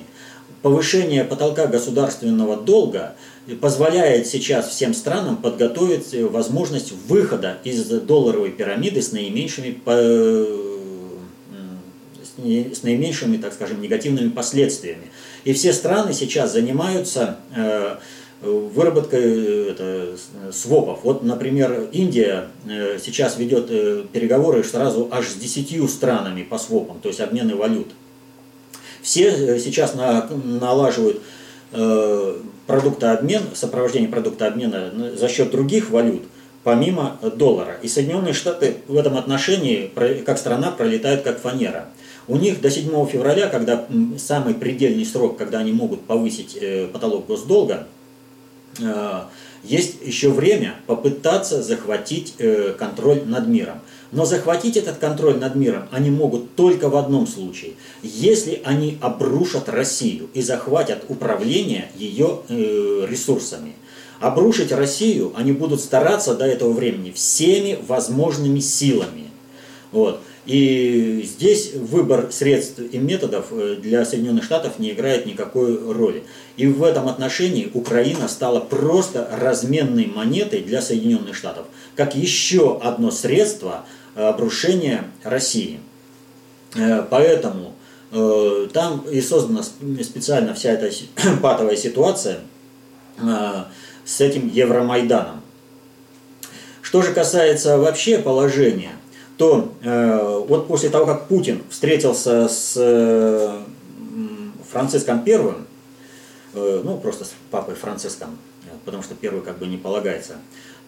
[0.63, 3.15] повышение потолка государственного долга
[3.61, 9.81] позволяет сейчас всем странам подготовить возможность выхода из долларовой пирамиды с наименьшими,
[12.73, 15.11] с наименьшими, так скажем, негативными последствиями.
[15.45, 17.39] И все страны сейчас занимаются
[18.43, 20.17] э, выработкой э, это,
[20.53, 21.01] свопов.
[21.03, 23.69] Вот, например, Индия э, сейчас ведет
[24.13, 27.89] переговоры сразу аж с десятью странами по свопам, то есть обмены валют.
[29.03, 31.23] Все сейчас налаживают
[32.67, 36.23] продуктообмен, сопровождение продукта обмена за счет других валют,
[36.65, 37.77] помимо доллара.
[37.81, 39.91] И Соединенные Штаты в этом отношении,
[40.27, 41.89] как страна, пролетают как фанера.
[42.31, 43.87] У них до 7 февраля, когда
[44.17, 48.00] самый предельный срок, когда они могут повысить э, потолок госдолга, э,
[49.63, 53.81] есть еще время попытаться захватить э, контроль над миром.
[54.13, 57.73] Но захватить этот контроль над миром они могут только в одном случае,
[58.03, 63.75] если они обрушат Россию и захватят управление ее э, ресурсами.
[64.19, 69.31] Обрушить Россию они будут стараться до этого времени всеми возможными силами.
[69.93, 70.21] Вот.
[70.47, 76.25] И здесь выбор средств и методов э, для Соединенных Штатов не играет никакой роли.
[76.57, 83.11] И в этом отношении Украина стала просто разменной монетой для Соединенных Штатов, как еще одно
[83.11, 83.85] средство–
[84.15, 85.81] обрушения России.
[86.75, 87.75] Э, поэтому
[88.13, 90.91] э, там и создана специально вся эта
[91.43, 92.41] патовая ситуация
[93.19, 93.65] э,
[94.05, 95.43] с этим Евромайданом.
[96.83, 98.93] Что же касается вообще положения,
[99.41, 99.73] то
[100.49, 103.65] вот после того, как Путин встретился с
[104.71, 105.67] Франциском Первым,
[106.53, 108.37] ну просто с папой Франциском,
[108.85, 110.35] потому что первый как бы не полагается,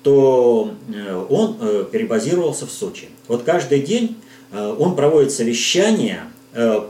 [0.02, 3.08] то э, он э, перебазировался в Сочи.
[3.28, 4.16] Вот каждый день
[4.50, 6.24] э, он проводит совещания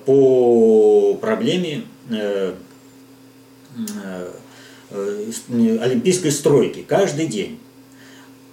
[0.06, 1.84] по проблеме
[4.90, 7.60] олимпийской стройки каждый день.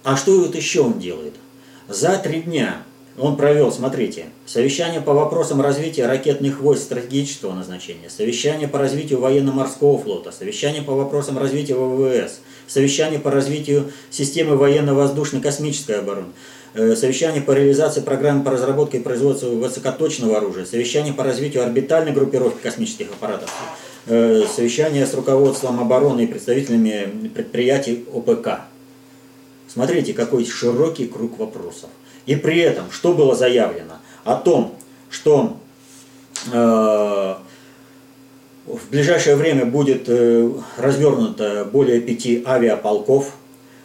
[0.04, 1.34] А что вот еще он делает?
[1.88, 2.84] За три дня
[3.18, 9.98] он провел, смотрите, совещание по вопросам развития ракетных войск стратегического назначения, совещание по развитию военно-морского
[9.98, 16.28] флота, совещание по вопросам развития ВВС, совещание по развитию системы военно-воздушно-космической обороны,
[16.74, 22.12] э, совещание по реализации программы по разработке и производству высокоточного оружия, совещание по развитию орбитальной
[22.12, 23.52] группировки космических аппаратов,
[24.06, 28.60] э, совещание с руководством обороны и представителями предприятий ОПК.
[29.66, 31.90] Смотрите, какой широкий круг вопросов.
[32.30, 33.94] И при этом, что было заявлено?
[34.22, 34.76] О том,
[35.10, 35.56] что
[36.52, 37.34] э,
[38.66, 43.32] в ближайшее время будет э, развернуто более пяти авиаполков,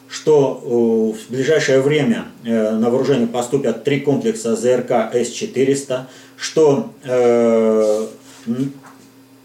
[0.07, 6.01] что э, в ближайшее время э, на вооружение поступят три комплекса ЗРК С-400,
[6.37, 6.91] что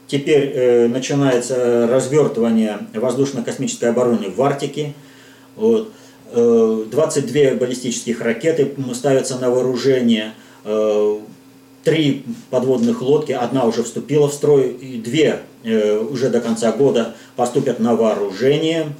[0.08, 4.92] теперь начинается развертывание воздушно-космической обороны в Арктике.
[5.56, 5.90] Вот.
[6.32, 10.34] 22 баллистических ракеты ставятся на вооружение.
[11.84, 17.14] три подводных лодки, одна уже вступила в строй, и две э, уже до конца года
[17.36, 18.94] поступят на вооружение.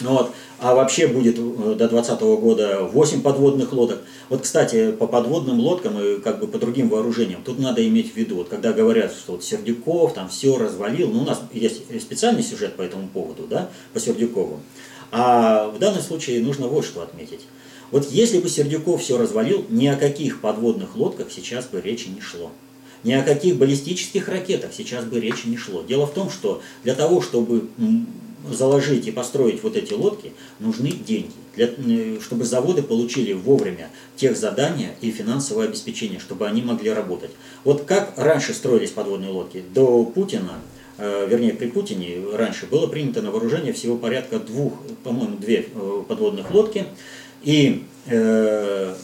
[0.00, 0.30] Вот.
[0.60, 4.00] А вообще будет э, до 2020 года 8 подводных лодок.
[4.28, 8.16] Вот, кстати, по подводным лодкам и как бы по другим вооружениям, тут надо иметь в
[8.16, 12.42] виду, вот когда говорят, что вот Сердюков там все развалил, ну у нас есть специальный
[12.42, 14.60] сюжет по этому поводу, да, по Сердюкову.
[15.16, 17.42] А в данном случае нужно вот что отметить.
[17.92, 22.20] Вот если бы Сердюков все развалил, ни о каких подводных лодках сейчас бы речи не
[22.20, 22.50] шло.
[23.04, 25.84] Ни о каких баллистических ракетах сейчас бы речи не шло.
[25.84, 27.68] Дело в том, что для того, чтобы
[28.50, 31.30] заложить и построить вот эти лодки, нужны деньги.
[31.54, 31.68] Для,
[32.20, 37.30] чтобы заводы получили вовремя тех задания и финансовое обеспечение, чтобы они могли работать.
[37.62, 39.62] Вот как раньше строились подводные лодки?
[39.72, 40.54] До Путина,
[40.98, 46.50] вернее при Путине раньше было принято на вооружение всего порядка двух, по-моему, две э, подводных
[46.50, 46.86] лодки.
[47.42, 48.94] И э,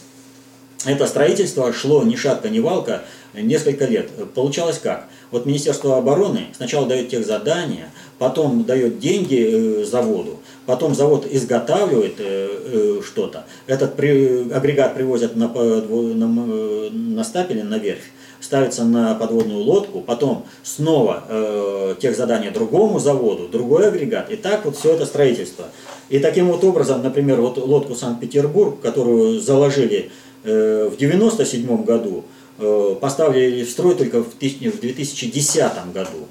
[0.85, 3.03] это строительство шло ни шатка, ни валка
[3.33, 4.09] несколько лет.
[4.33, 5.07] Получалось как?
[5.29, 12.15] Вот Министерство обороны сначала дает тех задания, потом дает деньги э, заводу, потом завод изготавливает
[12.19, 18.11] э, э, что-то, этот агрегат привозят на, на, на стапеле, на верфь,
[18.51, 24.65] ставится на подводную лодку, потом снова э, тех задания другому заводу, другой агрегат, и так
[24.65, 25.67] вот все это строительство.
[26.09, 30.11] И таким вот образом, например, вот лодку Санкт-Петербург, которую заложили
[30.43, 32.25] э, в 97 году,
[32.59, 36.27] э, поставили в строй только в 2010 году.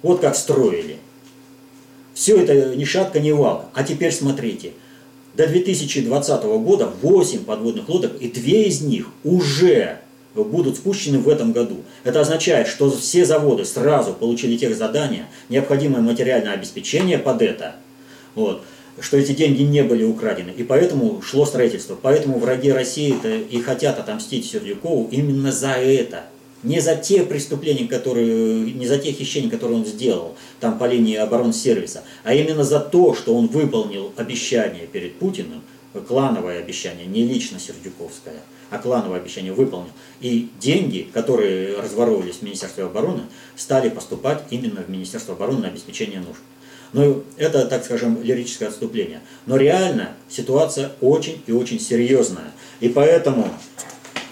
[0.00, 0.96] Вот как строили.
[2.14, 3.66] Все это ни шатка, ни валка.
[3.74, 4.72] А теперь смотрите,
[5.36, 9.98] до 2020 года 8 подводных лодок, и две из них уже
[10.34, 11.78] будут спущены в этом году.
[12.04, 17.76] Это означает, что все заводы сразу получили тех задания, необходимое материальное обеспечение под это,
[18.34, 18.62] вот,
[19.00, 20.52] что эти деньги не были украдены.
[20.56, 21.98] И поэтому шло строительство.
[22.00, 26.24] Поэтому враги России-то и хотят отомстить Сердюкову именно за это–
[26.62, 31.16] не за те преступления, которые, не за те хищения, которые он сделал там по линии
[31.16, 35.62] оборонсервиса, а именно за то, что он выполнил обещание перед Путиным,
[36.06, 39.90] клановое обещание, не лично Сердюковское, а клановое обещание выполнил.
[40.20, 43.22] И деньги, которые разворовывались в Министерстве обороны,
[43.56, 46.40] стали поступать именно в Министерство обороны на обеспечение нужд.
[46.92, 49.20] Ну, это, так скажем, лирическое отступление.
[49.46, 52.52] Но реально ситуация очень и очень серьезная.
[52.80, 53.48] И поэтому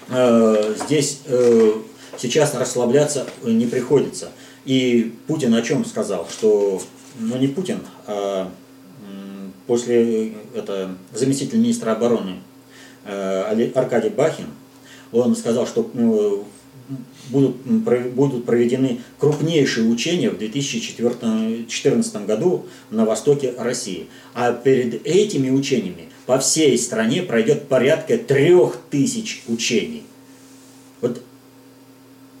[0.09, 1.73] э, здесь э,
[2.17, 4.31] сейчас расслабляться не приходится.
[4.65, 6.27] И Путин о чем сказал?
[6.29, 6.81] Что,
[7.19, 8.51] ну не Путин, а
[9.67, 12.56] после это заместитель министра обороны э,
[13.07, 14.47] Аркадий Бахин,
[15.11, 16.45] он сказал, что ну,
[17.29, 17.55] будут,
[18.13, 24.07] будут проведены крупнейшие учения в 2014 году на востоке России.
[24.33, 30.03] А перед этими учениями по всей стране пройдет порядка трех тысяч учений.
[31.01, 31.21] Вот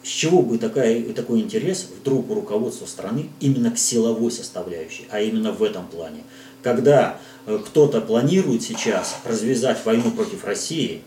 [0.03, 5.19] с чего бы такая, такой интерес вдруг у руководства страны именно к силовой составляющей, а
[5.19, 6.23] именно в этом плане?
[6.67, 11.01] Когда э, кто-то планирует сейчас развязать войну против России,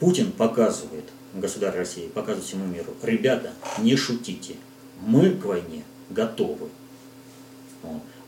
[0.00, 1.04] Путин показывает,
[1.34, 4.56] государь России, показывает всему миру, ребята, не шутите,
[5.00, 6.66] мы к войне готовы.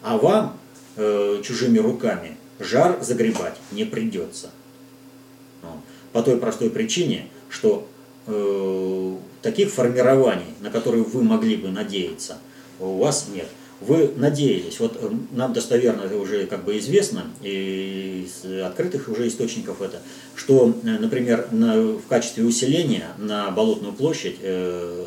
[0.00, 0.56] А вам
[0.94, 4.50] э, чужими руками жар загребать не придется.
[6.12, 7.88] По той простой причине, что
[8.28, 12.38] э, таких формирований, на которые вы могли бы надеяться,
[12.78, 13.48] у вас нет.
[13.86, 19.82] Вы надеялись, вот э, нам достоверно уже как бы известно, и из открытых уже источников
[19.82, 20.00] это,
[20.34, 25.06] что, э, например, на, в качестве усиления на Болотную площадь э,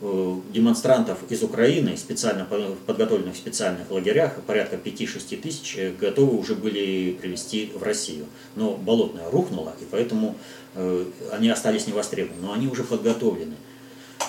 [0.00, 2.46] э, демонстрантов из Украины, специально
[2.86, 8.26] подготовленных в специальных лагерях, порядка 5-6 тысяч, э, готовы уже были привести в Россию.
[8.56, 10.36] Но Болотная рухнула, и поэтому
[10.74, 13.54] э, они остались невостребованы, но они уже подготовлены.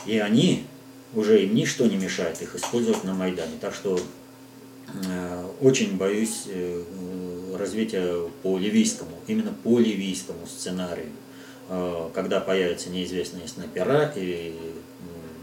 [0.05, 0.63] И они,
[1.14, 3.53] уже им ничто не мешает их использовать на Майдане.
[3.60, 3.99] Так что
[4.94, 6.84] э, очень боюсь э,
[7.57, 11.10] развития по ливийскому, именно по ливийскому сценарию,
[11.69, 14.53] э, когда появятся неизвестные снайпера и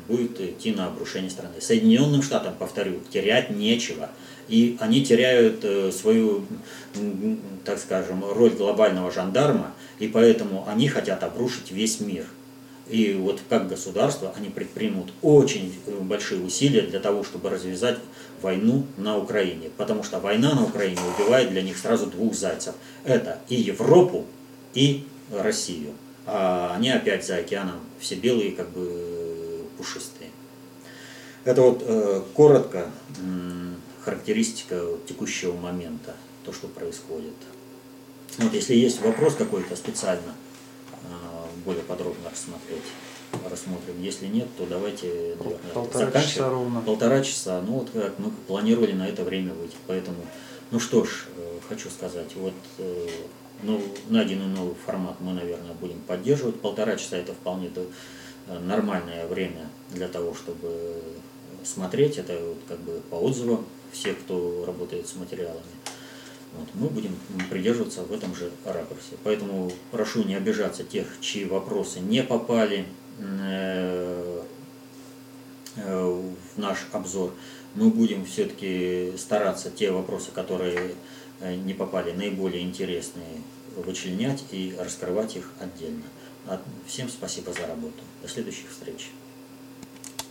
[0.07, 1.61] будет идти на обрушение страны.
[1.61, 4.09] Соединенным Штатам, повторю, терять нечего.
[4.47, 6.45] И они теряют свою,
[7.65, 12.25] так скажем, роль глобального жандарма, и поэтому они хотят обрушить весь мир.
[12.89, 17.99] И вот как государство они предпримут очень э, большие усилия для того, чтобы развязать
[18.41, 19.71] войну на Украине.
[19.77, 22.75] Потому что война на Украине убивает для них сразу двух зайцев.
[23.05, 24.25] Это и Европу,
[24.75, 25.95] и Россию.
[26.27, 30.31] А они опять за океаном все белые, как бы пушистые.
[31.45, 32.91] Это вот э, коротко
[34.05, 36.15] характеристика текущего момента,
[36.45, 37.35] то, что происходит.
[38.39, 40.35] Вот если есть вопрос какой-то специально,
[41.67, 42.85] более подробно рассмотреть.
[43.51, 44.01] рассмотрим.
[44.01, 46.35] Если нет, то давайте, наверное, Полтора заканчивать.
[46.35, 46.81] часа ровно.
[46.81, 47.61] Полтора часа.
[47.67, 49.77] Ну вот как мы планировали на это время выйти.
[49.87, 50.25] Поэтому,
[50.71, 53.09] ну что ж, э, хочу сказать, вот э,
[53.63, 56.61] ну, найденный новый формат мы, наверное, будем поддерживать.
[56.61, 61.03] Полтора часа это вполне э, нормальное время для того, чтобы
[61.65, 62.19] смотреть.
[62.19, 65.61] Это вот как бы по отзывам всех, кто работает с материалами.
[66.59, 67.17] Вот, мы будем
[67.51, 69.17] придерживаться в этом же ракурсе.
[69.25, 72.87] Поэтому прошу не обижаться тех, чьи вопросы не попали
[73.19, 74.43] э,
[75.77, 77.33] э, в наш обзор.
[77.75, 80.95] Мы будем все-таки стараться те вопросы, которые
[81.41, 83.43] э, не попали, наиболее интересные,
[83.77, 86.05] вычленять и раскрывать их отдельно.
[86.47, 88.03] А Всем спасибо за работу.
[88.23, 89.11] До следующих встреч.